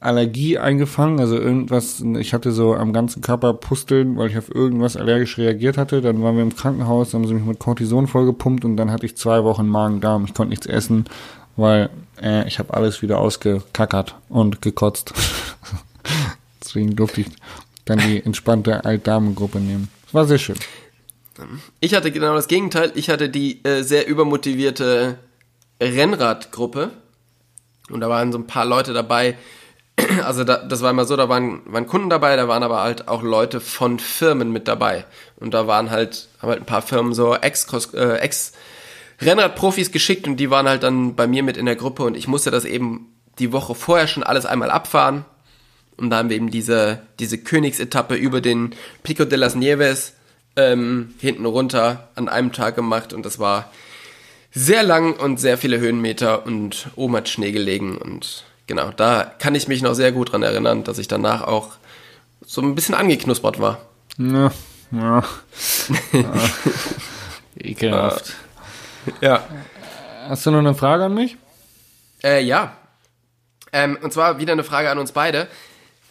Allergie 0.06 0.58
eingefangen, 0.58 1.20
also 1.20 1.38
irgendwas, 1.38 2.02
ich 2.20 2.34
hatte 2.34 2.52
so 2.52 2.76
am 2.76 2.94
ganzen 2.94 3.22
Körper 3.22 3.54
Pusteln, 3.54 4.18
weil 4.18 4.30
ich 4.30 4.38
auf 4.38 4.54
irgendwas 4.54 4.96
allergisch 4.96 5.38
reagiert 5.38 5.78
hatte. 5.78 6.02
Dann 6.02 6.22
waren 6.22 6.36
wir 6.36 6.44
im 6.44 6.56
Krankenhaus, 6.56 7.14
haben 7.14 7.28
sie 7.28 7.34
mich 7.34 7.44
mit 7.44 7.60
Cortison 7.60 8.08
vollgepumpt 8.08 8.64
und 8.64 8.78
dann 8.78 8.92
hatte 8.92 9.06
ich 9.06 9.18
zwei 9.18 9.44
Wochen 9.44 9.68
Magen-Darm. 9.68 10.26
Ich 10.26 10.34
konnte 10.34 10.52
nichts 10.52 10.66
essen, 10.66 11.06
weil 11.58 11.90
äh, 12.22 12.48
ich 12.48 12.60
habe 12.60 12.74
alles 12.74 13.02
wieder 13.02 13.20
ausgekackert 13.20 14.16
und 14.30 14.62
gekotzt. 14.62 15.14
Deswegen 16.62 16.96
durfte 16.96 17.22
ich 17.22 17.28
dann 17.86 18.00
die 18.00 18.24
entspannte 18.24 18.86
Altdamengruppe 18.86 19.60
nehmen. 19.60 19.90
Das 20.06 20.14
war 20.14 20.26
sehr 20.26 20.40
schön. 20.40 20.56
Ich 21.80 21.94
hatte 21.94 22.12
genau 22.12 22.34
das 22.34 22.48
Gegenteil. 22.48 22.92
Ich 22.96 23.10
hatte 23.10 23.30
die 23.30 23.64
äh, 23.66 23.82
sehr 23.82 24.08
übermotivierte 24.08 25.18
Rennradgruppe. 25.82 26.92
Und 27.90 28.00
da 28.00 28.10
waren 28.10 28.32
so 28.32 28.38
ein 28.38 28.48
paar 28.48 28.66
Leute 28.66 28.94
dabei. 28.94 29.38
Also 30.24 30.44
da, 30.44 30.58
das 30.58 30.82
war 30.82 30.92
immer 30.92 31.06
so, 31.06 31.16
da 31.16 31.30
waren, 31.30 31.62
waren 31.66 31.88
Kunden 31.88 32.10
dabei, 32.10 32.36
da 32.36 32.48
waren 32.48 32.64
aber 32.64 32.82
halt 32.82 33.08
auch 33.08 33.24
Leute 33.24 33.60
von 33.60 34.00
Firmen 34.00 34.52
mit 34.52 34.68
dabei. 34.68 35.06
Und 35.38 35.54
da 35.54 35.68
waren 35.68 35.92
halt, 35.92 36.28
haben 36.42 36.50
halt 36.50 36.62
ein 36.62 36.66
paar 36.66 36.82
Firmen 36.82 37.14
so 37.14 37.36
Ex, 37.36 37.68
äh, 37.94 38.18
Ex 38.18 38.54
Rennradprofis 39.22 39.92
geschickt 39.92 40.28
und 40.28 40.38
die 40.38 40.50
waren 40.50 40.68
halt 40.68 40.84
dann 40.84 41.16
bei 41.16 41.28
mir 41.28 41.44
mit 41.44 41.58
in 41.58 41.66
der 41.66 41.76
Gruppe 41.76 42.04
und 42.04 42.18
ich 42.18 42.28
musste 42.28 42.52
das 42.52 42.66
eben 42.66 43.08
die 43.40 43.52
Woche 43.54 43.76
vorher 43.76 44.08
schon 44.08 44.24
alles 44.24 44.46
einmal 44.46 44.72
abfahren. 44.72 45.26
Und 45.98 46.10
da 46.10 46.18
haben 46.18 46.30
wir 46.30 46.36
eben 46.36 46.52
diese, 46.52 47.00
diese 47.20 47.38
Königsetappe 47.38 48.16
über 48.16 48.42
den 48.42 48.76
Pico 49.04 49.24
de 49.24 49.38
las 49.38 49.56
Nieves 49.56 50.14
ähm, 50.58 51.14
hinten 51.20 51.46
runter 51.46 52.10
an 52.16 52.28
einem 52.28 52.52
Tag 52.52 52.76
gemacht 52.76 53.14
und 53.14 53.26
das 53.26 53.40
war 53.40 53.72
sehr 54.52 54.84
lang 54.84 55.14
und 55.14 55.40
sehr 55.40 55.58
viele 55.58 55.80
Höhenmeter 55.80 56.46
und 56.46 56.88
oben 56.96 57.18
hat 57.18 57.30
Schnee 57.30 57.52
gelegen 57.52 57.98
und 57.98 58.46
genau, 58.68 58.92
da 58.92 59.32
kann 59.40 59.56
ich 59.56 59.68
mich 59.68 59.82
noch 59.82 59.94
sehr 59.94 60.12
gut 60.12 60.32
dran 60.32 60.44
erinnern, 60.44 60.84
dass 60.84 60.98
ich 60.98 61.08
danach 61.08 61.44
auch 61.44 61.72
so 62.46 62.62
ein 62.62 62.76
bisschen 62.76 62.96
angeknuspert 62.96 63.60
war. 63.60 63.80
Ja, 64.18 64.52
ja. 64.92 65.24
ja. 66.12 66.24
Ekelhaft. 67.58 68.34
Ja. 69.22 69.44
Hast 70.28 70.46
du 70.46 70.52
noch 70.52 70.60
eine 70.60 70.76
Frage 70.76 71.06
an 71.06 71.14
mich? 71.14 71.38
Äh, 72.24 72.44
ja. 72.44 72.76
Ähm, 73.72 73.98
und 74.02 74.14
zwar 74.14 74.40
wieder 74.40 74.54
eine 74.54 74.64
Frage 74.64 74.90
an 74.90 74.98
uns 74.98 75.12
beide. 75.12 75.48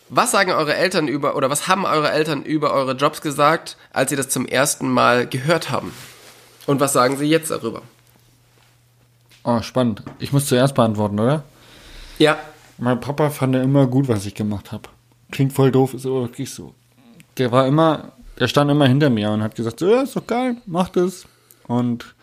Was 0.09 0.31
sagen 0.31 0.53
eure 0.53 0.75
Eltern 0.75 1.09
über, 1.09 1.35
oder 1.35 1.51
was 1.51 1.67
haben 1.67 1.85
eure 1.87 2.11
Eltern 2.11 2.43
über 2.43 2.73
eure 2.73 2.93
Jobs 2.93 3.21
gesagt, 3.21 3.77
als 3.93 4.11
sie 4.11 4.17
das 4.17 4.29
zum 4.29 4.47
ersten 4.47 4.89
Mal 4.89 5.27
gehört 5.27 5.71
haben? 5.71 5.93
Und 6.67 6.81
was 6.81 6.93
sagen 6.93 7.17
sie 7.17 7.27
jetzt 7.27 7.51
darüber? 7.51 7.83
Oh, 9.45 9.61
spannend. 9.63 10.03
Ich 10.19 10.33
muss 10.33 10.47
zuerst 10.47 10.75
beantworten, 10.75 11.19
oder? 11.19 11.43
Ja. 12.19 12.39
Mein 12.79 13.01
Papa 13.01 13.31
fand 13.31 13.55
ja 13.55 13.63
immer 13.63 13.87
gut, 13.87 14.09
was 14.09 14.27
ich 14.27 14.35
gemacht 14.35 14.73
habe. 14.73 14.89
Klingt 15.31 15.53
voll 15.53 15.71
doof, 15.71 15.95
ist 15.95 16.07
aber 16.07 16.23
wirklich 16.23 16.51
so. 16.51 16.75
Der 17.39 17.53
war 17.53 17.67
immer, 17.67 18.13
der 18.39 18.49
stand 18.49 18.71
immer 18.71 18.87
hinter 18.87 19.11
mir 19.11 19.31
und 19.31 19.43
hat 19.43 19.55
gesagt, 19.55 19.79
so, 19.79 19.89
ja, 19.89 20.03
ist 20.03 20.17
doch 20.17 20.27
geil, 20.27 20.57
mach 20.67 20.89
das. 20.89 21.27
Und 21.67 22.15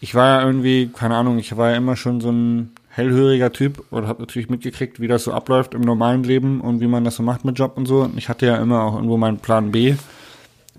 ich 0.00 0.14
war 0.14 0.40
ja 0.40 0.46
irgendwie, 0.46 0.88
keine 0.88 1.16
Ahnung, 1.16 1.38
ich 1.38 1.56
war 1.56 1.70
ja 1.70 1.76
immer 1.76 1.96
schon 1.96 2.20
so 2.20 2.30
ein 2.30 2.72
hellhöriger 2.88 3.52
Typ 3.52 3.84
und 3.90 4.06
habe 4.06 4.20
natürlich 4.20 4.48
mitgekriegt, 4.48 5.00
wie 5.00 5.08
das 5.08 5.24
so 5.24 5.32
abläuft 5.32 5.74
im 5.74 5.82
normalen 5.82 6.24
Leben 6.24 6.60
und 6.60 6.80
wie 6.80 6.86
man 6.86 7.04
das 7.04 7.16
so 7.16 7.22
macht 7.22 7.44
mit 7.44 7.58
Job 7.58 7.76
und 7.76 7.86
so. 7.86 8.02
Und 8.02 8.18
ich 8.18 8.28
hatte 8.28 8.46
ja 8.46 8.56
immer 8.56 8.82
auch 8.82 8.94
irgendwo 8.94 9.16
meinen 9.16 9.38
Plan 9.38 9.70
B. 9.70 9.94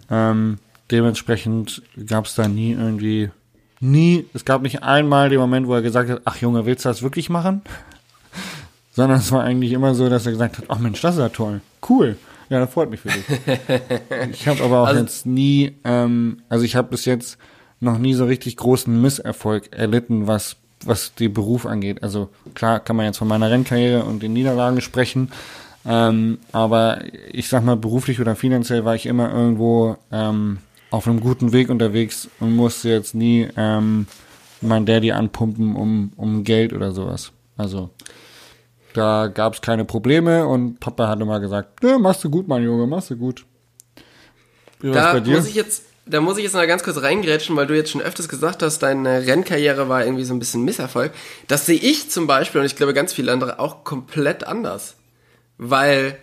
Ähm, 0.09 0.57
dementsprechend 0.91 1.81
gab 2.07 2.25
es 2.25 2.35
da 2.35 2.47
nie 2.47 2.73
irgendwie, 2.73 3.29
nie, 3.79 4.25
es 4.33 4.43
gab 4.43 4.61
nicht 4.61 4.83
einmal 4.83 5.29
den 5.29 5.39
Moment, 5.39 5.67
wo 5.67 5.73
er 5.73 5.81
gesagt 5.81 6.09
hat, 6.09 6.21
ach 6.25 6.37
Junge, 6.37 6.65
willst 6.65 6.83
du 6.83 6.89
das 6.89 7.01
wirklich 7.01 7.29
machen? 7.29 7.61
Sondern 8.91 9.19
es 9.19 9.31
war 9.31 9.43
eigentlich 9.43 9.71
immer 9.71 9.95
so, 9.95 10.09
dass 10.09 10.25
er 10.25 10.33
gesagt 10.33 10.57
hat, 10.57 10.65
ach 10.67 10.79
Mensch, 10.79 11.01
das 11.01 11.15
ist 11.15 11.21
ja 11.21 11.29
toll, 11.29 11.61
cool. 11.89 12.17
Ja, 12.49 12.59
das 12.59 12.71
freut 12.73 12.89
mich 12.89 12.99
für 12.99 13.07
dich. 13.09 13.23
ich 14.31 14.47
habe 14.47 14.61
aber 14.63 14.81
auch 14.83 14.87
Also- 14.87 14.99
jetzt 15.01 15.25
nie, 15.25 15.73
ähm, 15.85 16.41
also 16.49 16.65
ich 16.65 16.75
habe 16.75 16.89
bis 16.89 17.05
jetzt 17.05 17.37
noch 17.79 17.97
nie 17.97 18.13
so 18.13 18.25
richtig 18.25 18.57
großen 18.57 19.01
Misserfolg 19.01 19.73
erlitten, 19.75 20.27
was 20.27 20.57
was 20.83 21.13
die 21.13 21.29
Beruf 21.29 21.67
angeht. 21.67 22.01
Also 22.01 22.29
klar 22.55 22.79
kann 22.79 22.95
man 22.95 23.05
jetzt 23.05 23.17
von 23.19 23.27
meiner 23.27 23.51
Rennkarriere 23.51 24.03
und 24.03 24.23
den 24.23 24.33
Niederlagen 24.33 24.81
sprechen, 24.81 25.31
ähm, 25.85 26.39
aber 26.51 27.01
ich 27.31 27.49
sag 27.49 27.63
mal 27.63 27.77
beruflich 27.77 28.19
oder 28.19 28.35
finanziell 28.35 28.83
war 28.83 28.95
ich 28.95 29.05
immer 29.05 29.31
irgendwo 29.31 29.95
ähm, 30.11 30.57
auf 30.89 31.07
einem 31.07 31.19
guten 31.19 31.53
Weg 31.53 31.69
unterwegs 31.69 32.29
und 32.39 32.55
musste 32.55 32.89
jetzt 32.89 33.13
nie 33.13 33.47
ähm, 33.55 34.07
mein 34.61 34.87
Daddy 34.87 35.11
anpumpen 35.11 35.75
um 35.75 36.13
um 36.17 36.43
Geld 36.43 36.73
oder 36.73 36.91
sowas. 36.93 37.31
Also 37.57 37.91
da 38.93 39.27
gab 39.27 39.53
es 39.53 39.61
keine 39.61 39.85
Probleme 39.85 40.45
und 40.45 40.79
Papa 40.79 41.07
hat 41.07 41.19
immer 41.19 41.39
gesagt, 41.39 41.83
ja, 41.83 41.97
machst 41.97 42.23
du 42.23 42.29
gut, 42.29 42.47
mein 42.47 42.63
Junge, 42.63 42.87
machst 42.87 43.09
du 43.09 43.17
gut. 43.17 43.45
Wie 44.79 44.91
Da 44.91 45.13
bei 45.13 45.19
dir? 45.19 45.35
muss 45.35 45.47
ich 45.47 45.55
jetzt, 45.55 45.83
da 46.05 46.21
muss 46.21 46.37
ich 46.37 46.43
jetzt 46.43 46.53
mal 46.53 46.67
ganz 46.67 46.83
kurz 46.83 47.01
reingrätschen, 47.01 47.55
weil 47.55 47.67
du 47.67 47.75
jetzt 47.75 47.91
schon 47.91 48.01
öfters 48.01 48.27
gesagt 48.27 48.63
hast, 48.63 48.79
deine 48.79 49.25
Rennkarriere 49.25 49.87
war 49.89 50.03
irgendwie 50.03 50.25
so 50.25 50.33
ein 50.33 50.39
bisschen 50.39 50.63
Misserfolg. 50.63 51.11
Das 51.47 51.65
sehe 51.65 51.79
ich 51.79 52.09
zum 52.09 52.27
Beispiel 52.27 52.61
und 52.61 52.65
ich 52.65 52.75
glaube 52.75 52.93
ganz 52.93 53.13
viele 53.13 53.31
andere 53.31 53.59
auch 53.59 53.83
komplett 53.83 54.45
anders. 54.45 54.95
Weil 55.57 56.17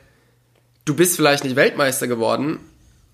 du 0.84 0.94
bist 0.94 1.16
vielleicht 1.16 1.44
nicht 1.44 1.56
Weltmeister 1.56 2.08
geworden, 2.08 2.58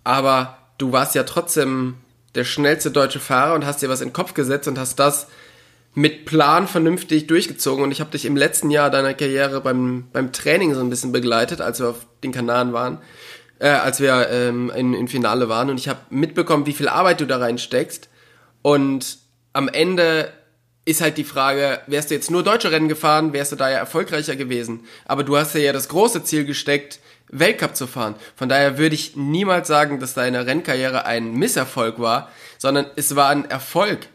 aber 0.05 0.59
du 0.79 0.93
warst 0.93 1.15
ja 1.15 1.25
trotzdem 1.25 1.97
der 2.35 2.45
schnellste 2.45 2.91
deutsche 2.91 3.21
Fahrer 3.21 3.55
und 3.55 3.67
hast 3.67 3.83
dir 3.83 3.89
was 3.89 4.01
in 4.01 4.09
den 4.09 4.15
Kopf 4.15 4.35
gesetzt 4.35 4.67
und 4.67 4.79
hast 4.79 4.99
das 4.99 5.29
mit 5.95 6.25
Plan 6.27 6.67
vernünftig 6.67 7.27
durchgezogen. 7.27 7.85
Und 7.85 7.93
ich 7.93 8.01
habe 8.01 8.11
dich 8.11 8.25
im 8.25 8.37
letzten 8.37 8.71
Jahr 8.71 8.91
deiner 8.91 9.15
Karriere 9.15 9.61
beim, 9.61 10.09
beim 10.13 10.33
Training 10.33 10.75
so 10.75 10.81
ein 10.81 10.91
bisschen 10.91 11.13
begleitet, 11.13 11.61
als 11.61 11.81
wir 11.81 11.91
auf 11.91 12.07
den 12.23 12.33
Kanaren 12.33 12.73
waren, 12.73 12.99
äh, 13.61 13.69
als 13.69 14.01
wir 14.01 14.29
ähm, 14.31 14.71
in, 14.75 14.95
in 14.95 15.09
Finale 15.09 15.49
waren. 15.49 15.71
Und 15.71 15.79
ich 15.79 15.89
habe 15.89 16.01
mitbekommen, 16.11 16.67
wie 16.67 16.73
viel 16.73 16.89
Arbeit 16.89 17.21
du 17.21 17.27
da 17.27 17.39
reinsteckst. 17.39 18.09
Und 18.63 19.19
am 19.53 19.69
Ende 19.69 20.33
ist 20.85 21.01
halt 21.01 21.17
die 21.17 21.25
Frage, 21.25 21.81
wärst 21.87 22.11
du 22.11 22.15
jetzt 22.15 22.31
nur 22.31 22.43
deutsche 22.43 22.71
Rennen 22.71 22.89
gefahren, 22.89 23.33
wärst 23.33 23.53
du 23.53 23.57
da 23.57 23.71
ja 23.71 23.79
erfolgreicher 23.79 24.37
gewesen. 24.37 24.85
Aber 25.07 25.23
du 25.23 25.37
hast 25.37 25.55
dir 25.55 25.63
ja 25.63 25.73
das 25.73 25.89
große 25.89 26.25
Ziel 26.25 26.45
gesteckt, 26.45 26.99
Weltcup 27.31 27.75
zu 27.75 27.87
fahren. 27.87 28.17
Von 28.37 28.49
daher 28.49 28.77
würde 28.79 28.95
ich 28.95 29.17
niemals 29.17 29.69
sagen, 29.69 29.99
dass 29.99 30.15
deine 30.15 30.47
Rennkarriere 30.47 31.07
ein 31.07 31.33
Misserfolg 31.33 31.99
war, 31.99 32.31
sondern 32.59 32.87
es 32.97 33.17
war 33.17 33.31
ein 33.31 33.49
Erfolg. 33.49 34.09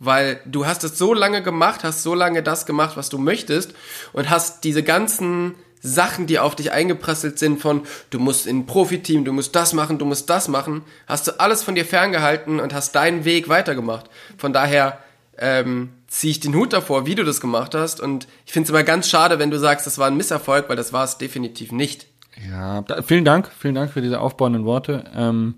Weil 0.00 0.40
du 0.44 0.66
hast 0.66 0.84
es 0.84 0.96
so 0.96 1.12
lange 1.12 1.42
gemacht, 1.42 1.82
hast 1.82 2.02
so 2.02 2.14
lange 2.14 2.42
das 2.42 2.66
gemacht, 2.66 2.96
was 2.96 3.08
du 3.08 3.18
möchtest 3.18 3.74
und 4.12 4.30
hast 4.30 4.62
diese 4.64 4.82
ganzen 4.82 5.54
Sachen, 5.80 6.26
die 6.26 6.38
auf 6.38 6.56
dich 6.56 6.72
eingeprasselt 6.72 7.38
sind 7.38 7.60
von 7.60 7.82
du 8.10 8.18
musst 8.18 8.46
in 8.46 8.60
ein 8.60 8.66
Profiteam, 8.66 9.24
du 9.24 9.32
musst 9.32 9.54
das 9.54 9.72
machen, 9.72 9.98
du 9.98 10.04
musst 10.04 10.28
das 10.28 10.48
machen, 10.48 10.82
hast 11.06 11.26
du 11.26 11.40
alles 11.40 11.62
von 11.62 11.74
dir 11.74 11.84
ferngehalten 11.84 12.60
und 12.60 12.74
hast 12.74 12.94
deinen 12.94 13.24
Weg 13.24 13.48
weitergemacht. 13.48 14.06
Von 14.36 14.52
daher 14.52 14.98
ähm, 15.38 15.90
ziehe 16.08 16.32
ich 16.32 16.40
den 16.40 16.54
Hut 16.54 16.72
davor, 16.72 17.06
wie 17.06 17.14
du 17.14 17.24
das 17.24 17.40
gemacht 17.40 17.74
hast. 17.74 18.00
Und 18.00 18.26
ich 18.44 18.52
finde 18.52 18.66
es 18.66 18.70
immer 18.70 18.82
ganz 18.82 19.08
schade, 19.08 19.38
wenn 19.38 19.50
du 19.50 19.58
sagst, 19.58 19.86
das 19.86 19.98
war 19.98 20.08
ein 20.08 20.16
Misserfolg, 20.16 20.68
weil 20.68 20.76
das 20.76 20.92
war 20.92 21.04
es 21.04 21.18
definitiv 21.18 21.70
nicht. 21.72 22.06
Ja, 22.50 22.82
da, 22.82 23.02
vielen 23.02 23.24
Dank, 23.24 23.50
vielen 23.58 23.74
Dank 23.74 23.92
für 23.92 24.00
diese 24.00 24.20
aufbauenden 24.20 24.64
Worte. 24.64 25.04
Ähm, 25.14 25.54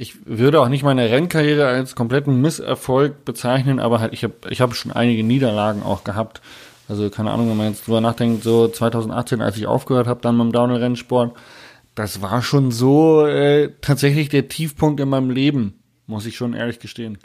ich 0.00 0.24
würde 0.26 0.60
auch 0.60 0.68
nicht 0.68 0.84
meine 0.84 1.10
Rennkarriere 1.10 1.66
als 1.66 1.96
kompletten 1.96 2.40
Misserfolg 2.40 3.24
bezeichnen, 3.24 3.80
aber 3.80 3.98
halt 3.98 4.12
ich 4.12 4.22
habe 4.22 4.34
ich 4.48 4.60
hab 4.60 4.74
schon 4.76 4.92
einige 4.92 5.24
Niederlagen 5.24 5.82
auch 5.82 6.04
gehabt. 6.04 6.40
Also 6.88 7.10
keine 7.10 7.32
Ahnung, 7.32 7.50
wenn 7.50 7.56
man 7.56 7.70
jetzt 7.70 7.86
drüber 7.86 8.00
nachdenkt, 8.00 8.44
so 8.44 8.68
2018, 8.68 9.42
als 9.42 9.56
ich 9.56 9.66
aufgehört 9.66 10.06
habe, 10.06 10.20
dann 10.22 10.38
beim 10.38 10.52
Downhill-Rennsport, 10.52 11.36
das 11.96 12.22
war 12.22 12.42
schon 12.42 12.70
so 12.70 13.26
äh, 13.26 13.72
tatsächlich 13.80 14.28
der 14.28 14.48
Tiefpunkt 14.48 15.00
in 15.00 15.08
meinem 15.08 15.30
Leben, 15.30 15.82
muss 16.06 16.26
ich 16.26 16.36
schon 16.36 16.54
ehrlich 16.54 16.78
gestehen. 16.78 17.18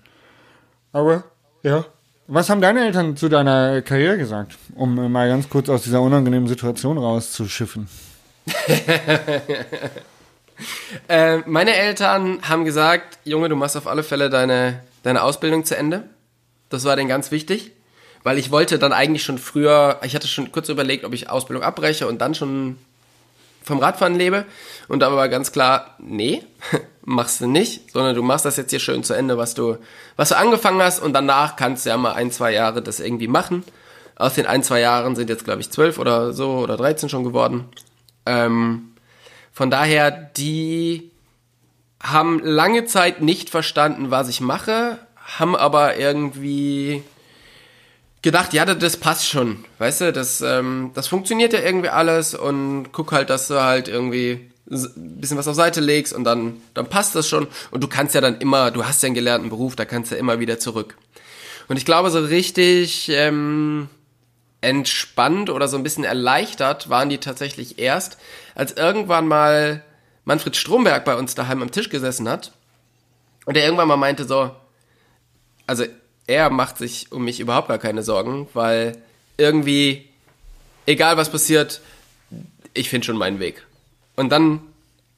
Aber 0.91 1.25
ja. 1.61 1.85
Was 2.25 2.49
haben 2.49 2.61
deine 2.61 2.85
Eltern 2.85 3.15
zu 3.15 3.29
deiner 3.29 3.83
Karriere 3.83 4.17
gesagt, 4.17 4.57
um 4.75 5.11
mal 5.11 5.27
ganz 5.29 5.47
kurz 5.47 5.69
aus 5.69 5.83
dieser 5.83 6.01
unangenehmen 6.01 6.47
Situation 6.47 6.97
rauszuschiffen? 6.97 7.87
äh, 11.07 11.37
meine 11.45 11.75
Eltern 11.75 12.39
haben 12.47 12.65
gesagt, 12.65 13.19
Junge, 13.23 13.49
du 13.49 13.55
machst 13.55 13.77
auf 13.77 13.87
alle 13.87 14.03
Fälle 14.03 14.29
deine, 14.29 14.83
deine 15.03 15.23
Ausbildung 15.23 15.65
zu 15.65 15.75
Ende. 15.77 16.03
Das 16.69 16.85
war 16.85 16.95
denen 16.95 17.09
ganz 17.09 17.31
wichtig, 17.31 17.71
weil 18.23 18.37
ich 18.37 18.51
wollte 18.51 18.79
dann 18.79 18.93
eigentlich 18.93 19.23
schon 19.23 19.37
früher, 19.37 19.99
ich 20.03 20.15
hatte 20.15 20.27
schon 20.27 20.51
kurz 20.51 20.69
überlegt, 20.69 21.05
ob 21.05 21.13
ich 21.13 21.29
Ausbildung 21.29 21.63
abbreche 21.63 22.07
und 22.07 22.19
dann 22.21 22.35
schon 22.35 22.77
vom 23.63 23.79
Radfahren 23.79 24.15
lebe. 24.15 24.45
Und 24.87 24.99
da 24.99 25.13
war 25.13 25.29
ganz 25.29 25.51
klar, 25.51 25.95
nee, 25.99 26.43
machst 27.05 27.41
du 27.41 27.47
nicht, 27.47 27.91
sondern 27.91 28.15
du 28.15 28.21
machst 28.21 28.45
das 28.45 28.57
jetzt 28.57 28.71
hier 28.71 28.79
schön 28.79 29.03
zu 29.03 29.13
Ende, 29.13 29.37
was 29.37 29.53
du, 29.53 29.77
was 30.15 30.29
du 30.29 30.37
angefangen 30.37 30.81
hast 30.81 30.99
und 30.99 31.13
danach 31.13 31.55
kannst 31.55 31.85
du 31.85 31.89
ja 31.89 31.97
mal 31.97 32.13
ein, 32.13 32.31
zwei 32.31 32.51
Jahre 32.51 32.81
das 32.81 32.99
irgendwie 32.99 33.27
machen. 33.27 33.63
Aus 34.15 34.35
den 34.35 34.45
ein, 34.45 34.63
zwei 34.63 34.79
Jahren 34.79 35.15
sind 35.15 35.29
jetzt, 35.29 35.43
glaube 35.43 35.61
ich, 35.61 35.71
zwölf 35.71 35.97
oder 35.97 36.33
so 36.33 36.51
oder 36.59 36.77
dreizehn 36.77 37.09
schon 37.09 37.23
geworden. 37.23 37.65
Ähm, 38.25 38.92
von 39.53 39.69
daher, 39.69 40.11
die 40.11 41.11
haben 42.01 42.39
lange 42.43 42.85
Zeit 42.85 43.21
nicht 43.21 43.49
verstanden, 43.49 44.11
was 44.11 44.27
ich 44.27 44.41
mache, 44.41 44.97
haben 45.15 45.55
aber 45.55 45.97
irgendwie 45.97 47.03
gedacht, 48.23 48.53
ja, 48.53 48.65
das 48.65 48.97
passt 48.97 49.27
schon, 49.27 49.63
weißt 49.77 50.01
du, 50.01 50.13
das, 50.13 50.41
ähm, 50.41 50.91
das 50.95 51.07
funktioniert 51.07 51.53
ja 51.53 51.59
irgendwie 51.59 51.89
alles 51.89 52.33
und 52.33 52.91
guck 52.91 53.11
halt, 53.11 53.29
dass 53.29 53.47
du 53.47 53.61
halt 53.61 53.87
irgendwie 53.87 54.49
ein 54.71 55.19
bisschen 55.19 55.37
was 55.37 55.47
auf 55.47 55.55
Seite 55.55 55.81
legst 55.81 56.13
und 56.13 56.23
dann, 56.23 56.61
dann 56.73 56.87
passt 56.87 57.15
das 57.15 57.27
schon 57.27 57.47
und 57.69 57.83
du 57.83 57.87
kannst 57.87 58.15
ja 58.15 58.21
dann 58.21 58.39
immer, 58.39 58.71
du 58.71 58.85
hast 58.85 59.03
ja 59.03 59.07
einen 59.07 59.15
gelernten 59.15 59.49
Beruf, 59.49 59.75
da 59.75 59.85
kannst 59.85 60.11
du 60.11 60.15
ja 60.15 60.19
immer 60.19 60.39
wieder 60.39 60.57
zurück. 60.57 60.97
Und 61.67 61.77
ich 61.77 61.85
glaube, 61.85 62.09
so 62.09 62.19
richtig 62.19 63.09
ähm, 63.09 63.89
entspannt 64.63 65.49
oder 65.49 65.67
so 65.67 65.77
ein 65.77 65.83
bisschen 65.83 66.03
erleichtert 66.03 66.89
waren 66.89 67.09
die 67.09 67.17
tatsächlich 67.17 67.79
erst, 67.79 68.17
als 68.55 68.73
irgendwann 68.73 69.27
mal 69.27 69.83
Manfred 70.25 70.55
Stromberg 70.55 71.05
bei 71.05 71.15
uns 71.15 71.35
daheim 71.35 71.61
am 71.61 71.71
Tisch 71.71 71.89
gesessen 71.89 72.29
hat 72.29 72.53
und 73.45 73.57
er 73.57 73.63
irgendwann 73.65 73.87
mal 73.87 73.97
meinte 73.97 74.25
so, 74.25 74.51
also 75.67 75.85
er 76.27 76.49
macht 76.49 76.77
sich 76.77 77.11
um 77.11 77.25
mich 77.25 77.39
überhaupt 77.39 77.67
gar 77.67 77.77
keine 77.77 78.03
Sorgen, 78.03 78.47
weil 78.53 78.97
irgendwie, 79.37 80.07
egal 80.85 81.17
was 81.17 81.29
passiert, 81.29 81.81
ich 82.73 82.89
finde 82.89 83.05
schon 83.05 83.17
meinen 83.17 83.39
Weg. 83.39 83.65
Und 84.15 84.29
dann 84.29 84.61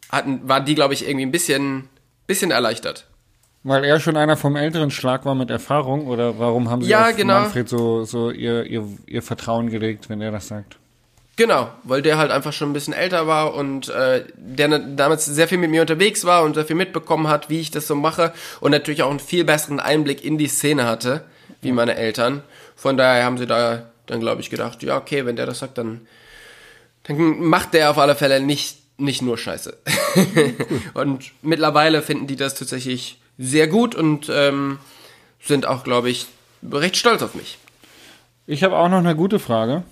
hatten, 0.09 0.47
waren 0.47 0.65
die, 0.65 0.75
glaube 0.75 0.93
ich, 0.93 1.07
irgendwie 1.07 1.25
ein 1.25 1.31
bisschen, 1.31 1.89
bisschen 2.27 2.51
erleichtert. 2.51 3.07
Weil 3.67 3.83
er 3.83 3.99
schon 3.99 4.15
einer 4.15 4.37
vom 4.37 4.55
älteren 4.55 4.91
Schlag 4.91 5.25
war 5.25 5.33
mit 5.33 5.49
Erfahrung 5.49 6.05
oder 6.05 6.37
warum 6.37 6.69
haben 6.69 6.83
sie 6.83 6.91
ja, 6.91 7.09
auf 7.09 7.15
genau. 7.15 7.39
Manfred 7.39 7.67
so, 7.67 8.03
so 8.03 8.29
ihr, 8.29 8.63
ihr, 8.63 8.87
ihr 9.07 9.23
Vertrauen 9.23 9.71
gelegt, 9.71 10.07
wenn 10.07 10.21
er 10.21 10.31
das 10.31 10.49
sagt? 10.49 10.77
Genau, 11.35 11.71
weil 11.81 12.03
der 12.03 12.19
halt 12.19 12.29
einfach 12.29 12.53
schon 12.53 12.69
ein 12.69 12.73
bisschen 12.73 12.93
älter 12.93 13.25
war 13.25 13.55
und 13.55 13.89
äh, 13.89 14.23
der 14.37 14.67
ne, 14.67 14.93
damals 14.95 15.25
sehr 15.25 15.47
viel 15.47 15.57
mit 15.57 15.71
mir 15.71 15.81
unterwegs 15.81 16.25
war 16.25 16.43
und 16.43 16.53
sehr 16.53 16.65
viel 16.65 16.75
mitbekommen 16.75 17.27
hat, 17.27 17.49
wie 17.49 17.59
ich 17.59 17.71
das 17.71 17.87
so 17.87 17.95
mache 17.95 18.33
und 18.59 18.69
natürlich 18.69 19.01
auch 19.01 19.09
einen 19.09 19.19
viel 19.19 19.43
besseren 19.43 19.79
Einblick 19.79 20.23
in 20.23 20.37
die 20.37 20.47
Szene 20.47 20.85
hatte, 20.85 21.25
wie 21.61 21.71
meine 21.71 21.95
Eltern. 21.95 22.43
Von 22.75 22.97
daher 22.97 23.25
haben 23.25 23.39
sie 23.39 23.47
da 23.47 23.87
dann, 24.05 24.19
glaube 24.19 24.41
ich, 24.41 24.51
gedacht, 24.51 24.83
ja, 24.83 24.95
okay, 24.95 25.25
wenn 25.25 25.37
der 25.37 25.47
das 25.47 25.57
sagt, 25.57 25.79
dann, 25.79 26.01
dann 27.01 27.39
macht 27.39 27.73
der 27.73 27.89
auf 27.89 27.97
alle 27.97 28.13
Fälle 28.13 28.39
nicht, 28.41 28.77
nicht 28.99 29.23
nur 29.23 29.39
Scheiße. 29.39 29.75
und 30.93 31.31
mittlerweile 31.41 32.03
finden 32.03 32.27
die 32.27 32.35
das 32.35 32.53
tatsächlich 32.53 33.19
sehr 33.37 33.67
gut 33.67 33.95
und 33.95 34.29
ähm, 34.29 34.79
sind 35.39 35.65
auch, 35.65 35.83
glaube 35.83 36.09
ich, 36.09 36.27
recht 36.71 36.97
stolz 36.97 37.21
auf 37.21 37.35
mich. 37.35 37.57
Ich 38.47 38.63
habe 38.63 38.77
auch 38.77 38.89
noch 38.89 38.99
eine 38.99 39.15
gute 39.15 39.39
Frage. 39.39 39.83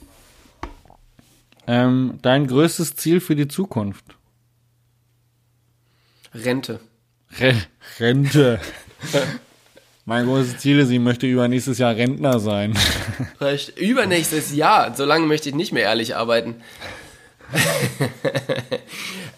Ähm, 1.65 2.19
dein 2.21 2.47
größtes 2.47 2.95
Ziel 2.95 3.19
für 3.19 3.35
die 3.35 3.47
Zukunft? 3.47 4.03
Rente. 6.33 6.79
Re 7.39 7.55
Rente. 7.99 8.59
mein 10.05 10.25
großes 10.25 10.57
Ziel 10.57 10.79
ist, 10.79 10.89
ich 10.89 10.99
möchte 10.99 11.25
übernächstes 11.27 11.77
Jahr 11.77 11.95
Rentner 11.95 12.39
sein. 12.39 12.73
Vielleicht 13.37 13.77
übernächstes 13.77 14.53
Jahr. 14.53 14.95
So 14.95 15.05
lange 15.05 15.25
möchte 15.25 15.49
ich 15.49 15.55
nicht 15.55 15.71
mehr 15.71 15.83
ehrlich 15.83 16.15
arbeiten. 16.15 16.55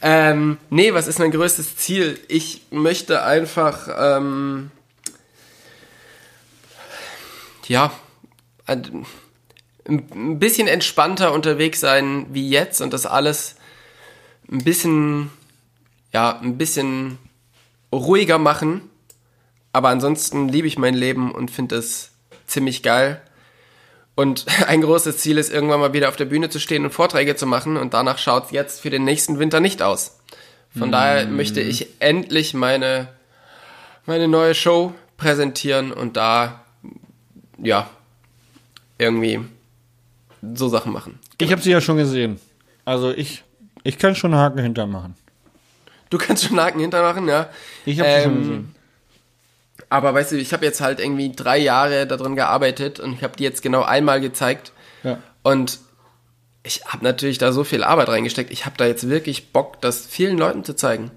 ähm, 0.01 0.57
nee, 0.69 0.93
was 0.93 1.07
ist 1.07 1.19
mein 1.19 1.31
größtes 1.31 1.77
Ziel? 1.77 2.19
Ich 2.27 2.63
möchte 2.71 3.23
einfach, 3.23 3.87
ähm, 3.97 4.71
ja, 7.67 7.91
ein 8.67 10.39
bisschen 10.39 10.67
entspannter 10.67 11.33
unterwegs 11.33 11.79
sein 11.79 12.27
wie 12.31 12.49
jetzt 12.49 12.81
und 12.81 12.93
das 12.93 13.05
alles 13.05 13.55
ein 14.51 14.63
bisschen, 14.63 15.31
ja, 16.13 16.39
ein 16.39 16.57
bisschen 16.57 17.17
ruhiger 17.91 18.37
machen. 18.37 18.89
Aber 19.71 19.89
ansonsten 19.89 20.47
liebe 20.47 20.67
ich 20.67 20.77
mein 20.77 20.93
Leben 20.93 21.31
und 21.31 21.51
finde 21.51 21.75
es 21.75 22.11
ziemlich 22.47 22.83
geil. 22.83 23.21
Und 24.16 24.45
ein 24.68 24.82
großes 24.82 25.18
Ziel 25.18 25.38
ist, 25.38 25.51
irgendwann 25.51 25.80
mal 25.80 25.93
wieder 25.93 26.09
auf 26.09 26.16
der 26.16 26.26
Bühne 26.26 26.49
zu 26.49 26.59
stehen 26.59 26.86
und 26.86 26.91
Vorträge 26.91 27.36
zu 27.36 27.45
machen. 27.45 27.78
Und 27.78 27.93
danach 27.93 28.18
schaut 28.18 28.45
es 28.45 28.51
jetzt 28.51 28.82
für 28.82 28.89
den 28.89 29.03
nächsten 29.03 29.39
Winter 29.39 29.59
nicht 29.59 29.82
aus. 29.82 30.20
Von 30.78 30.89
mm. 30.89 30.91
daher 30.91 31.28
möchte 31.28 31.61
ich 31.61 31.88
endlich 31.99 32.53
meine, 32.53 33.09
meine 34.05 34.28
neue 34.28 34.55
Show 34.55 34.93
präsentieren 35.18 35.91
und 35.91 36.18
da, 36.18 36.66
ja, 37.57 37.89
irgendwie 38.97 39.39
so 40.55 40.68
Sachen 40.68 40.91
machen. 40.91 41.20
Ich 41.39 41.51
habe 41.51 41.61
sie 41.61 41.72
ja 41.72 41.82
schon 41.82 41.97
gesehen. 41.97 42.39
Also 42.84 43.11
ich, 43.11 43.43
ich 43.84 43.97
kann 43.97 44.16
schon 44.16 44.36
Haken 44.36 44.59
hintermachen. 44.59 45.16
Du 46.09 46.18
kannst 46.18 46.45
schon 46.45 46.59
Haken 46.59 46.80
hintermachen, 46.80 47.28
ja. 47.28 47.49
Ich 47.86 47.99
habe 47.99 48.09
ähm, 48.09 48.18
sie 48.18 48.24
schon 48.24 48.39
gesehen. 48.39 48.74
Aber 49.89 50.13
weißt 50.13 50.31
du, 50.31 50.38
ich 50.38 50.53
habe 50.53 50.65
jetzt 50.65 50.81
halt 50.81 50.99
irgendwie 50.99 51.31
drei 51.31 51.57
Jahre 51.57 52.07
daran 52.07 52.36
gearbeitet 52.36 52.99
und 52.99 53.13
ich 53.13 53.23
habe 53.23 53.38
die 53.38 53.43
jetzt 53.43 53.61
genau 53.61 53.83
einmal 53.83 54.21
gezeigt. 54.21 54.71
Ja. 55.03 55.19
Und 55.43 55.79
ich 56.63 56.83
habe 56.86 57.03
natürlich 57.03 57.38
da 57.38 57.51
so 57.51 57.63
viel 57.63 57.83
Arbeit 57.83 58.09
reingesteckt. 58.09 58.51
Ich 58.51 58.65
habe 58.65 58.77
da 58.77 58.86
jetzt 58.86 59.07
wirklich 59.09 59.51
Bock, 59.51 59.81
das 59.81 60.05
vielen 60.05 60.38
Leuten 60.38 60.63
zu 60.63 60.75
zeigen. 60.75 61.11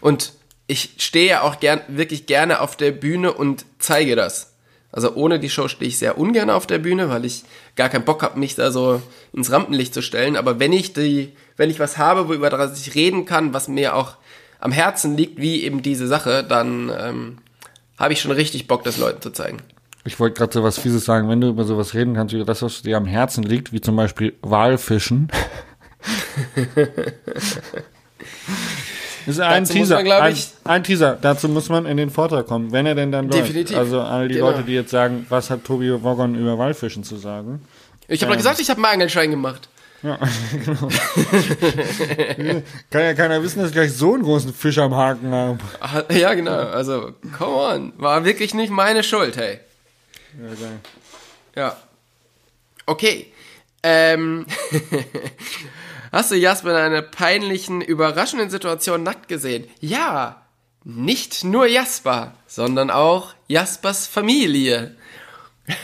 Und 0.00 0.34
ich 0.66 0.90
stehe 0.98 1.42
auch 1.42 1.58
gern, 1.58 1.80
wirklich 1.88 2.26
gerne 2.26 2.60
auf 2.60 2.76
der 2.76 2.92
Bühne 2.92 3.32
und 3.32 3.64
zeige 3.78 4.14
das. 4.14 4.54
Also 4.92 5.14
ohne 5.14 5.38
die 5.38 5.50
Show 5.50 5.68
stehe 5.68 5.88
ich 5.88 5.98
sehr 5.98 6.18
ungern 6.18 6.50
auf 6.50 6.66
der 6.66 6.78
Bühne, 6.78 7.08
weil 7.08 7.24
ich 7.24 7.44
gar 7.76 7.88
keinen 7.88 8.04
Bock 8.04 8.22
habe, 8.22 8.38
mich 8.38 8.56
da 8.56 8.70
so 8.70 9.00
ins 9.32 9.50
Rampenlicht 9.50 9.94
zu 9.94 10.02
stellen. 10.02 10.36
Aber 10.36 10.58
wenn 10.58 10.72
ich 10.72 10.92
die, 10.92 11.32
wenn 11.56 11.70
ich 11.70 11.78
was 11.78 11.96
habe, 11.96 12.28
worüber 12.28 12.50
das 12.50 12.86
ich 12.86 12.94
reden 12.94 13.24
kann, 13.24 13.54
was 13.54 13.68
mir 13.68 13.94
auch 13.94 14.16
am 14.58 14.72
Herzen 14.72 15.16
liegt, 15.16 15.40
wie 15.40 15.62
eben 15.62 15.82
diese 15.82 16.06
Sache, 16.06 16.44
dann 16.44 16.92
ähm, 16.96 17.38
habe 18.00 18.14
ich 18.14 18.20
schon 18.20 18.32
richtig 18.32 18.66
Bock, 18.66 18.82
das 18.82 18.96
Leuten 18.96 19.22
zu 19.22 19.30
zeigen. 19.30 19.58
Ich 20.04 20.18
wollte 20.18 20.38
gerade 20.38 20.52
so 20.52 20.62
was 20.62 20.78
Fieses 20.78 21.04
sagen, 21.04 21.28
wenn 21.28 21.40
du 21.40 21.48
über 21.48 21.64
sowas 21.64 21.94
reden 21.94 22.14
kannst, 22.14 22.34
über 22.34 22.44
das, 22.44 22.62
was 22.62 22.82
dir 22.82 22.96
am 22.96 23.04
Herzen 23.04 23.44
liegt, 23.44 23.72
wie 23.72 23.82
zum 23.82 23.94
Beispiel 23.96 24.32
Walfischen. 24.40 25.30
Das 29.26 29.36
ist 29.36 29.40
ein 29.40 29.64
Teaser. 29.64 30.02
Man, 30.02 30.10
ein, 30.10 30.36
ein, 30.64 30.82
Teaser. 30.82 31.18
Dazu 31.20 31.50
muss 31.50 31.68
man 31.68 31.84
in 31.84 31.98
den 31.98 32.08
Vortrag 32.08 32.46
kommen, 32.46 32.72
wenn 32.72 32.86
er 32.86 32.94
denn 32.94 33.12
dann 33.12 33.28
Definitiv. 33.28 33.76
läuft. 33.76 33.78
Also 33.78 34.00
all 34.00 34.28
die 34.28 34.36
genau. 34.36 34.50
Leute, 34.50 34.62
die 34.62 34.72
jetzt 34.72 34.90
sagen, 34.90 35.26
was 35.28 35.50
hat 35.50 35.64
Tobi 35.64 36.02
Woggon 36.02 36.34
über 36.34 36.56
Walfischen 36.56 37.04
zu 37.04 37.16
sagen? 37.16 37.60
Ich 38.08 38.22
habe 38.22 38.32
ähm, 38.32 38.38
gesagt, 38.38 38.58
ich 38.60 38.70
habe 38.70 38.82
einen 38.82 38.94
Angelschein 38.94 39.30
gemacht. 39.30 39.68
Ja, 40.02 40.18
genau. 40.64 40.88
Kann 42.90 43.02
ja 43.02 43.14
keiner 43.14 43.42
wissen, 43.42 43.58
dass 43.58 43.68
ich 43.68 43.74
gleich 43.74 43.92
so 43.92 44.14
einen 44.14 44.22
großen 44.22 44.54
Fisch 44.54 44.78
am 44.78 44.94
Haken 44.94 45.32
habe. 45.32 45.58
Ja, 46.14 46.32
genau. 46.34 46.52
Also, 46.52 47.12
come 47.36 47.56
on. 47.56 47.92
War 47.98 48.24
wirklich 48.24 48.54
nicht 48.54 48.70
meine 48.70 49.02
Schuld, 49.02 49.36
hey. 49.36 49.60
Ja, 50.40 50.54
geil. 50.54 50.80
Ja. 51.54 51.76
Okay. 52.86 53.30
Ähm. 53.82 54.46
Hast 56.12 56.32
du 56.32 56.34
Jasper 56.34 56.70
in 56.70 56.76
einer 56.76 57.02
peinlichen, 57.02 57.82
überraschenden 57.82 58.50
Situation 58.50 59.02
nackt 59.02 59.28
gesehen? 59.28 59.68
Ja. 59.80 60.42
Nicht 60.82 61.44
nur 61.44 61.66
Jasper, 61.66 62.34
sondern 62.46 62.90
auch 62.90 63.34
Jaspers 63.48 64.06
Familie. 64.06 64.96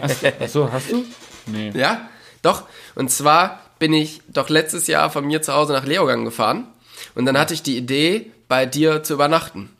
Achso, 0.00 0.28
achso, 0.40 0.72
hast 0.72 0.92
du? 0.92 1.04
Nee. 1.46 1.72
Ja, 1.74 2.08
doch. 2.42 2.64
Und 2.94 3.10
zwar 3.10 3.60
bin 3.78 3.92
ich 3.92 4.20
doch 4.28 4.48
letztes 4.48 4.86
Jahr 4.86 5.10
von 5.10 5.26
mir 5.26 5.42
zu 5.42 5.52
Hause 5.54 5.72
nach 5.72 5.86
Leogang 5.86 6.24
gefahren. 6.24 6.66
Und 7.14 7.24
dann 7.26 7.38
hatte 7.38 7.54
ich 7.54 7.62
die 7.62 7.76
Idee, 7.76 8.30
bei 8.48 8.66
dir 8.66 9.02
zu 9.02 9.14
übernachten. 9.14 9.70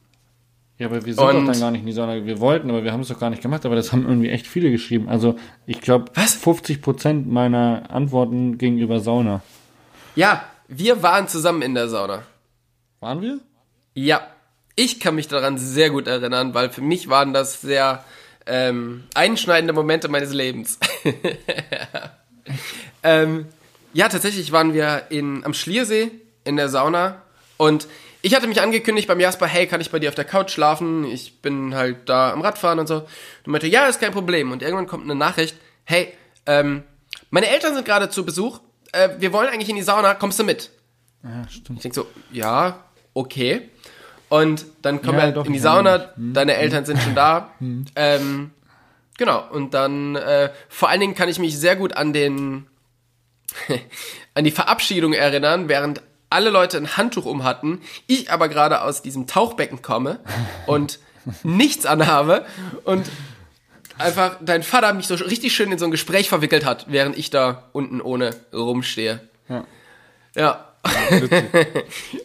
Ja, 0.78 0.86
aber 0.86 1.04
wir 1.04 1.12
sind 1.14 1.22
Und- 1.22 1.46
doch 1.46 1.52
dann 1.52 1.60
gar 1.60 1.70
nicht 1.72 1.80
in 1.80 1.86
die 1.86 1.92
Sauna. 1.92 2.24
Wir 2.24 2.40
wollten, 2.40 2.70
aber 2.70 2.82
wir 2.84 2.92
haben 2.92 3.00
es 3.02 3.08
doch 3.08 3.18
gar 3.20 3.28
nicht 3.30 3.42
gemacht. 3.42 3.66
Aber 3.66 3.76
das 3.76 3.92
haben 3.92 4.06
irgendwie 4.06 4.30
echt 4.30 4.46
viele 4.46 4.70
geschrieben. 4.70 5.08
Also 5.08 5.36
ich 5.66 5.80
glaube, 5.82 6.06
Was? 6.14 6.34
50 6.34 6.80
Prozent 6.80 7.28
meiner 7.30 7.90
Antworten 7.90 8.56
gegenüber 8.56 9.00
Sauna. 9.00 9.42
Ja, 10.16 10.42
wir 10.68 11.02
waren 11.02 11.28
zusammen 11.28 11.60
in 11.62 11.74
der 11.74 11.88
Sauna. 11.88 12.22
Waren 13.00 13.20
wir? 13.20 13.40
Ja, 13.94 14.22
ich 14.76 15.00
kann 15.00 15.16
mich 15.16 15.28
daran 15.28 15.58
sehr 15.58 15.90
gut 15.90 16.06
erinnern, 16.06 16.54
weil 16.54 16.70
für 16.70 16.80
mich 16.80 17.08
waren 17.10 17.34
das 17.34 17.60
sehr 17.60 18.02
ähm, 18.46 19.04
einschneidende 19.14 19.74
Momente 19.74 20.08
meines 20.08 20.32
Lebens. 20.32 20.78
ähm, 23.02 23.46
ja, 23.92 24.08
tatsächlich 24.08 24.52
waren 24.52 24.74
wir 24.74 25.06
in, 25.10 25.44
am 25.44 25.54
Schliersee 25.54 26.10
in 26.44 26.56
der 26.56 26.68
Sauna 26.68 27.22
und 27.56 27.88
ich 28.22 28.34
hatte 28.34 28.46
mich 28.46 28.60
angekündigt 28.60 29.08
beim 29.08 29.18
Jasper, 29.18 29.46
hey, 29.46 29.66
kann 29.66 29.80
ich 29.80 29.90
bei 29.90 29.98
dir 29.98 30.10
auf 30.10 30.14
der 30.14 30.24
Couch 30.24 30.50
schlafen? 30.50 31.04
Ich 31.04 31.40
bin 31.40 31.74
halt 31.74 32.08
da 32.08 32.32
am 32.32 32.42
Radfahren 32.42 32.78
und 32.78 32.86
so. 32.86 32.96
Und 32.96 33.46
meinte, 33.46 33.66
ja, 33.66 33.86
ist 33.86 34.00
kein 34.00 34.12
Problem. 34.12 34.52
Und 34.52 34.62
irgendwann 34.62 34.86
kommt 34.86 35.04
eine 35.04 35.14
Nachricht, 35.14 35.56
hey, 35.84 36.12
ähm, 36.44 36.82
meine 37.30 37.48
Eltern 37.48 37.74
sind 37.74 37.86
gerade 37.86 38.10
zu 38.10 38.26
Besuch. 38.26 38.60
Äh, 38.92 39.10
wir 39.18 39.32
wollen 39.32 39.48
eigentlich 39.48 39.70
in 39.70 39.76
die 39.76 39.82
Sauna, 39.82 40.14
kommst 40.14 40.38
du 40.38 40.44
mit? 40.44 40.70
Ja, 41.22 41.48
stimmt. 41.48 41.78
Ich 41.78 41.82
denke 41.82 41.94
so, 41.94 42.06
ja, 42.30 42.84
okay. 43.14 43.70
Und 44.28 44.66
dann 44.82 45.00
kommen 45.02 45.18
Ja, 45.18 45.26
wir 45.26 45.32
doch, 45.32 45.46
in 45.46 45.52
die 45.54 45.58
Sauna, 45.58 46.12
deine 46.16 46.56
Eltern 46.56 46.84
sind 46.84 47.00
schon 47.00 47.14
da. 47.14 47.54
ähm, 47.96 48.50
genau, 49.20 49.44
und 49.50 49.74
dann 49.74 50.16
äh, 50.16 50.50
vor 50.70 50.88
allen 50.88 51.00
Dingen 51.00 51.14
kann 51.14 51.28
ich 51.28 51.38
mich 51.38 51.56
sehr 51.58 51.76
gut 51.76 51.92
an 51.92 52.14
den 52.14 52.66
an 54.34 54.44
die 54.44 54.50
Verabschiedung 54.50 55.12
erinnern, 55.12 55.68
während 55.68 56.00
alle 56.30 56.48
Leute 56.48 56.78
ein 56.78 56.96
Handtuch 56.96 57.26
um 57.26 57.44
hatten, 57.44 57.82
ich 58.06 58.32
aber 58.32 58.48
gerade 58.48 58.80
aus 58.80 59.02
diesem 59.02 59.26
Tauchbecken 59.26 59.82
komme 59.82 60.20
und 60.66 61.00
nichts 61.42 61.84
anhabe 61.84 62.46
und 62.84 63.10
einfach 63.98 64.38
dein 64.40 64.62
Vater 64.62 64.94
mich 64.94 65.06
so 65.06 65.16
richtig 65.16 65.54
schön 65.54 65.70
in 65.70 65.78
so 65.78 65.84
ein 65.84 65.90
Gespräch 65.90 66.30
verwickelt 66.30 66.64
hat, 66.64 66.86
während 66.88 67.18
ich 67.18 67.28
da 67.28 67.68
unten 67.72 68.00
ohne 68.00 68.34
rumstehe. 68.54 69.20
Ja. 69.48 69.64
Ja. 70.34 70.69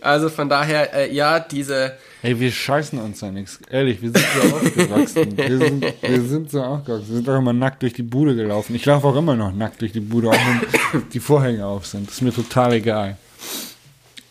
Also 0.01 0.29
von 0.29 0.47
daher, 0.47 0.93
äh, 0.93 1.13
ja, 1.13 1.39
diese. 1.39 1.97
Ey, 2.21 2.39
wir 2.39 2.51
scheißen 2.51 2.99
uns 2.99 3.19
da 3.19 3.29
nichts. 3.29 3.59
Ehrlich, 3.69 4.01
wir 4.01 4.11
sind 4.11 4.25
so 4.41 4.55
aufgewachsen. 4.55 5.37
Wir 5.37 5.57
sind, 5.57 5.85
wir 6.01 6.21
sind 6.21 6.51
so 6.51 6.63
aufgewachsen. 6.63 7.07
Wir 7.09 7.15
sind 7.15 7.27
doch 7.27 7.37
immer 7.37 7.53
nackt 7.53 7.81
durch 7.81 7.93
die 7.93 8.03
Bude 8.03 8.35
gelaufen. 8.35 8.75
Ich 8.75 8.85
laufe 8.85 9.07
auch 9.07 9.15
immer 9.15 9.35
noch 9.35 9.53
nackt 9.53 9.81
durch 9.81 9.91
die 9.91 9.99
Bude, 9.99 10.29
auch 10.29 10.33
wenn 10.33 11.03
die 11.09 11.19
Vorhänge 11.19 11.65
auf 11.65 11.85
sind. 11.85 12.07
Das 12.07 12.15
ist 12.15 12.21
mir 12.21 12.33
total 12.33 12.73
egal. 12.73 13.17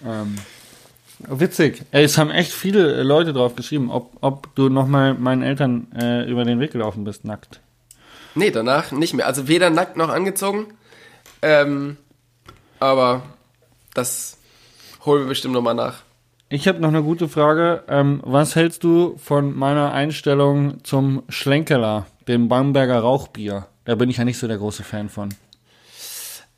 Ähm, 0.04 0.36
witzig. 1.18 1.82
Ey, 1.90 2.04
es 2.04 2.16
haben 2.18 2.30
echt 2.30 2.52
viele 2.52 3.02
Leute 3.02 3.32
drauf 3.32 3.54
geschrieben, 3.54 3.90
ob, 3.90 4.16
ob 4.22 4.54
du 4.54 4.68
nochmal 4.70 5.14
meinen 5.14 5.42
Eltern 5.42 5.86
äh, 6.00 6.28
über 6.28 6.44
den 6.44 6.60
Weg 6.60 6.72
gelaufen 6.72 7.04
bist, 7.04 7.24
nackt. 7.24 7.60
Nee, 8.34 8.50
danach 8.50 8.90
nicht 8.90 9.14
mehr. 9.14 9.26
Also 9.26 9.48
weder 9.48 9.70
nackt 9.70 9.96
noch 9.96 10.08
angezogen. 10.08 10.66
Ähm, 11.42 11.98
aber 12.80 13.22
das 13.94 14.36
holen 15.04 15.22
wir 15.22 15.28
bestimmt 15.28 15.54
nochmal 15.54 15.74
nach. 15.74 16.02
Ich 16.48 16.68
habe 16.68 16.80
noch 16.80 16.88
eine 16.88 17.02
gute 17.02 17.28
Frage. 17.28 17.84
Ähm, 17.88 18.20
was 18.22 18.54
hältst 18.54 18.84
du 18.84 19.16
von 19.16 19.56
meiner 19.56 19.92
Einstellung 19.92 20.84
zum 20.84 21.22
Schlenkerler, 21.28 22.06
dem 22.28 22.48
Bamberger 22.48 22.98
Rauchbier? 22.98 23.66
Da 23.84 23.94
bin 23.94 24.10
ich 24.10 24.18
ja 24.18 24.24
nicht 24.24 24.38
so 24.38 24.46
der 24.46 24.58
große 24.58 24.84
Fan 24.84 25.08
von. 25.08 25.30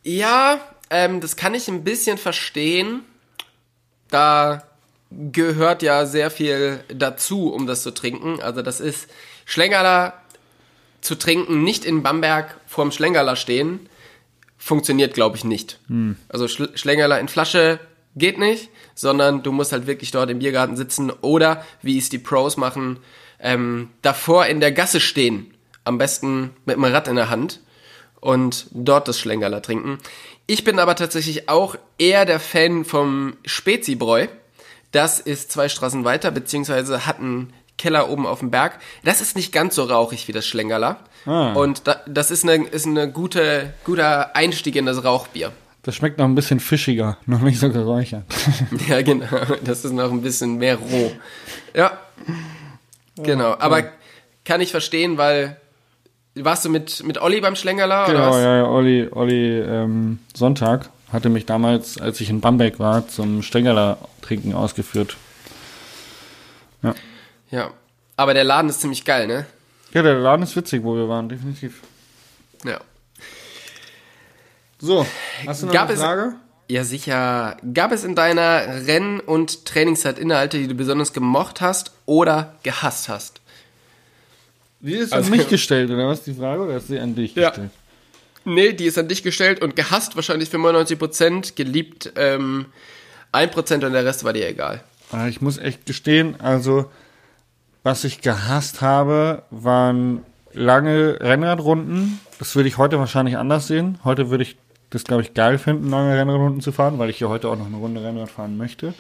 Ja, 0.02 0.60
ähm, 0.90 1.20
das 1.20 1.36
kann 1.36 1.54
ich 1.54 1.68
ein 1.68 1.84
bisschen 1.84 2.18
verstehen. 2.18 3.02
Da 4.10 4.64
gehört 5.10 5.82
ja 5.82 6.06
sehr 6.06 6.30
viel 6.30 6.80
dazu, 6.88 7.52
um 7.52 7.66
das 7.66 7.82
zu 7.82 7.92
trinken. 7.92 8.40
Also 8.40 8.62
das 8.62 8.80
ist 8.80 9.08
Schlengerler 9.44 10.14
zu 11.00 11.14
trinken, 11.14 11.62
nicht 11.62 11.84
in 11.84 12.02
Bamberg 12.02 12.56
vorm 12.66 12.90
Schlengerler 12.90 13.36
stehen, 13.36 13.88
funktioniert, 14.66 15.14
glaube 15.14 15.36
ich, 15.36 15.44
nicht. 15.44 15.78
Also 16.28 16.48
Schl 16.48 16.76
Schlengerler 16.76 17.20
in 17.20 17.28
Flasche 17.28 17.78
geht 18.16 18.36
nicht, 18.36 18.68
sondern 18.96 19.44
du 19.44 19.52
musst 19.52 19.70
halt 19.70 19.86
wirklich 19.86 20.10
dort 20.10 20.28
im 20.28 20.40
Biergarten 20.40 20.76
sitzen 20.76 21.10
oder, 21.20 21.64
wie 21.82 21.98
es 21.98 22.08
die 22.08 22.18
Pros 22.18 22.56
machen, 22.56 22.98
ähm, 23.38 23.90
davor 24.02 24.46
in 24.46 24.58
der 24.58 24.72
Gasse 24.72 24.98
stehen. 24.98 25.54
Am 25.84 25.98
besten 25.98 26.50
mit 26.64 26.76
einem 26.76 26.92
Rad 26.92 27.06
in 27.06 27.14
der 27.14 27.30
Hand 27.30 27.60
und 28.20 28.66
dort 28.72 29.06
das 29.06 29.20
Schlengerler 29.20 29.62
trinken. 29.62 29.98
Ich 30.48 30.64
bin 30.64 30.80
aber 30.80 30.96
tatsächlich 30.96 31.48
auch 31.48 31.76
eher 31.96 32.24
der 32.24 32.40
Fan 32.40 32.84
vom 32.84 33.36
Spezibräu. 33.44 34.26
Das 34.90 35.20
ist 35.20 35.52
zwei 35.52 35.68
Straßen 35.68 36.04
weiter, 36.04 36.32
beziehungsweise 36.32 37.06
hat 37.06 37.20
einen 37.20 37.52
Keller 37.78 38.08
oben 38.08 38.26
auf 38.26 38.40
dem 38.40 38.50
Berg. 38.50 38.80
Das 39.04 39.20
ist 39.20 39.36
nicht 39.36 39.52
ganz 39.52 39.76
so 39.76 39.84
rauchig 39.84 40.26
wie 40.26 40.32
das 40.32 40.44
Schlengerler. 40.44 41.04
Ah. 41.26 41.52
Und 41.54 41.86
da, 41.86 42.00
das 42.06 42.30
ist 42.30 42.44
eine, 42.48 42.64
ist 42.66 42.86
eine 42.86 43.10
gute, 43.10 43.74
guter 43.84 44.34
Einstieg 44.36 44.76
in 44.76 44.86
das 44.86 45.04
Rauchbier. 45.04 45.52
Das 45.82 45.94
schmeckt 45.94 46.18
noch 46.18 46.24
ein 46.24 46.34
bisschen 46.34 46.60
fischiger, 46.60 47.16
noch 47.26 47.40
nicht 47.40 47.58
so 47.60 47.70
geräuchert. 47.70 48.24
Ja, 48.88 49.02
genau. 49.02 49.26
Das 49.64 49.84
ist 49.84 49.92
noch 49.92 50.10
ein 50.10 50.22
bisschen 50.22 50.56
mehr 50.58 50.76
roh. 50.76 51.12
Ja. 51.74 51.98
Genau. 53.16 53.56
Aber 53.58 53.84
kann 54.44 54.60
ich 54.60 54.70
verstehen, 54.70 55.18
weil 55.18 55.56
warst 56.34 56.64
du 56.64 56.68
mit, 56.68 57.02
mit 57.04 57.20
Olli 57.20 57.40
beim 57.40 57.56
Schlengerler 57.56 58.04
oder 58.04 58.12
Genau, 58.12 58.30
was? 58.30 58.42
ja, 58.42 58.56
ja, 58.58 58.66
Olli, 58.66 59.08
Olli 59.10 59.60
ähm, 59.60 60.18
Sonntag 60.34 60.90
hatte 61.12 61.28
mich 61.28 61.46
damals, 61.46 61.98
als 62.00 62.20
ich 62.20 62.30
in 62.30 62.40
Bamberg 62.40 62.78
war, 62.78 63.08
zum 63.08 63.42
Stängerler 63.42 63.98
trinken 64.22 64.54
ausgeführt. 64.54 65.16
Ja. 67.50 67.70
Aber 68.16 68.34
der 68.34 68.44
Laden 68.44 68.68
ist 68.70 68.80
ziemlich 68.80 69.04
geil, 69.04 69.26
ne? 69.26 69.46
Ja, 69.96 70.02
der 70.02 70.16
Laden 70.16 70.42
ist 70.42 70.54
witzig, 70.54 70.84
wo 70.84 70.94
wir 70.94 71.08
waren, 71.08 71.26
definitiv. 71.30 71.80
Ja. 72.66 72.78
So, 74.78 75.06
hast 75.46 75.62
du 75.62 75.66
noch 75.66 75.72
Gab 75.72 75.84
eine 75.84 75.94
es- 75.94 76.00
Frage? 76.00 76.34
Ja, 76.68 76.84
sicher. 76.84 77.56
Gab 77.72 77.92
es 77.92 78.04
in 78.04 78.14
deiner 78.14 78.86
Renn- 78.86 79.20
und 79.20 79.64
Trainingszeit 79.64 80.18
Inhalte, 80.18 80.58
die 80.58 80.68
du 80.68 80.74
besonders 80.74 81.14
gemocht 81.14 81.62
hast 81.62 81.92
oder 82.04 82.56
gehasst 82.62 83.08
hast? 83.08 83.40
Die 84.80 84.92
ist 84.96 85.14
Also- 85.14 85.32
an 85.32 85.38
mich 85.38 85.48
gestellt, 85.48 85.90
oder 85.90 86.06
was, 86.08 86.24
die 86.24 86.34
Frage, 86.34 86.64
oder 86.64 86.76
ist 86.76 86.88
sie 86.88 86.98
an 87.00 87.14
dich 87.14 87.34
Ja. 87.34 87.48
gestellt? 87.48 87.70
Nee, 88.44 88.74
die 88.74 88.84
ist 88.84 88.98
an 88.98 89.08
dich 89.08 89.22
gestellt 89.22 89.62
und 89.62 89.76
gehasst 89.76 90.14
wahrscheinlich 90.14 90.50
95%, 90.50 91.56
geliebt 91.56 92.12
ähm, 92.16 92.66
1% 93.32 93.82
und 93.86 93.94
der 93.94 94.04
Rest 94.04 94.24
war 94.24 94.34
dir 94.34 94.46
egal. 94.46 94.84
Ah, 95.10 95.26
Ich 95.26 95.40
muss 95.40 95.56
echt 95.56 95.86
gestehen, 95.86 96.38
also 96.38 96.90
was 97.86 98.02
ich 98.02 98.20
gehasst 98.20 98.80
habe, 98.80 99.44
waren 99.50 100.24
lange 100.52 101.18
Rennradrunden. 101.20 102.18
Das 102.40 102.56
würde 102.56 102.68
ich 102.68 102.78
heute 102.78 102.98
wahrscheinlich 102.98 103.38
anders 103.38 103.68
sehen. 103.68 104.00
Heute 104.02 104.28
würde 104.28 104.42
ich 104.42 104.56
das, 104.90 105.04
glaube 105.04 105.22
ich, 105.22 105.34
geil 105.34 105.56
finden, 105.56 105.88
lange 105.88 106.18
Rennradrunden 106.18 106.60
zu 106.60 106.72
fahren, 106.72 106.98
weil 106.98 107.10
ich 107.10 107.18
hier 107.18 107.28
heute 107.28 107.48
auch 107.48 107.56
noch 107.56 107.66
eine 107.66 107.76
Runde 107.76 108.02
Rennrad 108.02 108.28
fahren 108.28 108.56
möchte. 108.56 108.92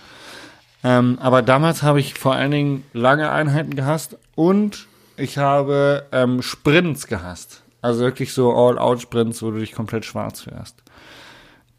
Ähm, 0.84 1.18
aber 1.20 1.42
damals 1.42 1.82
habe 1.82 1.98
ich 1.98 2.14
vor 2.14 2.36
allen 2.36 2.52
Dingen 2.52 2.84
lange 2.92 3.32
Einheiten 3.32 3.74
gehasst 3.74 4.18
und 4.36 4.86
ich 5.16 5.36
habe 5.36 6.06
ähm, 6.12 6.40
Sprints 6.40 7.08
gehasst. 7.08 7.64
Also 7.82 8.02
wirklich 8.02 8.32
so 8.32 8.54
All-Out-Sprints, 8.54 9.42
wo 9.42 9.50
du 9.50 9.58
dich 9.58 9.72
komplett 9.72 10.04
schwarz 10.04 10.42
fährst. 10.42 10.76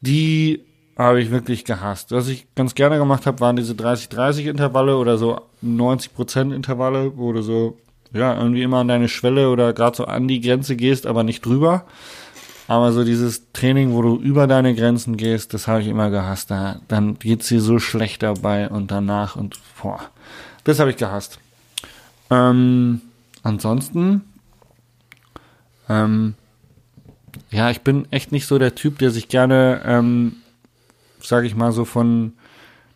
Die 0.01 0.66
habe 0.97 1.21
ich 1.21 1.29
wirklich 1.29 1.63
gehasst. 1.63 2.11
Was 2.11 2.27
ich 2.27 2.47
ganz 2.55 2.75
gerne 2.75 2.97
gemacht 2.97 3.25
habe, 3.25 3.39
waren 3.39 3.55
diese 3.55 3.73
30-30-Intervalle 3.73 4.97
oder 4.97 5.17
so 5.17 5.41
90%-Intervalle, 5.63 7.17
wo 7.17 7.33
du 7.33 7.41
so, 7.41 7.77
ja, 8.13 8.35
irgendwie 8.35 8.63
immer 8.63 8.79
an 8.79 8.87
deine 8.87 9.07
Schwelle 9.07 9.49
oder 9.49 9.73
gerade 9.73 9.97
so 9.97 10.05
an 10.05 10.27
die 10.27 10.41
Grenze 10.41 10.75
gehst, 10.75 11.05
aber 11.05 11.23
nicht 11.23 11.45
drüber. 11.45 11.85
Aber 12.67 12.91
so 12.91 13.05
dieses 13.05 13.53
Training, 13.53 13.93
wo 13.93 14.01
du 14.01 14.17
über 14.17 14.45
deine 14.45 14.75
Grenzen 14.75 15.15
gehst, 15.15 15.53
das 15.53 15.67
habe 15.67 15.81
ich 15.81 15.87
immer 15.87 16.09
gehasst. 16.09 16.51
Da, 16.51 16.81
dann 16.87 17.17
geht's 17.17 17.47
dir 17.47 17.61
so 17.61 17.79
schlecht 17.79 18.23
dabei 18.23 18.69
und 18.69 18.91
danach 18.91 19.35
und 19.37 19.57
boah, 19.81 20.01
das 20.65 20.79
habe 20.79 20.89
ich 20.89 20.97
gehasst. 20.97 21.39
Ähm, 22.29 23.01
ansonsten, 23.41 24.23
ähm, 25.87 26.35
ja, 27.51 27.69
ich 27.69 27.81
bin 27.81 28.05
echt 28.11 28.33
nicht 28.33 28.47
so 28.47 28.59
der 28.59 28.75
Typ, 28.75 28.99
der 28.99 29.11
sich 29.11 29.29
gerne, 29.29 29.81
ähm, 29.85 30.37
sage 31.21 31.47
ich 31.47 31.55
mal 31.55 31.71
so 31.71 31.85
von 31.85 32.33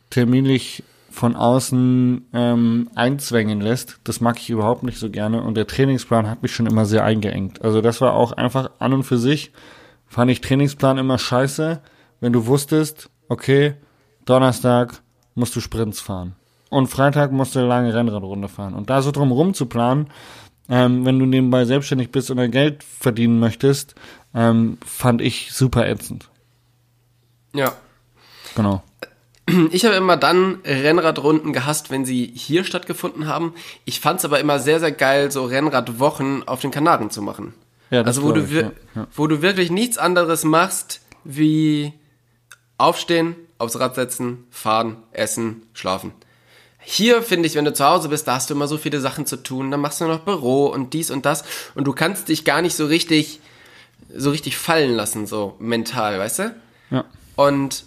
terminlich 0.10 0.84
von 1.10 1.36
außen 1.36 2.26
ähm, 2.34 2.90
einzwängen 2.96 3.60
lässt. 3.60 4.00
Das 4.04 4.22
mag 4.22 4.38
ich 4.40 4.50
überhaupt 4.50 4.84
nicht 4.84 4.98
so 4.98 5.10
gerne 5.10 5.44
und 5.44 5.56
der 5.56 5.68
Trainingsplan 5.68 6.30
hat 6.30 6.42
mich 6.42 6.54
schon 6.54 6.68
immer 6.68 6.86
sehr 6.86 7.04
eingeengt. 7.04 7.62
Also 7.62 7.82
das 7.82 8.00
war 8.02 8.14
auch 8.14 8.32
einfach 8.32 8.72
an 8.80 8.94
und 8.94 9.04
für 9.04 9.18
sich, 9.18 9.52
fand 10.08 10.32
ich 10.32 10.42
Trainingsplan 10.42 10.98
immer 10.98 11.18
scheiße, 11.18 11.82
wenn 12.22 12.34
du 12.34 12.46
wusstest, 12.46 13.10
okay, 13.28 13.76
Donnerstag 14.26 15.02
musst 15.36 15.56
du 15.56 15.60
Sprints 15.60 16.00
fahren 16.00 16.36
und 16.70 16.88
Freitag 16.88 17.32
musst 17.32 17.56
du 17.56 17.60
eine 17.60 17.68
lange 17.68 17.94
Rennradrunde 17.94 18.48
fahren 18.48 18.74
und 18.74 18.90
da 18.90 19.02
so 19.02 19.12
drum 19.12 19.32
rum 19.32 19.54
zu 19.54 19.66
planen, 19.66 20.08
ähm, 20.70 21.06
wenn 21.06 21.20
du 21.20 21.26
nebenbei 21.26 21.66
selbstständig 21.66 22.12
bist 22.12 22.32
oder 22.32 22.48
Geld 22.48 22.84
verdienen 22.84 23.40
möchtest, 23.40 23.96
ähm, 24.34 24.78
fand 24.86 25.22
ich 25.22 25.52
super 25.52 25.88
ätzend. 25.88 26.30
Ja. 27.54 27.74
Genau. 28.56 28.84
Ich 29.72 29.86
habe 29.86 29.96
immer 29.96 30.18
dann 30.18 30.60
Rennradrunden 30.64 31.52
gehasst, 31.52 31.90
wenn 31.90 32.06
sie 32.06 32.32
hier 32.34 32.64
stattgefunden 32.64 33.28
haben. 33.28 33.54
Ich 33.86 34.00
fand 34.00 34.20
es 34.20 34.26
aber 34.26 34.40
immer 34.40 34.60
sehr, 34.60 34.80
sehr 34.80 34.92
geil, 34.92 35.32
so 35.32 35.46
Rennradwochen 35.46 36.48
auf 36.48 36.62
den 36.62 36.72
Kanaren 36.72 37.10
zu 37.10 37.22
machen. 37.22 37.54
Ja, 37.90 38.04
das 38.04 38.18
also 38.18 38.30
wo 38.30 38.32
du, 38.32 38.44
ich, 38.44 38.52
ja. 38.52 39.08
wo 39.14 39.28
du 39.28 39.42
wirklich 39.42 39.70
nichts 39.70 39.98
anderes 39.98 40.44
machst, 40.44 41.02
wie 41.24 41.94
aufstehen, 42.78 43.36
aufs 43.58 43.80
Rad 43.80 43.96
setzen, 43.96 44.46
fahren, 44.50 44.98
essen, 45.12 45.64
schlafen. 45.74 46.14
Hier 46.80 47.22
finde 47.22 47.48
ich, 47.48 47.56
wenn 47.56 47.66
du 47.66 47.74
zu 47.74 47.86
Hause 47.86 48.10
bist, 48.10 48.28
da 48.28 48.36
hast 48.36 48.50
du 48.50 48.56
immer 48.56 48.68
so 48.68 48.78
viele 48.78 49.00
Sachen 49.00 49.26
zu 49.26 49.38
tun. 49.38 49.70
Dann 49.70 49.82
machst 49.82 50.02
du 50.02 50.06
noch 50.06 50.20
Büro 50.20 50.66
und 50.68 50.94
dies 50.94 51.12
und 51.12 51.26
das 51.26 51.44
und 51.76 51.86
du 51.86 51.94
kannst 51.94 52.30
dich 52.30 52.44
gar 52.44 52.62
nicht 52.62 52.76
so 52.76 52.86
richtig, 52.86 53.40
so 54.16 54.32
richtig 54.32 54.58
fallen 54.58 54.96
lassen, 54.96 55.28
so 55.28 55.56
mental, 55.60 56.18
weißt 56.18 56.40
du? 56.40 56.56
Ja. 56.90 57.06
Und 57.36 57.86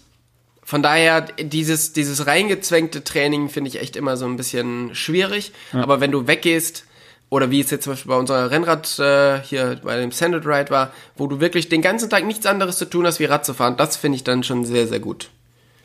von 0.65 0.83
daher, 0.83 1.21
dieses, 1.21 1.93
dieses 1.93 2.27
reingezwängte 2.27 3.05
Training 3.05 3.49
finde 3.49 3.69
ich 3.69 3.81
echt 3.81 3.97
immer 3.97 4.17
so 4.17 4.25
ein 4.25 4.37
bisschen 4.37 4.95
schwierig. 4.95 5.53
Aber 5.73 6.01
wenn 6.01 6.11
du 6.11 6.27
weggehst, 6.27 6.85
oder 7.31 7.51
wie 7.51 7.61
es 7.61 7.71
jetzt 7.71 7.85
zum 7.85 7.93
Beispiel 7.93 8.11
bei 8.11 8.17
unserer 8.17 8.51
Rennrad 8.51 8.99
äh, 8.99 9.41
hier 9.43 9.81
bei 9.83 9.99
dem 9.99 10.11
Sanded 10.13 10.47
Ride 10.47 10.71
war, 10.71 10.93
wo 11.17 11.27
du 11.27 11.41
wirklich 11.41 11.69
den 11.69 11.83
ganzen 11.83 12.09
Tag 12.09 12.25
nichts 12.25 12.47
anderes 12.47 12.79
zu 12.79 12.85
tun 12.85 13.07
hast, 13.07 13.21
wie 13.21 13.25
Rad 13.25 13.45
zu 13.45 13.55
fahren, 13.55 13.77
das 13.77 13.97
finde 13.97 14.17
ich 14.17 14.25
dann 14.25 14.43
schon 14.43 14.65
sehr, 14.65 14.87
sehr 14.87 15.01
gut. 15.01 15.31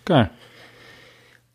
Geil. 0.06 0.30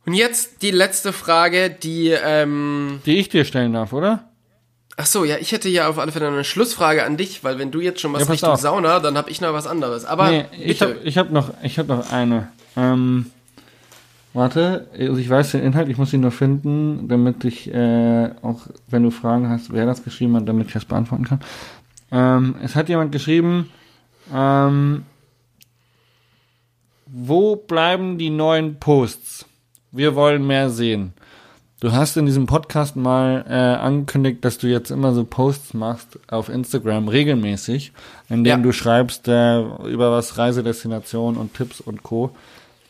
Und 0.06 0.14
jetzt 0.14 0.62
die 0.62 0.70
letzte 0.70 1.12
Frage, 1.12 1.70
die, 1.70 2.10
ähm, 2.10 3.00
Die 3.06 3.16
ich 3.18 3.30
dir 3.30 3.44
stellen 3.44 3.72
darf, 3.72 3.92
oder? 3.92 4.28
ach 4.96 5.06
so, 5.06 5.24
ja, 5.24 5.36
ich 5.38 5.52
hätte 5.52 5.68
ja 5.68 5.88
auf 5.88 5.98
alle 5.98 6.12
Fälle 6.12 6.28
eine 6.28 6.44
Schlussfrage 6.44 7.04
an 7.04 7.16
dich, 7.16 7.42
weil 7.42 7.58
wenn 7.58 7.70
du 7.70 7.80
jetzt 7.80 8.00
schon 8.00 8.12
was 8.12 8.26
Ja, 8.26 8.30
Richtung 8.30 8.50
auf. 8.50 8.60
Sauna, 8.60 9.00
dann 9.00 9.16
habe 9.16 9.30
ich 9.30 9.40
noch 9.40 9.52
was 9.52 9.66
anderes. 9.66 10.04
Aber 10.04 10.30
nee, 10.30 10.44
ich 10.58 10.80
habe 10.82 10.96
ich 11.02 11.18
hab 11.18 11.30
noch, 11.30 11.50
ich 11.62 11.78
hab 11.78 11.88
noch 11.88 12.12
eine. 12.12 12.48
Ähm, 12.76 13.26
warte, 14.32 14.88
also 14.98 15.16
ich 15.16 15.28
weiß 15.30 15.52
den 15.52 15.62
Inhalt, 15.62 15.88
ich 15.88 15.98
muss 15.98 16.12
ihn 16.12 16.20
nur 16.20 16.30
finden, 16.32 17.08
damit 17.08 17.44
ich 17.44 17.72
äh, 17.72 18.30
auch, 18.42 18.66
wenn 18.88 19.02
du 19.02 19.10
Fragen 19.10 19.48
hast, 19.48 19.72
wer 19.72 19.86
das 19.86 20.02
geschrieben 20.04 20.36
hat, 20.36 20.48
damit 20.48 20.68
ich 20.68 20.72
das 20.74 20.84
beantworten 20.84 21.24
kann. 21.24 21.40
Ähm, 22.10 22.56
es 22.62 22.74
hat 22.74 22.88
jemand 22.88 23.12
geschrieben, 23.12 23.70
ähm, 24.32 25.04
wo 27.06 27.56
bleiben 27.56 28.18
die 28.18 28.30
neuen 28.30 28.78
Posts? 28.80 29.46
Wir 29.92 30.14
wollen 30.14 30.46
mehr 30.46 30.70
sehen. 30.70 31.12
Du 31.80 31.92
hast 31.92 32.16
in 32.16 32.24
diesem 32.24 32.46
Podcast 32.46 32.96
mal 32.96 33.44
äh, 33.48 33.52
angekündigt, 33.52 34.44
dass 34.44 34.56
du 34.58 34.68
jetzt 34.68 34.90
immer 34.90 35.12
so 35.12 35.24
Posts 35.24 35.74
machst 35.74 36.18
auf 36.28 36.48
Instagram 36.48 37.08
regelmäßig, 37.08 37.92
in 38.30 38.42
denen 38.42 38.60
Ja. 38.60 38.62
du 38.64 38.72
schreibst 38.72 39.28
äh, 39.28 39.60
über 39.60 40.10
was 40.12 40.38
Reisedestination 40.38 41.36
und 41.36 41.52
Tipps 41.54 41.80
und 41.80 42.02
Co. 42.02 42.34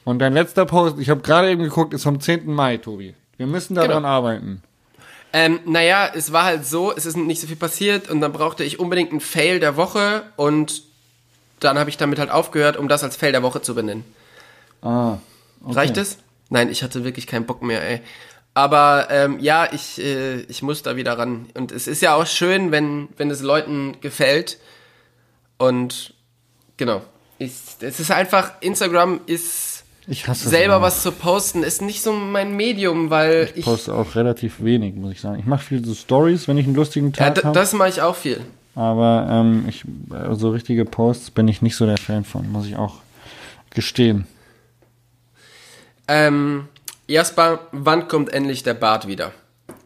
Und 0.05 0.19
dein 0.19 0.33
letzter 0.35 0.67
Post, 0.67 0.99
ich 0.99 1.09
habe 1.11 1.23
gerade 1.23 1.51
eben 1.51 1.63
geguckt, 1.63 1.95
ist 1.95 2.03
vom 2.03 2.21
10. 2.21 2.47
Mai, 2.53 2.77
Tobi. 2.77 3.15
Wir 3.37 3.47
müssen 3.47 3.75
daran 3.75 3.91
Genau. 3.91 4.09
arbeiten. 4.09 4.63
Ähm, 5.33 5.61
naja, 5.65 6.11
es 6.15 6.33
war 6.33 6.45
halt 6.45 6.65
so, 6.65 6.95
es 6.95 7.07
ist 7.07 7.17
nicht 7.17 7.41
so 7.41 7.47
viel 7.49 7.57
passiert 7.57 8.09
und 8.09 8.21
dann 8.21 8.33
brauchte 8.33 8.63
ich 8.63 8.79
unbedingt 8.79 9.11
einen 9.11 9.21
Fail 9.21 9.59
der 9.59 9.77
Woche 9.77 10.23
und 10.37 10.83
dann 11.59 11.79
habe 11.79 11.91
ich 11.91 11.97
damit 11.97 12.19
halt 12.21 12.31
aufgehört, 12.31 12.77
um 12.77 12.87
das 12.89 13.03
als 13.03 13.17
Fail 13.17 13.33
der 13.33 13.43
Woche 13.43 13.61
zu 13.61 13.75
benennen. 13.75 14.05
Ah, 14.83 15.19
okay. 15.65 15.75
Reicht 15.75 15.97
es? 15.97 16.19
Nein, 16.51 16.71
ich 16.71 16.83
hatte 16.85 17.03
wirklich 17.03 17.27
keinen 17.27 17.47
Bock 17.47 17.63
mehr, 17.63 17.83
ey. 17.83 18.01
Aber 18.53 19.09
ähm, 19.11 19.41
ja, 19.41 19.67
ich, 19.73 20.01
äh, 20.01 20.43
ich 20.43 20.63
muss 20.63 20.83
da 20.83 20.95
wieder 20.95 21.19
ran. 21.19 21.47
Und 21.55 21.73
es 21.73 21.89
ist 21.89 22.01
ja 22.03 22.15
auch 22.15 22.27
schön, 22.27 22.71
wenn, 22.71 23.09
wenn 23.17 23.29
es 23.31 23.41
Leuten 23.41 23.97
gefällt. 24.01 24.59
Und 25.59 26.15
genau. 26.77 27.03
Ich, 27.39 27.53
es 27.81 27.99
ist 27.99 28.13
einfach, 28.13 28.53
Instagram 28.61 29.21
ist 29.27 29.74
Ich 30.07 30.29
hasse 30.29 30.49
selber 30.49 30.83
was 30.83 31.03
zu 31.03 31.13
posten, 31.13 31.63
ist 31.63 31.81
nicht 31.81 32.03
so 32.03 32.13
mein 32.13 32.55
Medium, 32.57 33.09
weil 33.11 33.49
Ich 33.53 33.59
ich. 33.61 33.65
poste 33.65 33.95
auch 33.95 34.15
relativ 34.15 34.63
wenig, 34.63 34.95
muss 34.97 35.13
ich 35.13 35.21
sagen. 35.21 35.39
Ich 35.39 35.47
mache 35.47 35.65
viel 35.65 35.85
so 35.85 35.95
Stories, 35.95 36.47
wenn 36.47 36.59
ich 36.59 36.67
einen 36.67 36.75
lustigen 36.75 37.13
ja, 37.17 37.31
Tag 37.31 37.45
habe. 37.45 37.55
das 37.55 37.73
mache 37.73 37.89
ich 37.89 38.03
auch 38.03 38.15
viel. 38.15 38.41
Aber 38.75 39.27
ähm, 39.31 39.65
ich, 39.69 39.85
äh, 40.13 40.35
so 40.35 40.51
richtige 40.51 40.85
Posts 40.85 41.31
bin 41.31 41.49
ich 41.49 41.63
nicht 41.63 41.77
so 41.77 41.87
der 41.87 41.97
Fan 41.97 42.25
von, 42.25 42.51
muss 42.53 42.67
ich 42.67 42.77
auch 42.77 42.97
gestehen. 43.71 44.27
Ähm, 46.09 46.69
Jasper, 47.07 47.61
wann 47.73 48.09
kommt 48.09 48.33
endlich 48.33 48.63
der 48.63 48.75
Bart 48.75 49.07
wieder? 49.07 49.33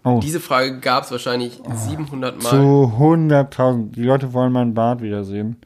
Oh, 0.05 0.21
Diese 0.23 0.41
Frage 0.41 0.79
gab 0.81 1.05
es 1.05 1.11
wahrscheinlich 1.11 1.61
700 1.73 2.43
Mal. 2.43 2.49
zu 2.51 2.57
100.000. 2.99 3.93
Die 3.93 4.03
Leute 4.03 4.33
wollen 4.33 4.53
meinen 4.53 4.75
Bart 4.75 5.03
wiedersehen. 5.03 5.57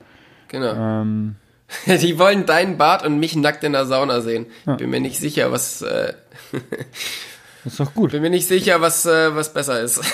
Genau. 0.49 0.73
Ähm, 0.75 1.37
Die 1.87 2.19
wollen 2.19 2.47
deinen 2.47 2.79
Bart 2.79 3.05
und 3.05 3.19
mich 3.19 3.37
nackt 3.37 3.65
in 3.65 3.73
der 3.73 3.87
Sauna 3.87 4.21
sehen. 4.21 4.47
Bin 4.65 4.91
mir 4.91 5.01
nicht 5.01 5.19
sicher, 5.19 5.53
was 5.53 5.83
äh, 5.83 6.13
ist 7.65 7.81
doch 7.81 7.95
gut. 7.95 8.13
bin 8.13 8.23
mir 8.23 8.31
nicht 8.31 8.47
sicher, 8.47 8.81
was 8.81 9.07
äh, 9.07 9.35
was 9.35 9.53
besser 9.53 9.81
ist. 9.81 10.01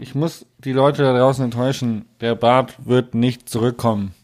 Ich 0.00 0.14
muss 0.14 0.46
die 0.58 0.72
Leute 0.72 1.02
da 1.02 1.16
draußen 1.16 1.44
enttäuschen. 1.44 2.06
Der 2.20 2.34
Bart 2.34 2.74
wird 2.84 3.14
nicht 3.14 3.48
zurückkommen. 3.48 4.14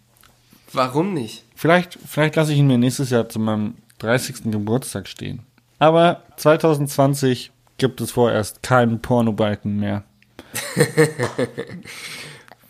Warum 0.72 1.12
nicht? 1.12 1.44
Vielleicht, 1.54 1.98
vielleicht 2.06 2.36
lasse 2.36 2.52
ich 2.52 2.58
ihn 2.58 2.66
mir 2.66 2.78
nächstes 2.78 3.10
Jahr 3.10 3.28
zu 3.28 3.38
meinem 3.38 3.74
30. 3.98 4.50
Geburtstag 4.50 5.06
stehen. 5.06 5.42
Aber 5.78 6.22
2020 6.38 7.50
gibt 7.78 8.00
es 8.00 8.10
vorerst 8.10 8.62
keinen 8.62 9.00
Pornobalken 9.00 9.78
mehr. 9.78 10.04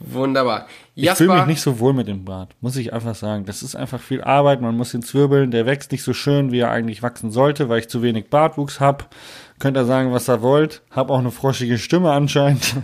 Wunderbar. 0.01 0.67
Ich 0.99 1.11
fühle 1.11 1.37
mich 1.37 1.47
nicht 1.47 1.61
so 1.61 1.79
wohl 1.79 1.93
mit 1.93 2.09
dem 2.09 2.25
Bart, 2.25 2.55
muss 2.63 2.75
ich 2.77 2.95
einfach 2.95 3.15
sagen. 3.15 3.45
Das 3.45 3.63
ist 3.63 3.77
einfach 3.77 4.01
viel 4.01 4.25
Arbeit, 4.25 4.63
man 4.63 4.75
muss 4.75 4.95
ihn 4.95 5.03
zwirbeln, 5.03 5.51
der 5.51 5.67
wächst 5.67 5.93
nicht 5.93 6.03
so 6.03 6.15
schön, 6.15 6.53
wie 6.53 6.61
er 6.61 6.71
eigentlich 6.71 7.03
wachsen 7.03 7.31
sollte, 7.31 7.69
weil 7.69 7.81
ich 7.81 7.89
zu 7.89 8.01
wenig 8.01 8.31
Bartwuchs 8.31 8.81
hab. 8.81 9.15
Könnt 9.59 9.77
ihr 9.77 9.85
sagen, 9.85 10.15
was 10.15 10.27
ihr 10.27 10.41
wollt. 10.41 10.81
Hab 10.91 11.11
auch 11.11 11.19
eine 11.19 11.31
froschige 11.31 11.77
Stimme 11.77 12.13
anscheinend. 12.13 12.77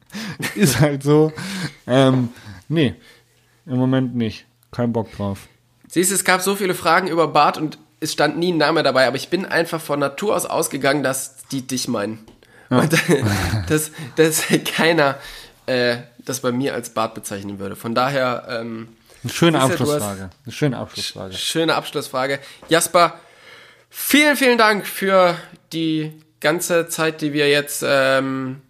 ist 0.54 0.80
halt 0.80 1.02
so. 1.02 1.32
Ähm, 1.86 2.28
nee, 2.68 2.96
im 3.64 3.78
Moment 3.78 4.14
nicht. 4.14 4.44
Kein 4.70 4.92
Bock 4.92 5.10
drauf. 5.12 5.48
Siehst 5.88 6.10
du, 6.10 6.14
es 6.16 6.24
gab 6.24 6.42
so 6.42 6.56
viele 6.56 6.74
Fragen 6.74 7.08
über 7.08 7.28
Bart 7.28 7.56
und 7.56 7.78
es 8.00 8.12
stand 8.12 8.36
nie 8.36 8.52
ein 8.52 8.58
Name 8.58 8.82
dabei, 8.82 9.06
aber 9.06 9.16
ich 9.16 9.30
bin 9.30 9.46
einfach 9.46 9.80
von 9.80 10.00
Natur 10.00 10.36
aus 10.36 10.44
ausgegangen, 10.44 11.02
dass 11.02 11.46
die 11.50 11.66
dich 11.66 11.88
meinen. 11.88 12.18
Und 12.68 12.92
dass, 13.68 13.90
dass 14.16 14.44
keiner 14.64 15.16
äh, 15.66 15.96
das 16.24 16.40
bei 16.40 16.52
mir 16.52 16.74
als 16.74 16.90
Bart 16.90 17.14
bezeichnen 17.14 17.58
würde. 17.58 17.76
Von 17.76 17.94
daher 17.94 18.46
ähm, 18.48 18.88
Eine 19.22 19.32
schöne 19.32 19.60
Abschlussfrage. 19.60 20.30
Eine 20.44 20.52
schöne 20.52 20.78
Abschlussfrage. 20.78 21.34
Schöne 21.34 21.74
Abschlussfrage. 21.74 22.38
Jasper, 22.68 23.18
vielen, 23.90 24.36
vielen 24.36 24.58
Dank 24.58 24.86
für 24.86 25.36
die 25.72 26.12
ganze 26.40 26.88
Zeit, 26.88 27.20
die 27.22 27.32
wir 27.32 27.48
jetzt, 27.48 27.84
ähm, 27.86 28.60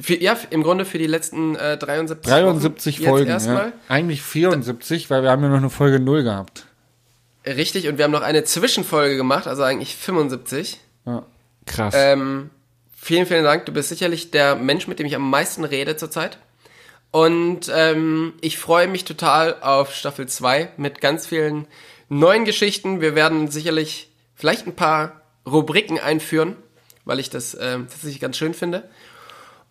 für, 0.00 0.14
ja, 0.14 0.36
im 0.48 0.62
Grunde 0.62 0.84
für 0.84 0.98
die 0.98 1.06
letzten 1.06 1.56
äh, 1.56 1.76
73, 1.76 2.30
73 2.30 3.00
Wochen 3.00 3.08
Folgen. 3.08 3.26
Ja. 3.28 3.34
erstmal. 3.34 3.72
Eigentlich 3.88 4.22
74, 4.22 5.10
weil 5.10 5.22
wir 5.22 5.30
haben 5.30 5.42
ja 5.42 5.50
noch 5.50 5.58
eine 5.58 5.70
Folge 5.70 6.00
0 6.00 6.22
gehabt. 6.22 6.64
Richtig, 7.46 7.88
und 7.88 7.98
wir 7.98 8.04
haben 8.04 8.12
noch 8.12 8.22
eine 8.22 8.44
Zwischenfolge 8.44 9.16
gemacht, 9.16 9.46
also 9.46 9.62
eigentlich 9.62 9.96
75. 9.96 10.80
Ja. 11.06 11.24
Krass. 11.66 11.94
Ähm, 11.96 12.50
vielen, 12.96 13.26
vielen 13.26 13.44
Dank. 13.44 13.66
Du 13.66 13.72
bist 13.72 13.88
sicherlich 13.88 14.30
der 14.30 14.56
Mensch, 14.56 14.86
mit 14.86 14.98
dem 14.98 15.06
ich 15.06 15.14
am 15.14 15.28
meisten 15.28 15.64
rede 15.64 15.96
zurzeit. 15.96 16.38
Und 17.10 17.70
ähm, 17.74 18.34
ich 18.40 18.58
freue 18.58 18.86
mich 18.86 19.04
total 19.04 19.60
auf 19.60 19.94
Staffel 19.94 20.28
2 20.28 20.72
mit 20.76 21.00
ganz 21.00 21.26
vielen 21.26 21.66
neuen 22.08 22.44
Geschichten. 22.44 23.00
Wir 23.00 23.14
werden 23.14 23.48
sicherlich 23.48 24.10
vielleicht 24.34 24.66
ein 24.66 24.76
paar 24.76 25.22
Rubriken 25.46 25.98
einführen, 25.98 26.56
weil 27.04 27.18
ich 27.18 27.30
das 27.30 27.54
ähm, 27.54 27.88
tatsächlich 27.88 28.20
ganz 28.20 28.36
schön 28.36 28.54
finde. 28.54 28.88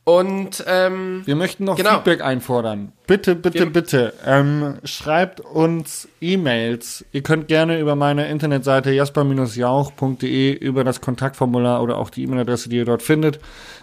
Und 0.09 0.63
ähm, 0.67 1.21
Wir 1.25 1.35
möchten 1.35 1.65
noch 1.65 1.75
Genau. 1.77 1.95
Feedback 1.95 2.21
einfordern. 2.21 2.91
Bitte, 3.05 3.35
bitte, 3.35 3.59
Wir- 3.59 3.65
bitte. 3.71 4.13
Ähm, 4.25 4.75
schreibt 4.83 5.39
uns 5.39 6.07
E-Mails. 6.19 7.05
Ihr 7.11 7.21
könnt 7.21 7.47
gerne 7.47 7.79
über 7.79 7.95
meine 7.95 8.27
Internetseite 8.27 8.91
jasper-jauch.de 8.91 10.53
über 10.53 10.83
das 10.83 11.01
Kontaktformular 11.01 11.83
oder 11.83 11.97
auch 11.97 12.09
die 12.09 12.23
E-Mail-Adresse, 12.23 12.69
die 12.69 12.77
ihr 12.77 12.85
dort 12.85 13.03
findet, 13.03 13.39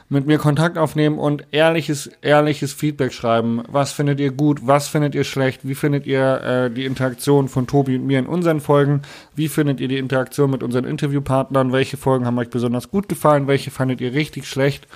mit 0.09 0.27
mir 0.27 0.39
Kontakt 0.39 0.79
aufnehmen 0.79 1.18
und 1.18 1.45
ehrliches, 1.53 2.11
ehrliches 2.22 2.72
Feedback 2.72 3.12
schreiben. 3.12 3.62
Was 3.68 3.93
findet 3.93 4.18
ihr 4.20 4.31
gut? 4.33 4.61
Was 4.62 4.89
findet 4.89 5.14
ihr 5.14 5.24
schlecht? 5.24 5.61
Wie 5.68 5.74
findet 5.74 6.07
ihr 6.07 6.41
äh, 6.43 6.70
die 6.70 6.87
Interaktion 6.87 7.49
von 7.49 7.66
Tobi 7.66 7.97
und 7.97 8.07
mir 8.07 8.18
in 8.18 8.27
unseren 8.27 8.61
Folgen? 8.61 9.03
Wie 9.35 9.49
findet 9.49 9.81
ihr 9.81 9.89
die 9.89 9.99
Interaktion 9.99 10.51
mit 10.51 10.62
unseren 10.62 10.85
Interviewpartnern? 10.85 11.72
Welche 11.72 11.97
Folgen 11.97 12.27
haben 12.27 12.39
euch 12.39 12.51
besonders 12.51 12.91
gut 12.91 13.09
gefallen? 13.09 13.47
Welche 13.47 13.70
fandet 13.70 14.01
ihr 14.01 14.12
richtig 14.12 14.47
schlecht? 14.47 14.87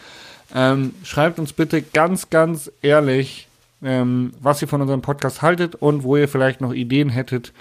Ähm, 0.55 0.95
schreibt 1.05 1.39
uns 1.39 1.53
bitte 1.53 1.83
ganz, 1.83 2.31
ganz 2.31 2.71
ehrlich, 2.83 3.49
ähm, 3.83 4.33
was 4.41 4.61
ihr 4.63 4.69
von 4.69 4.81
unserem 4.81 5.03
Podcast 5.03 5.43
haltet 5.43 5.75
und 5.75 6.03
wo 6.03 6.17
ihr 6.17 6.29
vielleicht 6.29 6.61
noch 6.61 6.73
Ideen 6.73 7.09
hättet. 7.09 7.53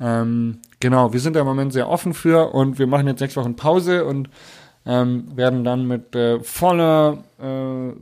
Ähm, 0.00 0.58
genau, 0.80 1.12
wir 1.12 1.20
sind 1.20 1.34
da 1.34 1.40
im 1.40 1.46
Moment 1.46 1.72
sehr 1.72 1.88
offen 1.88 2.14
für 2.14 2.54
und 2.54 2.78
wir 2.78 2.86
machen 2.86 3.06
jetzt 3.06 3.18
sechs 3.18 3.36
Wochen 3.36 3.56
Pause 3.56 4.04
und 4.04 4.28
ähm, 4.84 5.36
werden 5.36 5.64
dann 5.64 5.86
mit 5.86 6.14
äh, 6.14 6.40
voller 6.40 7.24
äh, 7.42 7.92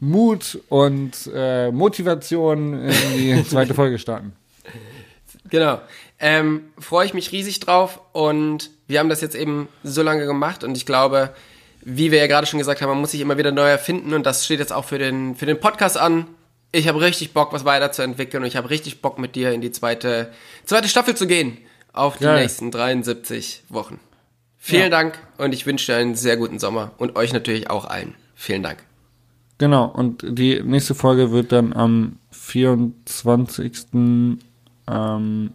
Mut 0.00 0.60
und 0.68 1.30
äh, 1.34 1.70
Motivation 1.72 2.74
in 2.82 3.16
die 3.16 3.44
zweite 3.48 3.74
Folge 3.74 3.98
starten. 3.98 4.32
Genau. 5.50 5.80
Ähm, 6.20 6.64
Freue 6.78 7.06
ich 7.06 7.14
mich 7.14 7.32
riesig 7.32 7.60
drauf 7.60 8.00
und 8.12 8.70
wir 8.86 8.98
haben 8.98 9.08
das 9.08 9.20
jetzt 9.20 9.34
eben 9.34 9.68
so 9.82 10.02
lange 10.02 10.26
gemacht 10.26 10.64
und 10.64 10.76
ich 10.76 10.86
glaube, 10.86 11.30
wie 11.82 12.10
wir 12.10 12.18
ja 12.18 12.26
gerade 12.26 12.46
schon 12.46 12.58
gesagt 12.58 12.80
haben, 12.82 12.88
man 12.90 13.00
muss 13.00 13.12
sich 13.12 13.20
immer 13.20 13.38
wieder 13.38 13.52
neu 13.52 13.68
erfinden 13.68 14.12
und 14.14 14.24
das 14.26 14.44
steht 14.44 14.60
jetzt 14.60 14.72
auch 14.72 14.84
für 14.84 14.98
den, 14.98 15.34
für 15.36 15.46
den 15.46 15.60
Podcast 15.60 15.96
an. 15.96 16.26
Ich 16.72 16.86
habe 16.88 17.00
richtig 17.00 17.32
Bock, 17.32 17.52
was 17.52 17.64
weiterzuentwickeln 17.64 18.42
und 18.42 18.48
ich 18.48 18.56
habe 18.56 18.70
richtig 18.70 19.00
Bock, 19.00 19.18
mit 19.18 19.34
dir 19.36 19.52
in 19.52 19.60
die 19.60 19.70
zweite, 19.72 20.30
zweite 20.64 20.88
Staffel 20.88 21.16
zu 21.16 21.26
gehen. 21.26 21.58
Auf 21.92 22.18
die 22.18 22.24
Geil. 22.24 22.42
nächsten 22.42 22.70
73 22.70 23.64
Wochen. 23.70 23.98
Vielen 24.58 24.82
Ja. 24.82 24.88
Dank 24.90 25.18
und 25.38 25.54
ich 25.54 25.64
wünsche 25.66 25.92
dir 25.92 25.98
einen 25.98 26.14
sehr 26.14 26.36
guten 26.36 26.58
Sommer 26.58 26.92
und 26.98 27.16
euch 27.16 27.32
natürlich 27.32 27.70
auch 27.70 27.86
allen. 27.86 28.14
Vielen 28.34 28.62
Dank. 28.62 28.78
Genau, 29.56 29.86
und 29.86 30.24
die 30.24 30.62
nächste 30.62 30.94
Folge 30.94 31.32
wird 31.32 31.50
dann 31.50 31.72
am 31.72 32.18
24. 32.30 33.86
Ähm, 34.88 35.50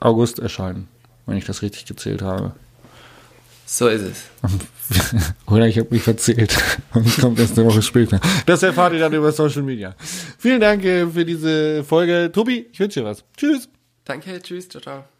August 0.00 0.38
erscheinen, 0.40 0.88
wenn 1.26 1.36
ich 1.38 1.44
das 1.46 1.62
richtig 1.62 1.86
gezählt 1.86 2.20
habe. 2.22 2.54
So 3.72 3.88
ist 3.88 4.02
es. 4.02 4.24
Oder 5.46 5.66
ich 5.66 5.78
habe 5.78 5.88
mich 5.90 6.02
verzählt 6.02 6.54
und 6.94 7.18
kommt 7.18 7.38
erst 7.38 7.58
eine 7.58 7.66
Woche 7.66 7.80
später. 7.80 8.20
Das 8.44 8.62
erfahrt 8.62 8.92
ihr 8.92 8.98
dann 8.98 9.14
über 9.14 9.32
Social 9.32 9.62
Media. 9.62 9.96
Vielen 10.38 10.60
Dank 10.60 10.84
äh, 10.84 11.06
für 11.06 11.24
diese 11.24 11.82
Folge. 11.82 12.30
Tobi, 12.30 12.68
ich 12.70 12.78
wünsche 12.78 13.00
dir 13.00 13.06
was. 13.06 13.24
Tschüss. 13.34 13.70
Danke, 14.04 14.42
tschüss, 14.42 14.68
ciao, 14.68 14.82
ciao. 14.82 15.11